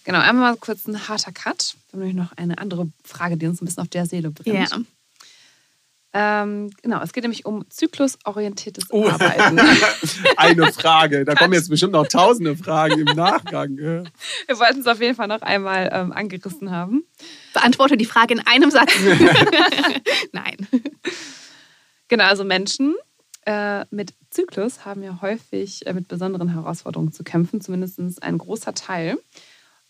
[0.02, 1.76] Genau, einmal mal kurz ein harter Cut.
[1.90, 4.70] Wir haben nämlich noch eine andere Frage, die uns ein bisschen auf der Seele brennt.
[4.70, 4.78] Ja.
[6.14, 9.08] Ähm, genau, es geht nämlich um zyklusorientiertes Oh.
[9.08, 9.58] Arbeiten.
[10.36, 11.24] Eine Frage.
[11.24, 13.76] Da kommen jetzt bestimmt noch tausende Fragen im Nachgang.
[13.78, 14.04] Wir
[14.58, 17.04] wollten es auf jeden Fall noch einmal ähm, angerissen haben.
[17.54, 18.92] Beantworte die Frage in einem Satz.
[20.32, 20.66] Nein.
[22.08, 22.94] Genau, also Menschen
[23.46, 28.74] äh, mit Zyklus haben ja häufig äh, mit besonderen Herausforderungen zu kämpfen, zumindest ein großer
[28.74, 29.18] Teil.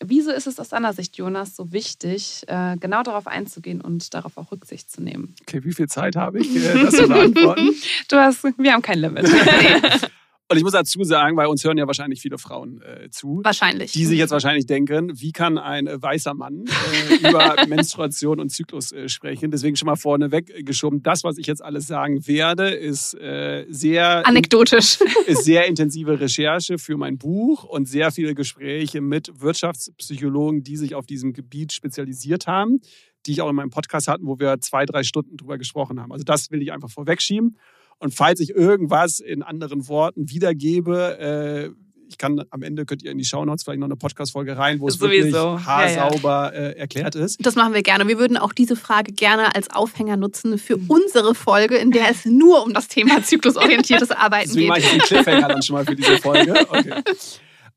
[0.07, 4.37] Wieso ist es aus deiner Sicht, Jonas, so wichtig, äh, genau darauf einzugehen und darauf
[4.37, 5.35] auch Rücksicht zu nehmen?
[5.41, 7.69] Okay, wie viel Zeit habe ich, äh, das zu beantworten?
[8.09, 9.25] Du hast, wir haben kein Limit.
[10.53, 13.91] Und ich muss dazu sagen, weil uns hören ja wahrscheinlich viele Frauen äh, zu, Wahrscheinlich.
[13.91, 16.65] die sich jetzt wahrscheinlich denken, wie kann ein äh, weißer Mann
[17.09, 19.49] äh, über Menstruation und Zyklus äh, sprechen?
[19.49, 21.01] Deswegen schon mal vorneweg äh, geschoben.
[21.01, 24.99] Das, was ich jetzt alles sagen werde, ist äh, sehr Anekdotisch.
[25.25, 30.93] ist sehr intensive Recherche für mein Buch und sehr viele Gespräche mit Wirtschaftspsychologen, die sich
[30.93, 32.79] auf diesem Gebiet spezialisiert haben,
[33.25, 36.11] die ich auch in meinem Podcast hatten, wo wir zwei, drei Stunden drüber gesprochen haben.
[36.11, 37.57] Also das will ich einfach vorwegschieben.
[38.03, 43.11] Und falls ich irgendwas in anderen Worten wiedergebe, äh, ich kann am Ende könnt ihr
[43.11, 45.37] in die Shownotes vielleicht noch eine Podcast-Folge rein, wo es wirklich Sowieso.
[45.37, 45.65] Ja, ja.
[45.65, 47.43] haarsauber Äh, erklärt ist.
[47.45, 48.05] Das machen wir gerne.
[48.05, 52.25] Wir würden auch diese Frage gerne als Aufhänger nutzen für unsere Folge, in der es
[52.25, 54.89] nur um das Thema zyklusorientiertes Arbeiten Deswegen mache geht.
[54.89, 56.53] ich den Cliffhanger dann schon mal für diese Folge.
[56.69, 56.93] Okay.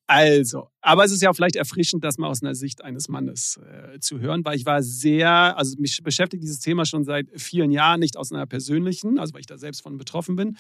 [0.09, 3.99] Also, aber es ist ja vielleicht erfrischend, das mal aus einer Sicht eines Mannes äh,
[3.99, 7.99] zu hören, weil ich war sehr, also mich beschäftigt dieses Thema schon seit vielen Jahren,
[7.99, 10.57] nicht aus einer persönlichen, also weil ich da selbst von betroffen bin,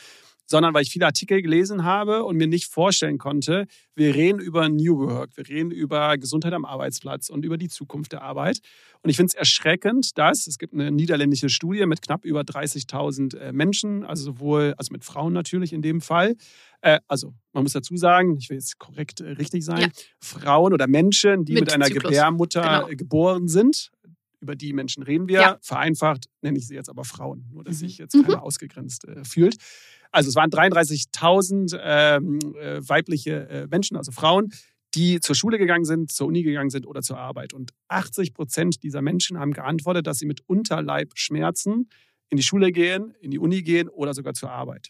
[0.47, 4.69] sondern weil ich viele Artikel gelesen habe und mir nicht vorstellen konnte, wir reden über
[4.69, 8.61] New Work, wir reden über Gesundheit am Arbeitsplatz und über die Zukunft der Arbeit.
[9.03, 13.37] Und ich finde es erschreckend, dass es gibt eine niederländische Studie mit knapp über 30.000
[13.37, 16.37] äh, Menschen, also sowohl, also mit Frauen natürlich in dem Fall.
[16.81, 19.89] Äh, also man muss dazu sagen, ich will jetzt korrekt äh, richtig sein, Ja.
[20.21, 22.05] Frauen oder Menschen, die mit, Mit einer Zyklus.
[22.05, 22.97] Gebärmutter Genau.
[22.97, 23.91] geboren sind.
[24.41, 25.41] Über die Menschen reden wir.
[25.41, 25.59] Ja.
[25.63, 27.79] Vereinfacht nenne ich sie jetzt aber Frauen, nur dass Mhm.
[27.87, 28.23] sich jetzt Mhm.
[28.25, 29.57] keiner ausgegrenzt äh, fühlt.
[30.13, 34.53] Also es waren 33.000 ähm, äh, weibliche äh, Menschen, also Frauen,
[34.95, 37.53] die zur Schule gegangen sind, zur Uni gegangen sind oder zur Arbeit.
[37.53, 41.89] Und 80 Prozent dieser Menschen haben geantwortet, dass sie mit Unterleibschmerzen
[42.29, 44.89] in die Schule gehen, in die Uni gehen oder sogar zur Arbeit.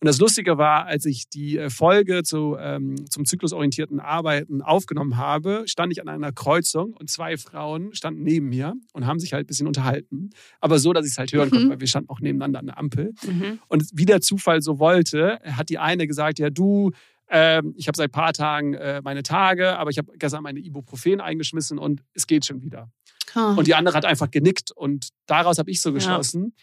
[0.00, 5.16] Und das Lustige war, als ich die äh, Folge zu, ähm, zum zyklusorientierten Arbeiten aufgenommen
[5.16, 9.32] habe, stand ich an einer Kreuzung und zwei Frauen standen neben mir und haben sich
[9.32, 10.30] halt ein bisschen unterhalten.
[10.60, 11.52] Aber so, dass ich es halt hören Mhm.
[11.52, 13.14] konnte, weil wir standen auch nebeneinander an der Ampel.
[13.26, 13.58] Mhm.
[13.68, 16.90] Und wie der Zufall so wollte, hat die eine gesagt, ja du,
[17.30, 20.60] ähm, ich habe seit ein paar Tagen äh, meine Tage, aber ich habe gestern meine
[20.60, 22.90] Ibuprofen eingeschmissen und es geht schon wieder.
[23.34, 23.54] Ah.
[23.54, 25.94] Und die andere hat einfach genickt und daraus habe ich so Ja.
[25.94, 26.54] geschlossen,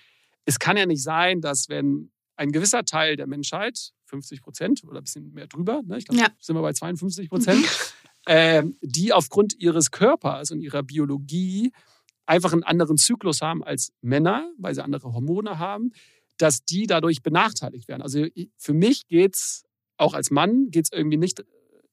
[0.45, 4.99] es kann ja nicht sein, dass wenn ein gewisser Teil der Menschheit, 50 Prozent oder
[4.99, 6.27] ein bisschen mehr drüber, ne, ich glaube, Ja.
[6.39, 7.65] sind wir bei 52 Prozent,
[8.27, 11.71] ähm, die aufgrund ihres Körpers und ihrer Biologie
[12.25, 15.91] einfach einen anderen Zyklus haben als Männer, weil sie andere Hormone haben,
[16.37, 18.01] dass die dadurch benachteiligt werden.
[18.01, 18.25] Also
[18.57, 19.63] für mich geht's
[19.97, 21.43] auch als Mann geht's irgendwie nicht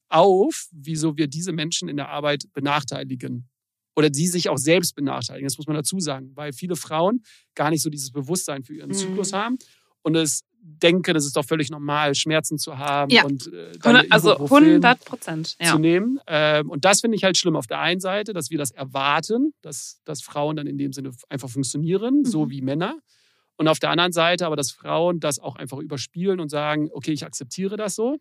[0.09, 3.47] auf, wieso wir diese Menschen in der Arbeit benachteiligen.
[3.95, 5.45] Oder die sich auch selbst benachteiligen.
[5.47, 7.23] Das muss man dazu sagen, weil viele Frauen
[7.55, 8.95] gar nicht so dieses Bewusstsein für ihren Mhm.
[8.95, 9.57] Zyklus haben
[10.03, 13.23] und es denken, das ist doch völlig normal, Schmerzen zu haben Ja.
[13.25, 13.71] und äh,
[14.09, 15.55] Also Ibuprofen 100 Prozent.
[15.59, 15.71] Ja.
[15.71, 16.19] zu nehmen.
[16.27, 19.53] Ähm, und das finde ich halt schlimm auf der einen Seite, dass wir das erwarten,
[19.61, 22.49] dass, dass Frauen dann in dem Sinne einfach funktionieren, so Mhm.
[22.51, 22.99] wie Männer.
[23.57, 27.11] Und auf der anderen Seite aber, dass Frauen das auch einfach überspielen und sagen, okay,
[27.11, 28.17] ich akzeptiere das so.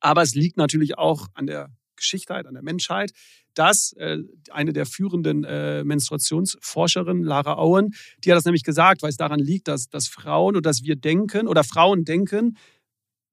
[0.00, 3.12] Aber es liegt natürlich auch an der Geschichtheit, an der Menschheit,
[3.58, 4.18] dass äh,
[4.50, 7.94] eine der führenden äh, Menstruationsforscherinnen, Lara Owen,
[8.24, 10.94] die hat das nämlich gesagt, weil es daran liegt, dass, dass Frauen oder dass wir
[10.96, 12.56] denken oder Frauen denken,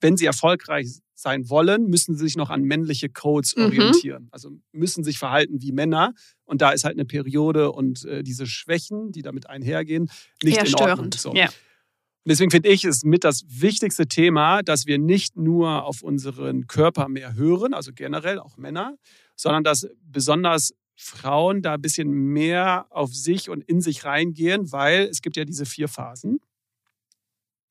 [0.02, 3.64] wenn sie erfolgreich sein wollen, müssen sie sich noch an männliche Codes Mhm.
[3.66, 4.28] orientieren.
[4.32, 6.14] Also müssen sich verhalten wie Männer.
[6.44, 10.10] Und da ist halt eine Periode und äh, diese Schwächen, die damit einhergehen,
[10.44, 11.12] nicht Eher in Ordnung.
[11.16, 11.34] So.
[11.34, 11.46] Ja.
[11.46, 16.66] Und deswegen finde ich, ist mit das wichtigste Thema, dass wir nicht nur auf unseren
[16.68, 18.98] Körper mehr hören, also generell auch Männer,
[19.36, 25.04] sondern dass besonders Frauen da ein bisschen mehr auf sich und in sich reingehen, weil
[25.04, 26.40] es gibt ja diese vier Phasen.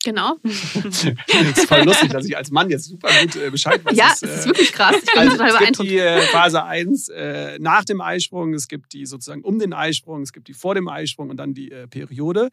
[0.05, 0.37] Genau.
[0.43, 1.05] das
[1.57, 3.97] ist voll lustig, dass ich als Mann jetzt super gut äh, Bescheid weiß.
[3.97, 4.97] ja, Das, es ist äh, wirklich krass.
[5.03, 5.91] Ich bin also, total es gibt beeindruckt.
[5.91, 10.21] die äh, Phase 1 äh, nach dem Eisprung, es gibt die sozusagen um den Eisprung,
[10.21, 12.51] es gibt die vor dem Eisprung und dann die Periode.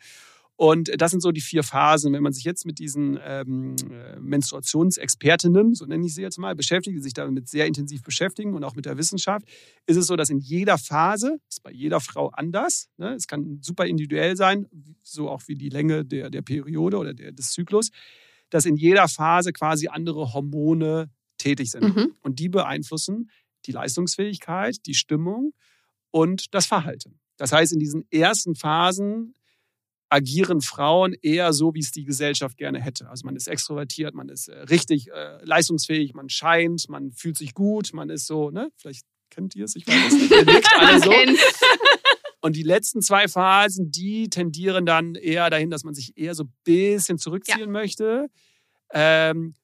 [0.62, 2.14] Und das sind so die vier Phasen.
[2.14, 6.54] Wenn man sich jetzt mit diesen ähm, äh, Menstruationsexpertinnen, so nenne ich sie jetzt mal,
[6.54, 9.48] beschäftigt, die sich damit sehr intensiv beschäftigen und auch mit der Wissenschaft,
[9.88, 13.16] ist es so, dass in jeder Phase, ist bei jeder Frau anders, ne?
[13.16, 14.68] es kann super individuell sein,
[15.02, 17.90] so auch wie die Länge der, der Periode oder der, des Zyklus,
[18.52, 21.10] dass in jeder Phase quasi andere Hormone
[21.40, 21.96] tätig sind.
[21.96, 22.14] Mhm.
[22.22, 23.32] Und die beeinflussen
[23.66, 25.54] die Leistungsfähigkeit, die Stimmung
[26.12, 27.20] und das Verhalten.
[27.38, 29.34] Das heißt, in diesen ersten Phasen
[30.12, 33.10] agieren Frauen eher so, wie es die Gesellschaft gerne hätte.
[33.10, 37.54] Also man ist extrovertiert, man ist äh, richtig äh, leistungsfähig, man scheint, man fühlt sich
[37.54, 38.72] gut, man ist so, ne?
[38.76, 40.32] Vielleicht kennt ihr es, ich weiß es nicht.
[40.32, 41.12] Ihr nickt alle so.
[42.42, 46.44] Und die letzten zwei Phasen, die tendieren dann eher dahin, dass man sich eher so
[46.44, 48.28] ein bisschen zurückziehen möchte
[48.92, 49.56] ähm,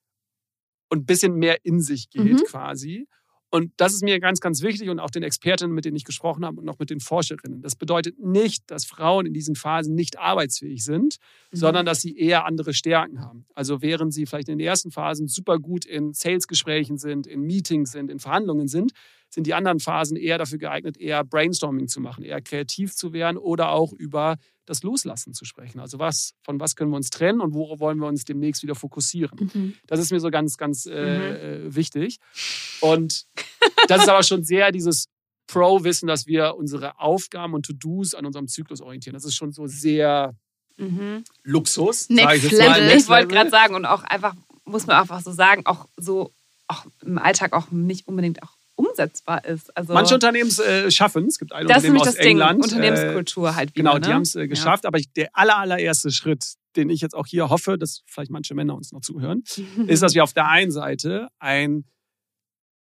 [0.90, 2.44] und ein bisschen mehr in sich geht Mhm.
[2.46, 3.08] quasi.
[3.50, 6.46] Und das ist mir ganz, ganz wichtig und auch den Expertinnen, mit denen ich gesprochen
[6.46, 7.62] habe und auch mit den Forscherinnen.
[7.62, 11.18] Das bedeutet nicht, dass Frauen in diesen Phasen nicht arbeitsfähig sind,
[11.52, 11.58] Mhm.
[11.58, 13.46] sondern dass sie eher andere Stärken haben.
[13.54, 17.92] Also während sie vielleicht in den ersten Phasen super gut in Sales-Gesprächen sind, in Meetings
[17.92, 18.92] sind, in Verhandlungen sind,
[19.30, 23.38] sind die anderen Phasen eher dafür geeignet, eher Brainstorming zu machen, eher kreativ zu werden
[23.38, 24.36] oder auch über
[24.68, 25.80] das Loslassen zu sprechen.
[25.80, 28.76] Also was, von was können wir uns trennen und worauf wollen wir uns demnächst wieder
[28.76, 29.50] fokussieren.
[29.54, 29.74] Mhm.
[29.88, 32.20] Das ist mir so ganz, ganz äh, äh, wichtig.
[32.82, 33.26] Und
[33.88, 35.08] das ist aber schon sehr dieses
[35.48, 39.14] Pro-Wissen, dass wir unsere Aufgaben und To-Dos an unserem Zyklus orientieren.
[39.14, 40.36] Das ist schon so sehr
[40.80, 41.24] Mhm.
[41.44, 42.08] Luxus.
[42.10, 42.70] Next ich jetzt Level.
[42.70, 42.96] mal.
[42.96, 46.32] Ich wollte gerade sagen, und auch einfach, muss man einfach so sagen, auch so
[46.68, 48.52] auch im Alltag auch nicht unbedingt auch
[48.98, 49.76] umsetzbar ist.
[49.78, 51.34] Also Manche Unternehmen äh, schaffen es.
[51.34, 52.64] Es gibt ein das ist Unternehmen nämlich aus das Ding, England.
[52.64, 53.92] Unternehmenskultur halt Äh, wieder.
[53.92, 54.14] genau, die ne?
[54.16, 54.86] haben es äh, geschafft.
[54.86, 58.56] Aber ich, der aller, allererste Schritt, den ich jetzt auch hier hoffe, dass vielleicht manche
[58.56, 59.64] Männer uns noch zuhören, Ja.
[59.88, 61.86] ist, dass wir auf der einen Seite ein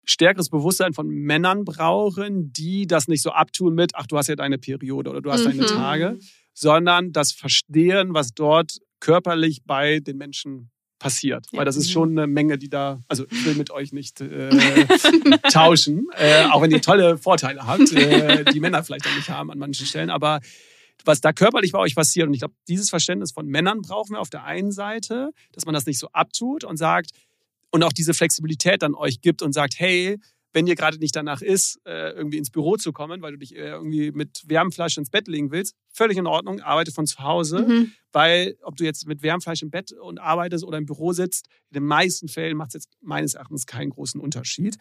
[0.05, 4.35] stärkeres Bewusstsein von Männern brauchen, die das nicht so abtun mit, ach, du hast ja
[4.35, 5.67] deine Periode oder du hast deine Mhm.
[5.67, 6.19] Tage,
[6.55, 10.72] sondern das Verstehen, was dort körperlich bei den Menschen
[11.03, 11.47] passiert.
[11.53, 11.59] Ja.
[11.59, 11.93] Weil das ist Mhm.
[11.93, 14.49] schon eine Menge, die da, also ich will mit euch nicht äh,
[15.53, 19.51] tauschen, äh, auch wenn ihr tolle Vorteile habt, äh, die Männer vielleicht auch nicht haben
[19.51, 20.41] an manchen Stellen, aber
[21.05, 22.29] was da körperlich bei euch passiert.
[22.29, 25.75] Und ich glaube, dieses Verständnis von Männern brauchen wir auf der einen Seite, dass man
[25.75, 27.11] das nicht so abtut und sagt,
[27.71, 30.19] und auch diese Flexibilität dann euch gibt und sagt, hey,
[30.53, 33.55] wenn dir gerade nicht danach ist, äh, irgendwie ins Büro zu kommen, weil du dich
[33.57, 37.61] äh, irgendwie mit Wärmflasche ins Bett legen willst, völlig in Ordnung, arbeite von zu Hause,
[37.67, 37.93] Mhm.
[38.13, 41.81] weil ob du jetzt mit Wärmflasche im Bett und arbeitest oder im Büro sitzt, in
[41.81, 44.77] den meisten Fällen macht es jetzt meines Erachtens keinen großen Unterschied.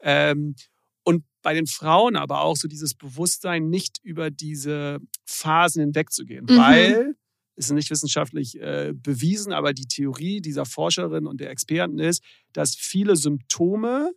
[0.00, 0.56] Ähm,
[1.04, 6.56] und bei den Frauen aber auch so dieses Bewusstsein, nicht über diese Phasen hinwegzugehen, Mhm.
[6.56, 7.14] weil
[7.56, 12.22] es ist nicht wissenschaftlich äh, bewiesen, aber die Theorie dieser Forscherin und der Experten ist,
[12.52, 14.10] dass viele Symptome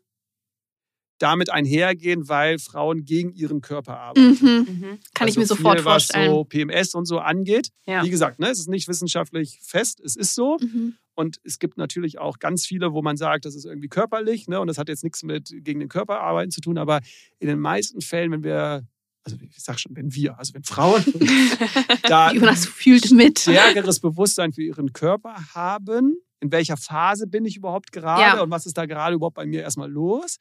[1.18, 4.38] damit einhergehen, weil Frauen gegen ihren Körper arbeiten.
[4.41, 4.49] Mhm.
[4.68, 4.99] Mhm.
[5.13, 6.30] Kann ich Also mir sofort viel, vorstellen.
[6.32, 7.70] Was so PMS und so angeht.
[7.86, 8.03] Ja.
[8.03, 10.57] Wie gesagt, ne, es ist nicht wissenschaftlich fest, es ist so.
[10.59, 10.95] Mhm.
[11.18, 14.59] Und es gibt natürlich auch ganz viele, wo man sagt, das ist irgendwie körperlich, ne?
[14.59, 16.78] Und das hat jetzt nichts mit gegen den Körper arbeiten zu tun.
[16.78, 16.99] Aber
[17.39, 18.86] in den meisten Fällen, wenn wir,
[19.24, 21.01] also ich sag schon, wenn wir, also wenn Frauen
[22.03, 23.39] da Jonas fühlt mit.
[23.39, 28.41] stärkeres Bewusstsein für ihren Körper haben, in welcher Phase bin ich überhaupt gerade Ja.
[28.43, 30.38] und was ist da gerade überhaupt bei mir erstmal los,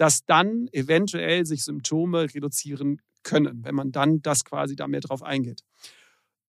[0.00, 5.22] dass dann eventuell sich Symptome reduzieren können, wenn man dann das quasi da mehr drauf
[5.22, 5.60] eingeht.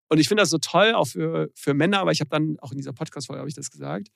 [0.08, 2.72] Und ich finde das so toll, auch für, für Männer, aber ich habe dann auch
[2.72, 4.08] in dieser Podcast-Folge habe ich das gesagt.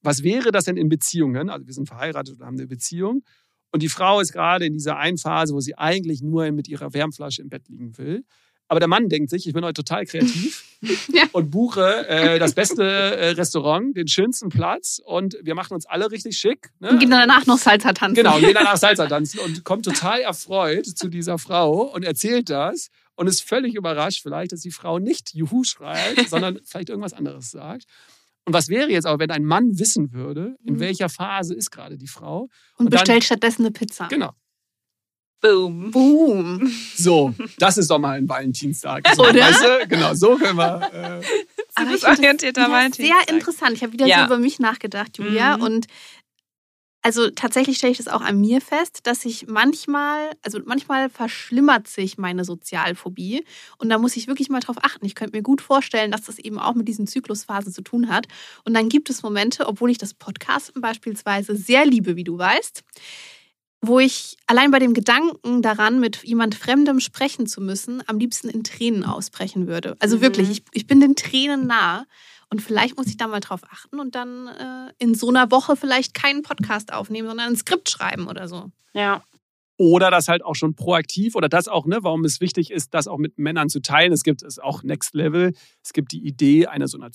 [0.00, 1.50] Was wäre das denn in Beziehungen?
[1.50, 3.24] Also wir sind verheiratet und haben eine Beziehung.
[3.72, 6.94] Und die Frau ist gerade in dieser einen Phase, wo sie eigentlich nur mit ihrer
[6.94, 8.24] Wärmflasche im Bett liegen will.
[8.68, 10.64] Aber der Mann denkt sich, ich bin heute total kreativ
[11.12, 11.22] Ja.
[11.32, 16.10] und buche äh, das beste äh, Restaurant, den schönsten Platz und wir machen uns alle
[16.10, 16.70] richtig schick.
[16.80, 16.90] Ne?
[16.90, 18.16] Und gehen dann danach noch Salsa tanzen.
[18.16, 22.88] Genau, geht danach Salsa tanzen und kommt total erfreut zu dieser Frau und erzählt das
[23.14, 27.50] und ist völlig überrascht vielleicht, dass die Frau nicht Juhu schreit, sondern vielleicht irgendwas anderes
[27.50, 27.84] sagt.
[28.44, 30.80] Und was wäre jetzt aber, wenn ein Mann wissen würde, in Mhm.
[30.80, 32.42] welcher Phase ist gerade die Frau?
[32.42, 34.06] Und Und dann- bestellt stattdessen eine Pizza.
[34.08, 34.32] Genau.
[35.40, 35.90] Boom.
[35.90, 36.72] Boom.
[36.96, 39.06] So, das ist doch mal ein Valentinstag.
[39.14, 39.40] So, Oder?
[39.40, 39.86] Weißt du?
[39.88, 40.90] Genau, so können wir.
[40.92, 41.22] Äh,
[41.74, 43.24] Aber ich Zielorientierter wieder Valentinstag.
[43.26, 43.72] sehr interessant.
[43.74, 44.20] Ich habe wieder Ja.
[44.20, 45.56] so über mich nachgedacht, Julia.
[45.58, 45.62] Mhm.
[45.62, 45.86] Und
[47.02, 51.86] also tatsächlich stelle ich das auch an mir fest, dass ich manchmal, also manchmal verschlimmert
[51.86, 53.44] sich meine Sozialphobie.
[53.78, 55.06] Und da muss ich wirklich mal drauf achten.
[55.06, 58.26] Ich könnte mir gut vorstellen, dass das eben auch mit diesen Zyklusphasen zu tun hat.
[58.64, 62.82] Und dann gibt es Momente, obwohl ich das Podcasten beispielsweise sehr liebe, wie du weißt,
[63.86, 68.48] wo ich allein bei dem Gedanken daran, mit jemand Fremdem sprechen zu müssen, am liebsten
[68.48, 69.96] in Tränen ausbrechen würde.
[70.00, 70.20] Also Mhm.
[70.22, 72.06] wirklich, ich, ich bin den Tränen nah.
[72.48, 75.74] Und vielleicht muss ich da mal drauf achten und dann äh, in so einer Woche
[75.74, 78.70] vielleicht keinen Podcast aufnehmen, sondern ein Skript schreiben oder so.
[78.94, 79.22] Ja.
[79.78, 83.08] Oder das halt auch schon proaktiv oder das auch, ne, warum es wichtig ist, das
[83.08, 84.12] auch mit Männern zu teilen.
[84.12, 85.54] Es gibt es auch Next Level.
[85.82, 87.10] Es gibt die Idee einer so einer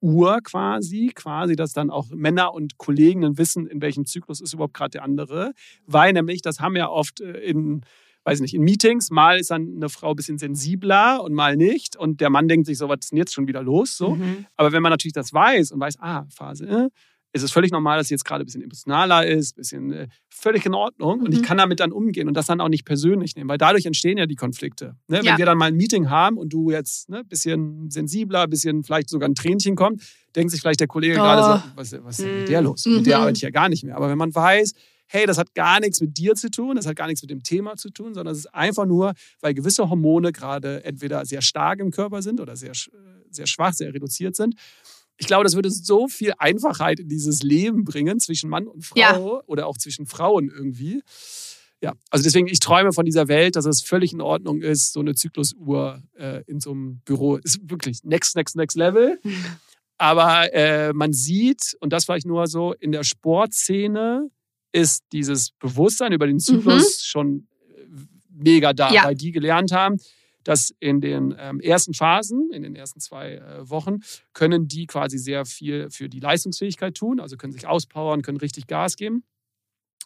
[0.00, 4.74] Zyklusuhr quasi, quasi, dass dann auch Männer und Kollegen wissen, in welchem Zyklus ist überhaupt
[4.74, 5.52] gerade der andere.
[5.86, 7.82] Weil nämlich, das haben ja oft äh, in,
[8.24, 11.96] weiß nicht, in Meetings, mal ist dann eine Frau ein bisschen sensibler und mal nicht.
[11.96, 13.96] Und der Mann denkt sich so, was ist denn jetzt schon wieder los?
[13.96, 14.16] So.
[14.16, 14.46] Mhm.
[14.56, 16.88] Aber wenn man natürlich das weiß und weiß, ah, Phase, äh,
[17.32, 20.08] ist es völlig normal, dass sie jetzt gerade ein bisschen emotionaler ist, ein bisschen äh,
[20.28, 21.20] völlig in Ordnung.
[21.20, 21.44] Und ich Mhm.
[21.44, 24.26] kann damit dann umgehen und das dann auch nicht persönlich nehmen, weil dadurch entstehen ja
[24.26, 24.96] die Konflikte.
[25.08, 25.18] Ne?
[25.18, 25.38] Wenn Ja.
[25.38, 28.82] wir dann mal ein Meeting haben und du jetzt ein ne, bisschen sensibler, ein bisschen
[28.82, 30.02] vielleicht sogar ein Tränchen kommt,
[30.34, 31.22] denkt sich vielleicht der Kollege Oh.
[31.22, 32.66] gerade so, was, was ist denn mit der Mhm.
[32.66, 32.84] los?
[32.86, 33.22] Mit der Mhm.
[33.22, 33.96] arbeite ich ja gar nicht mehr.
[33.96, 34.72] Aber wenn man weiß,
[35.06, 37.42] hey, das hat gar nichts mit dir zu tun, das hat gar nichts mit dem
[37.42, 41.80] Thema zu tun, sondern es ist einfach nur, weil gewisse Hormone gerade entweder sehr stark
[41.80, 42.90] im Körper sind oder sehr, sch-
[43.30, 44.54] sehr schwach, sehr reduziert sind,
[45.20, 48.98] ich glaube, das würde so viel Einfachheit in dieses Leben bringen zwischen Mann und Frau
[48.98, 49.18] Ja.
[49.46, 51.02] oder auch zwischen Frauen irgendwie.
[51.82, 55.00] Ja, also deswegen, ich träume von dieser Welt, dass es völlig in Ordnung ist, so
[55.00, 57.36] eine Zyklusuhr äh, in so einem Büro.
[57.36, 59.18] Ist wirklich next, next, next level.
[59.98, 64.30] Aber äh, man sieht, und das vielleicht nur so, in der Sportszene
[64.72, 67.84] ist dieses Bewusstsein über den Zyklus schon äh,
[68.30, 69.04] mega da, Ja.
[69.04, 69.98] weil die gelernt haben,
[70.50, 74.00] dass in den ähm, ersten Phasen, in den ersten zwei äh, Wochen,
[74.32, 78.66] können die quasi sehr viel für die Leistungsfähigkeit tun, also können sich auspowern, können richtig
[78.66, 79.22] Gas geben.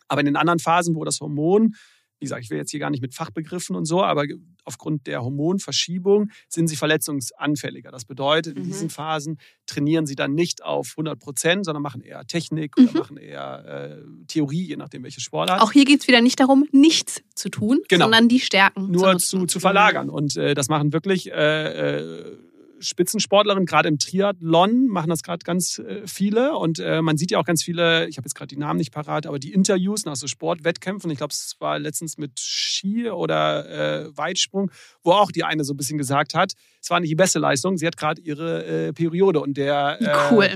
[0.07, 1.76] Aber in den anderen Phasen, wo das Hormon,
[2.25, 4.25] wie gesagt, ich will jetzt hier gar nicht mit Fachbegriffen und so, aber
[4.64, 7.91] aufgrund der Hormonverschiebung sind sie verletzungsanfälliger.
[7.91, 8.66] Das bedeutet, in Mhm.
[8.68, 12.99] diesen Phasen trainieren sie dann nicht auf 100 Prozent, sondern machen eher Technik oder Mhm.
[12.99, 13.64] machen eher
[14.01, 15.61] äh, Theorie, je nachdem, welche Sportart.
[15.61, 18.07] Auch hier geht es wieder nicht darum, nichts zu tun, Genau.
[18.07, 19.41] sondern die Stärken nur nutzen.
[19.41, 20.09] zu, zu verlagern.
[20.09, 22.37] Und äh, das machen wirklich äh, äh,
[22.85, 26.57] Spitzensportlerinnen, gerade im Triathlon machen das gerade ganz äh, viele.
[26.57, 28.93] Und äh, man sieht ja auch ganz viele, ich habe jetzt gerade die Namen nicht
[28.93, 34.05] parat, aber die Interviews nach so Sportwettkämpfen, ich glaube, es war letztens mit Ski oder
[34.05, 34.70] äh, Weitsprung,
[35.03, 37.78] wo auch die eine so ein bisschen gesagt hat, es war nicht die beste Leistung,
[37.78, 39.41] sie hat gerade ihre äh, Periode.
[39.41, 40.51] Und der äh, cool.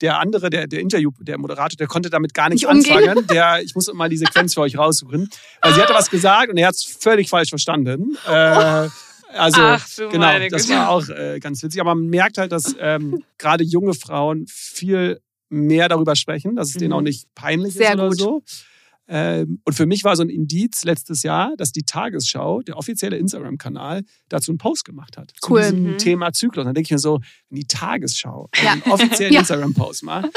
[0.00, 3.08] der andere, der, der Interview, der Moderator, der konnte damit gar nichts Nicht umgehen.
[3.08, 3.26] anfangen.
[3.28, 5.30] Der, ich muss mal die Sequenz für euch raussuchen.
[5.62, 8.16] Weil sie hatte was gesagt und er hat es völlig falsch verstanden.
[8.26, 8.88] Äh,
[9.34, 9.60] also,
[10.10, 11.80] genau, das war auch äh, ganz witzig.
[11.80, 15.20] Aber man merkt halt, dass ähm, gerade junge Frauen viel
[15.50, 16.96] mehr darüber sprechen, dass es denen Mhm.
[16.96, 18.18] auch nicht peinlich Sehr ist oder gut.
[18.18, 18.42] so.
[19.10, 23.16] Ähm, und für mich war so ein Indiz letztes Jahr, dass die Tagesschau, der offizielle
[23.16, 25.32] Instagram-Kanal, dazu einen Post gemacht hat.
[25.48, 25.62] Cool.
[25.62, 25.98] Zu diesem Mhm.
[25.98, 26.64] Thema Zyklus.
[26.66, 28.72] Dann denke ich mir so, wenn die Tagesschau Ja.
[28.72, 28.82] einen
[29.22, 29.40] offiziellen Ja.
[29.40, 30.28] Instagram-Post macht,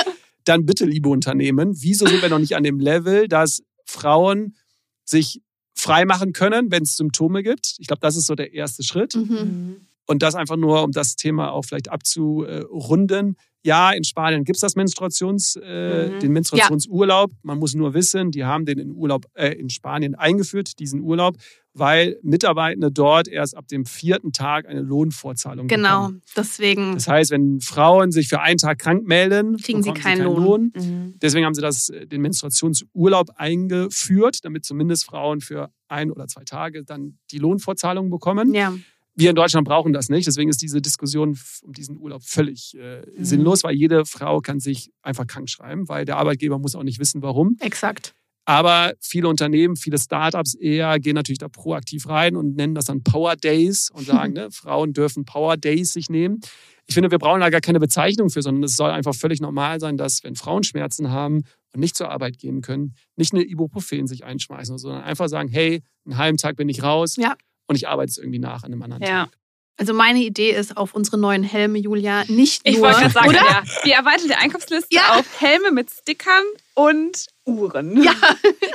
[0.45, 4.55] dann bitte, liebe Unternehmen, wieso sind wir noch nicht an dem Level, dass Frauen
[5.03, 5.41] sich
[5.75, 7.75] frei machen können, wenn es Symptome gibt?
[7.79, 9.15] Ich glaube, das ist so der erste Schritt.
[9.15, 9.23] Mhm.
[9.35, 9.75] Mhm.
[10.07, 13.35] Und das einfach nur, um das Thema auch vielleicht abzurunden.
[13.63, 16.19] Ja, in Spanien gibt es das Menstruations, äh, Mhm.
[16.19, 17.31] den Menstruationsurlaub.
[17.43, 21.37] Man muss nur wissen, die haben den in, Urlaub, äh, in Spanien eingeführt, diesen Urlaub,
[21.73, 26.21] weil Mitarbeitende dort erst ab dem vierten Tag eine Lohnfortzahlung Genau, bekommen.
[26.35, 30.23] deswegen Das heißt, wenn Frauen sich für einen Tag krank melden, Kriegen sie bekommen keinen
[30.23, 30.73] Lohn.
[30.75, 31.13] Mhm.
[31.21, 36.43] Deswegen haben sie das, äh, den Menstruationsurlaub eingeführt, damit zumindest Frauen für ein oder zwei
[36.43, 38.53] Tage dann die Lohnfortzahlung bekommen.
[38.53, 38.73] ja.
[39.13, 40.25] Wir in Deutschland brauchen das nicht.
[40.25, 43.25] Deswegen ist diese Diskussion um diesen Urlaub völlig äh, Mhm.
[43.25, 46.97] sinnlos, weil jede Frau kann sich einfach krank schreiben, weil der Arbeitgeber muss auch nicht
[46.97, 47.57] wissen, warum.
[47.59, 48.15] Exakt.
[48.51, 53.01] Aber viele Unternehmen, viele Startups eher gehen natürlich da proaktiv rein und nennen das dann
[53.01, 56.41] Power Days und sagen, ne, Frauen dürfen Power Days sich nehmen.
[56.85, 59.79] Ich finde, wir brauchen da gar keine Bezeichnung für, sondern es soll einfach völlig normal
[59.79, 64.05] sein, dass wenn Frauen Schmerzen haben und nicht zur Arbeit gehen können, nicht eine Ibuprofen
[64.05, 67.35] sich einschmeißen, sondern einfach sagen, hey, einen halben Tag bin ich raus Ja.
[67.67, 69.25] und ich arbeite es irgendwie nach an einem anderen Ja.
[69.27, 69.37] Tag.
[69.77, 73.29] Also meine Idee ist auf unsere neuen Helme, Julia, nicht Ich nur, wollte gerade sagen,
[73.29, 73.37] oder?
[73.37, 75.17] ja, die erweiterte Einkaufsliste Ja.
[75.17, 76.43] auf Helme mit Stickern
[76.75, 78.01] und Uhren.
[78.03, 78.13] Ja.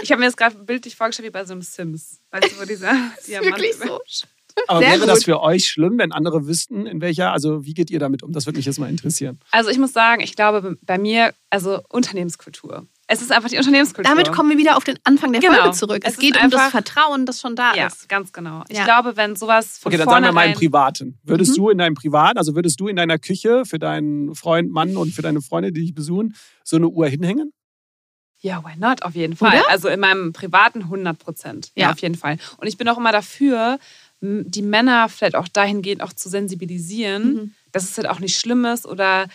[0.02, 2.20] Ich habe mir das gerade bildlich vorgestellt wie bei so einem Sims.
[2.30, 2.92] Weißt du, wo dieser
[3.26, 3.98] Diamant Wirklich so.
[4.68, 5.24] Aber Sehr wäre das gut.
[5.24, 8.30] für euch schlimm, wenn andere wüssten, in welcher, also wie geht ihr damit um?
[8.32, 9.40] Das würde mich jetzt mal interessieren.
[9.50, 12.86] Also ich muss sagen, ich glaube bei mir, also Unternehmenskultur.
[13.08, 14.08] Es ist einfach die Unternehmenskultur.
[14.08, 15.54] Damit kommen wir wieder auf den Anfang der Genau.
[15.56, 16.02] Folge zurück.
[16.04, 18.08] Es Es, geht ist um das einfach- Vertrauen, das schon da Ja, ist.
[18.08, 18.62] ganz genau.
[18.68, 18.84] Ich Ja.
[18.84, 20.54] glaube, wenn sowas von Okay, dann sagen wir mal im.
[20.54, 21.18] Privaten.
[21.24, 21.56] Würdest Mhm.
[21.56, 25.12] du in deinem Privaten, also würdest du in deiner Küche für deinen Freund, Mann und
[25.12, 27.52] für deine Freunde, die dich besuchen, so eine Uhr hinhängen?
[28.40, 29.02] Ja, why not?
[29.02, 29.58] Auf jeden Fall.
[29.60, 29.70] Oder?
[29.70, 31.70] Also in meinem privaten 100 Prozent.
[31.74, 31.86] Ja.
[31.86, 31.92] Ja.
[31.92, 32.38] auf jeden Fall.
[32.58, 33.78] Und ich bin auch immer dafür,
[34.20, 37.54] die Männer vielleicht auch dahingehend auch zu sensibilisieren, Mhm.
[37.72, 39.26] dass es halt auch nicht schlimm ist oder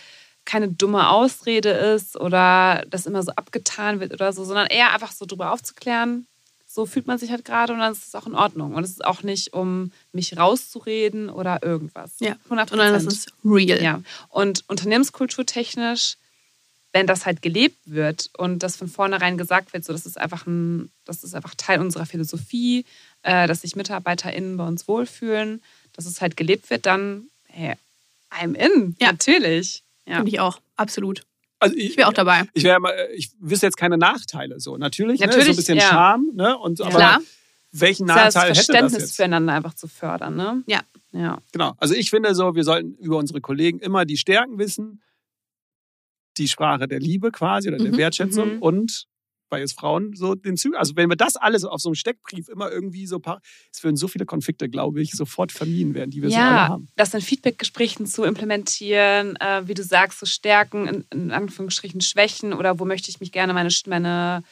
[0.44, 5.12] keine dumme Ausrede ist oder das immer so abgetan wird oder so, sondern eher einfach
[5.12, 6.26] so drüber aufzuklären.
[6.66, 8.74] So fühlt man sich halt gerade und dann ist es auch in Ordnung.
[8.74, 12.14] Und es ist auch nicht, um mich rauszureden oder irgendwas.
[12.18, 12.34] Ja.
[12.44, 13.80] 100 Sondern das ist real.
[13.82, 14.00] ja,
[14.30, 16.16] und unternehmenskulturtechnisch,
[16.92, 20.46] wenn das halt gelebt wird und das von vornherein gesagt wird, so das ist einfach
[20.46, 22.84] ein, das ist einfach Teil unserer Philosophie,
[23.22, 25.62] äh, dass sich MitarbeiterInnen bei uns wohlfühlen,
[25.94, 27.74] dass es halt gelebt wird, dann hey,
[28.30, 28.96] I'm in.
[29.00, 29.12] Ja.
[29.12, 29.82] Natürlich.
[30.06, 30.16] Ja.
[30.16, 30.60] Finde ich auch.
[30.76, 31.22] Absolut.
[31.60, 32.42] Also Ich wäre auch dabei.
[32.54, 34.58] Ich, wär, mal- ich wüsste jetzt keine Nachteile.
[34.58, 35.26] So natürlich, ne?
[35.26, 35.84] so Natürlich, ein bisschen ja.
[35.88, 36.58] Charme, ne?
[36.58, 36.86] Und Ja.
[36.86, 37.20] aber Klar.
[37.72, 39.16] welchen Das, heißt, Nachteil hätte das Verständnis jetzt?
[39.16, 40.62] füreinander einfach zu fördern, ne?
[40.66, 40.80] Ja.
[41.12, 41.38] Ja.
[41.52, 41.74] Genau.
[41.78, 45.00] Also ich finde so, wir sollten über unsere Kollegen immer die Stärken wissen,
[46.36, 48.62] die Sprache der Liebe quasi oder der Mhm, Wertschätzung mhm.
[48.62, 49.06] und
[49.48, 50.76] bei jetzt Frauen so den Zügen.
[50.76, 53.96] Also wenn wir das alles auf so einem Steckbrief immer irgendwie so, paar- es würden
[53.96, 56.88] so viele Konflikte, glaube ich, sofort vermieden werden, die wir so alle Ja, haben.
[56.96, 62.54] das in Feedbackgesprächen zu implementieren, äh, wie du sagst, so Stärken, in, in Anführungsstrichen Schwächen
[62.54, 64.42] oder wo möchte ich mich gerne meine, meine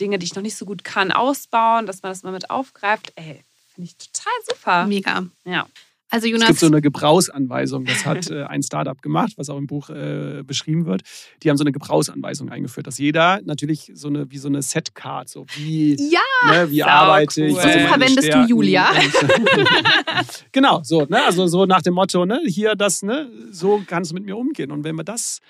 [0.00, 3.12] Dinge, die ich noch nicht so gut kann, ausbauen, dass man das mal mit aufgreift.
[3.16, 3.40] Ey,
[3.74, 4.86] finde ich total super.
[4.86, 5.26] Mega.
[5.44, 5.66] Ja.
[6.14, 9.58] Also Es Jonas, gibt so eine Gebrauchsanweisung, das hat äh, ein Startup gemacht, was auch
[9.58, 11.02] im Buch äh, beschrieben wird.
[11.42, 15.28] Die haben so eine Gebrauchsanweisung eingeführt, dass jeder natürlich so eine wie so eine Setcard,
[15.28, 16.20] so wie ja,
[16.52, 17.60] ne, wie arbeite ich, cool.
[17.62, 18.90] sind So verwendest du Stärken Julia.
[18.92, 24.12] und- genau, so, ne, also so nach dem Motto, ne, hier das, ne, so kannst
[24.12, 25.40] du mit mir umgehen und wenn wir das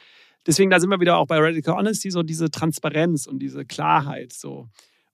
[0.47, 4.33] deswegen da sind wir wieder auch bei Radical Honesty so diese Transparenz und diese Klarheit
[4.33, 4.69] so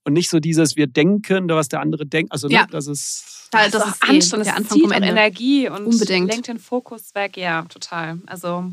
[0.05, 2.67] und nicht so dieses wir denken, was der andere denkt, also ne, Ja.
[2.71, 4.97] das ist da, Das, das ist ist eh anstrengend, der das Anfang zieht vom auch
[4.97, 5.09] Ende.
[5.09, 6.29] Energie und Unbedingt.
[6.31, 7.37] lenkt den Fokus weg.
[7.37, 8.19] Ja, total.
[8.27, 8.71] Also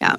[0.00, 0.16] Ja.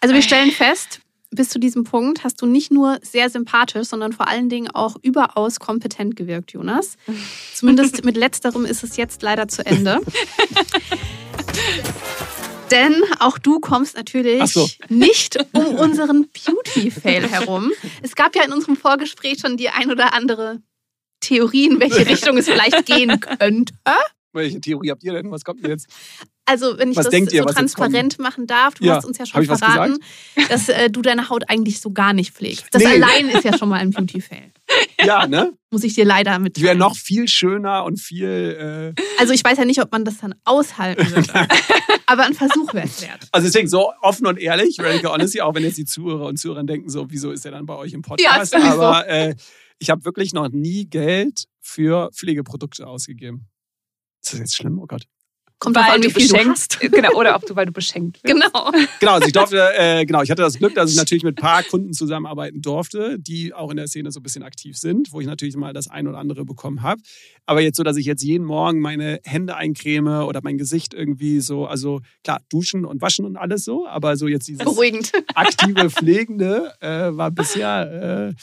[0.00, 1.00] Also wir stellen fest,
[1.30, 4.96] bis zu diesem Punkt hast du nicht nur sehr sympathisch, sondern vor allen Dingen auch
[5.02, 6.96] überaus kompetent gewirkt, Jonas.
[7.54, 10.00] Zumindest mit letzterem ist es jetzt leider zu Ende.
[12.72, 14.68] Denn auch du kommst natürlich so.
[14.88, 17.70] nicht um unseren Beauty-Fail herum.
[18.02, 20.62] Es gab ja in unserem Vorgespräch schon die ein oder andere
[21.20, 23.74] Theorie, in welche Richtung es vielleicht gehen könnte.
[24.32, 25.30] welche Theorie habt ihr denn?
[25.30, 25.86] Was kommt denn jetzt?
[26.44, 28.96] Also, wenn ich Was das so transparent machen darf, du Ja.
[28.96, 29.98] hast uns ja schon verraten,
[30.48, 32.66] dass äh, du deine Haut eigentlich so gar nicht pflegst.
[32.72, 32.88] Das Nee.
[32.88, 34.50] allein ist ja schon mal ein Beauty-Fail.
[35.04, 35.52] Ja, ne?
[35.70, 36.56] Muss ich dir leider mit.
[36.56, 38.94] Ich wäre noch viel schöner und viel.
[38.96, 41.48] Äh, Also, ich weiß ja nicht, ob man das dann aushalten würde.
[42.06, 43.26] Aber ein Versuch wäre es wert.
[43.32, 46.62] also deswegen so offen und ehrlich, Radical Honesty, auch wenn jetzt die Zuhörer und Zuhörer
[46.64, 48.52] denken, so, wieso ist er dann bei euch im Podcast?
[48.54, 48.72] Ja.
[48.72, 49.34] Aber äh,
[49.78, 53.48] ich habe wirklich noch nie Geld für Pflegeprodukte ausgegeben.
[54.22, 54.78] Ist das jetzt schlimm?
[54.78, 55.02] Oh Gott.
[55.62, 56.80] Kommt drauf an, wie viel du beschenkt, hast.
[56.92, 58.34] genau, oder ob du, weil du beschenkt wirst.
[58.34, 58.72] Genau.
[58.98, 61.40] Genau, also ich durfte, äh, genau, ich hatte das Glück, dass ich natürlich mit ein
[61.40, 65.20] paar Kunden zusammenarbeiten durfte, die auch in der Szene so ein bisschen aktiv sind, wo
[65.20, 67.00] ich natürlich mal das ein oder andere bekommen habe.
[67.46, 71.38] Aber jetzt so, dass ich jetzt jeden Morgen meine Hände eincreme oder mein Gesicht irgendwie
[71.38, 75.12] so, also klar, duschen und waschen und alles so, aber so jetzt dieses Beruhigend.
[75.34, 78.34] aktive Pflegende äh, war bisher äh,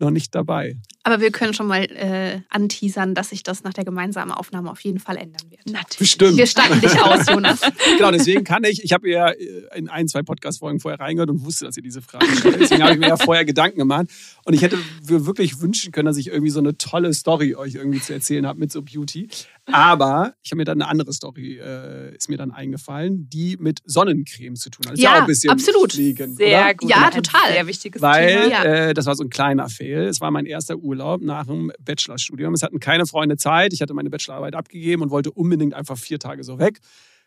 [0.00, 0.76] noch nicht dabei.
[1.04, 4.80] Aber wir können schon mal äh, anteasern, dass sich das nach der gemeinsamen Aufnahme auf
[4.80, 5.66] jeden Fall ändern wird.
[5.66, 5.98] Natürlich.
[5.98, 6.36] Bestimmt.
[6.38, 7.60] Wir statten dich aus, Jonas.
[7.98, 9.28] Genau, deswegen kann ich, ich habe ja
[9.76, 12.58] in ein, zwei Podcast-Folgen vorher reingehört und wusste, dass ihr diese Frage stellt.
[12.60, 14.06] Deswegen habe ich mir ja vorher Gedanken gemacht.
[14.44, 14.78] Und ich hätte
[15.08, 18.46] mir wirklich wünschen können, dass ich irgendwie so eine tolle Story euch irgendwie zu erzählen
[18.46, 19.28] habe mit so Beauty.
[19.70, 23.80] Aber ich habe mir dann eine andere Story, äh, ist mir dann eingefallen, die mit
[23.86, 24.94] Sonnencreme zu tun hat.
[24.94, 25.92] Ist ja, Ja, auch ein bisschen absolut.
[25.92, 26.74] Pflegen, Sehr oder?
[26.74, 26.90] gut.
[26.90, 27.52] Ja, Ein total.
[27.52, 28.48] Sehr wichtiges Weil Thema.
[28.50, 28.64] Ja.
[28.64, 30.02] äh, das war so ein kleiner Fail.
[30.04, 32.54] Es war mein erster Urlaub nach dem Bachelorstudium.
[32.54, 33.72] Es hatten keine Freunde Zeit.
[33.72, 36.80] Ich hatte meine Bachelorarbeit abgegeben und wollte unbedingt einfach vier Tage so weg.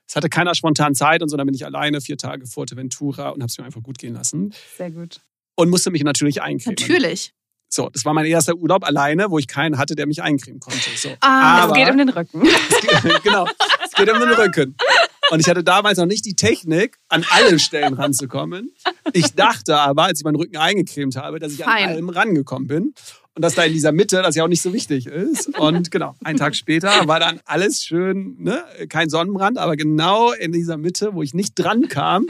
[0.07, 3.29] Es hatte keiner spontan Zeit und so, dann bin ich alleine vier Tage vor Ventura
[3.29, 4.53] und habe es mir einfach gut gehen lassen.
[4.77, 5.19] Sehr gut.
[5.55, 6.77] Und musste mich natürlich eincremen.
[6.79, 7.33] Natürlich.
[7.69, 10.79] So, das war mein erster Urlaub alleine, wo ich keinen hatte, der mich eincremen konnte.
[10.95, 11.09] So.
[11.19, 12.41] Ah, Aber es geht um den Rücken.
[12.43, 13.45] geht, genau,
[13.83, 14.75] es geht um den Rücken.
[15.29, 18.71] Und ich hatte damals noch nicht die Technik, an alle Stellen ranzukommen.
[19.11, 21.83] Ich dachte aber, als ich meinen Rücken eingecremt habe, dass ich Fein.
[21.83, 22.93] an allem rangekommen bin.
[23.37, 25.59] Und dass da in dieser Mitte, das ja auch nicht so wichtig ist.
[25.59, 28.63] Und genau, einen Tag später war dann alles schön, ne?
[28.89, 32.25] kein Sonnenbrand, aber genau in dieser Mitte, wo ich nicht dran kam,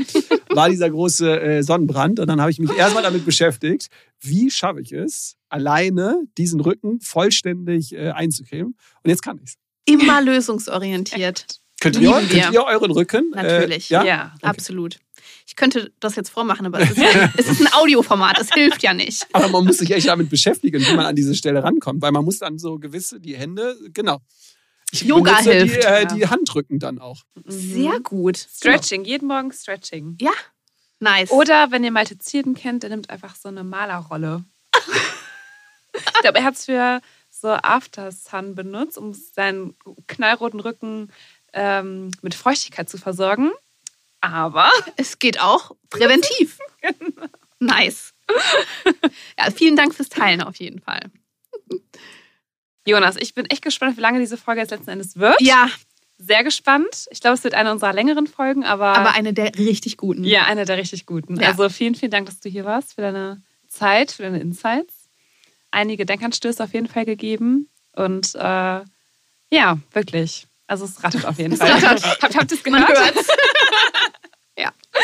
[0.49, 2.19] war dieser große äh, Sonnenbrand.
[2.19, 3.87] Und dann habe ich mich erstmal damit beschäftigt,
[4.19, 8.75] wie schaffe ich es, alleine diesen Rücken vollständig äh, einzucremen.
[9.01, 9.55] Und jetzt kann ich es.
[9.85, 11.61] Immer lösungsorientiert.
[11.79, 13.31] Könnt ihr, könnt ihr euren Rücken?
[13.33, 13.91] Natürlich.
[13.91, 14.03] Äh, ja?
[14.03, 14.35] Ja.
[14.41, 14.99] Absolut.
[15.57, 18.83] Ich könnte das jetzt vormachen, aber es ist, ja, es ist ein Audioformat, das hilft
[18.83, 19.25] ja nicht.
[19.33, 22.23] Aber man muss sich echt damit beschäftigen, wie man an diese Stelle rankommt, weil man
[22.23, 24.19] muss dann so gewisse, die Hände, genau.
[24.91, 26.05] Ich Yoga hilft, Die, äh, ja.
[26.05, 27.23] die Handrücken dann auch.
[27.47, 28.37] Sehr gut.
[28.37, 30.15] Stretching, jeden Morgen Stretching.
[30.21, 30.29] Ja,
[30.99, 31.31] nice.
[31.31, 34.45] Oder wenn ihr Malte Zierden kennt, der nimmt einfach so eine Malerrolle.
[35.95, 37.01] ich glaube, er hat es für
[37.31, 39.73] so After Sun benutzt, um seinen
[40.05, 41.11] knallroten Rücken
[41.53, 43.49] ähm, mit Feuchtigkeit zu versorgen.
[44.21, 46.59] Aber es geht auch präventiv.
[47.59, 48.13] Nice.
[49.39, 51.09] Ja, vielen Dank fürs Teilen auf jeden Fall.
[52.85, 55.41] Jonas, ich bin echt gespannt, wie lange diese Folge jetzt letzten Endes wird.
[55.41, 55.67] Ja,
[56.19, 57.07] Sehr gespannt.
[57.09, 60.23] Ich glaube, es wird eine unserer längeren Folgen, aber, aber eine der richtig guten.
[60.23, 61.39] ja, eine der richtig guten.
[61.39, 61.49] Ja.
[61.49, 65.09] Also vielen, vielen Dank, dass du hier warst, für deine Zeit, für deine Insights.
[65.71, 67.69] Einige Denkanstöße auf jeden Fall gegeben.
[67.93, 68.81] Und äh,
[69.51, 70.47] ja, wirklich.
[70.67, 71.81] Also es rattert auf jeden Fall.
[71.81, 72.89] Habt, habt ihr es gehört?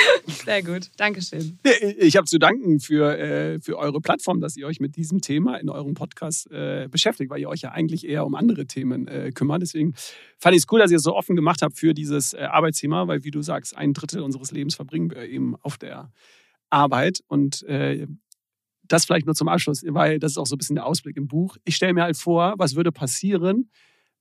[0.27, 0.89] Sehr gut.
[0.97, 1.59] Dankeschön.
[1.97, 5.57] Ich habe zu danken für, äh, für eure Plattform, dass ihr euch mit diesem Thema
[5.57, 9.31] in eurem Podcast äh, beschäftigt, weil ihr euch ja eigentlich eher um andere Themen äh,
[9.31, 9.61] kümmert.
[9.61, 9.93] Deswegen
[10.37, 13.07] fand ich es cool, dass ihr es so offen gemacht habt für dieses äh, Arbeitsthema,
[13.07, 16.11] weil, wie du sagst, ein Drittel unseres Lebens verbringen wir eben auf der
[16.69, 17.21] Arbeit.
[17.27, 18.07] Und äh,
[18.83, 21.27] das vielleicht nur zum Abschluss, weil das ist auch so ein bisschen der Ausblick im
[21.27, 21.57] Buch.
[21.63, 23.69] Ich stelle mir halt vor, was würde passieren,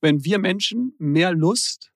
[0.01, 1.92] wenn wir Menschen mehr Lust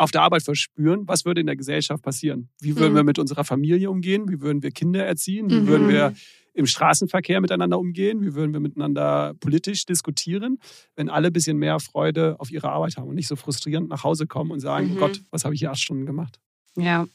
[0.00, 2.48] auf der Arbeit verspüren, was würde in der Gesellschaft passieren?
[2.60, 2.96] Wie würden Mhm.
[2.96, 4.28] wir mit unserer Familie umgehen?
[4.30, 5.50] Wie würden wir Kinder erziehen?
[5.50, 5.66] Wie Mhm.
[5.66, 6.14] würden wir
[6.54, 8.22] im Straßenverkehr miteinander umgehen?
[8.22, 10.58] Wie würden wir miteinander politisch diskutieren,
[10.96, 14.02] wenn alle ein bisschen mehr Freude auf ihre Arbeit haben und nicht so frustrierend nach
[14.02, 14.96] Hause kommen und sagen, Mhm.
[14.96, 16.38] oh Gott, was habe ich hier acht Stunden gemacht?
[16.76, 17.06] Ja.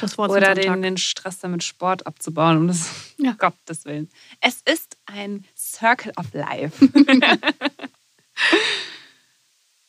[0.00, 3.32] Das Wort zum Oder den, den Stress damit Sport abzubauen, um das Ja.
[3.38, 4.08] Gottes Willen.
[4.40, 6.88] Es ist ein Circle of Life.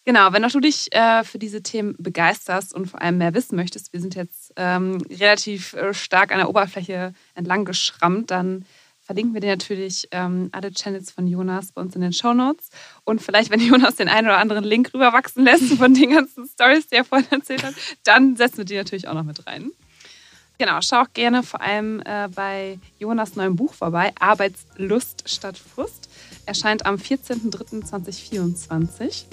[0.05, 3.55] genau, wenn auch du dich äh, für diese Themen begeisterst und vor allem mehr wissen
[3.55, 8.65] möchtest, wir sind jetzt ähm, relativ äh, stark an der Oberfläche entlang geschrammt, dann
[9.05, 12.69] verlinken wir dir natürlich ähm, alle Channels von Jonas bei uns in den Shownotes.
[13.03, 16.87] Und vielleicht, wenn Jonas den einen oder anderen Link rüberwachsen lässt von den ganzen Stories,
[16.87, 19.69] die er vorhin erzählt hat, dann setzen wir die natürlich auch noch mit rein.
[20.57, 26.09] Genau, schau auch gerne vor allem äh, bei Jonas neuem Buch vorbei, Arbeitslust statt Frust.
[26.45, 29.25] Erscheint am 14.03.2024.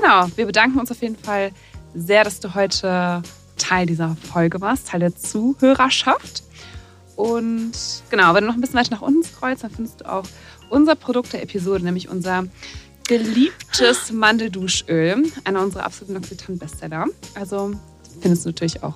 [0.00, 1.50] Genau, wir bedanken uns auf jeden Fall
[1.94, 3.22] sehr, dass du heute
[3.56, 6.44] Teil dieser Folge warst, Teil der Zuhörerschaft.
[7.16, 7.72] Und
[8.08, 10.24] genau, wenn du noch ein bisschen weiter nach unten scrollst, dann findest du auch
[10.70, 12.44] unser Produkt der Episode, nämlich unser
[13.08, 17.06] geliebtes Mandelduschöl, einer unserer absoluten L'Occitane-Bestseller.
[17.34, 17.72] Also
[18.20, 18.94] findest du natürlich auch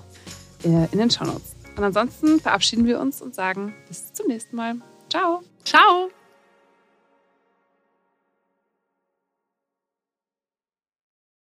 [0.63, 1.57] äh, in den Shownotes.
[1.77, 4.77] Und ansonsten verabschieden wir uns und sagen bis zum nächsten Mal.
[5.09, 5.43] Ciao!
[5.65, 6.22] Ciao!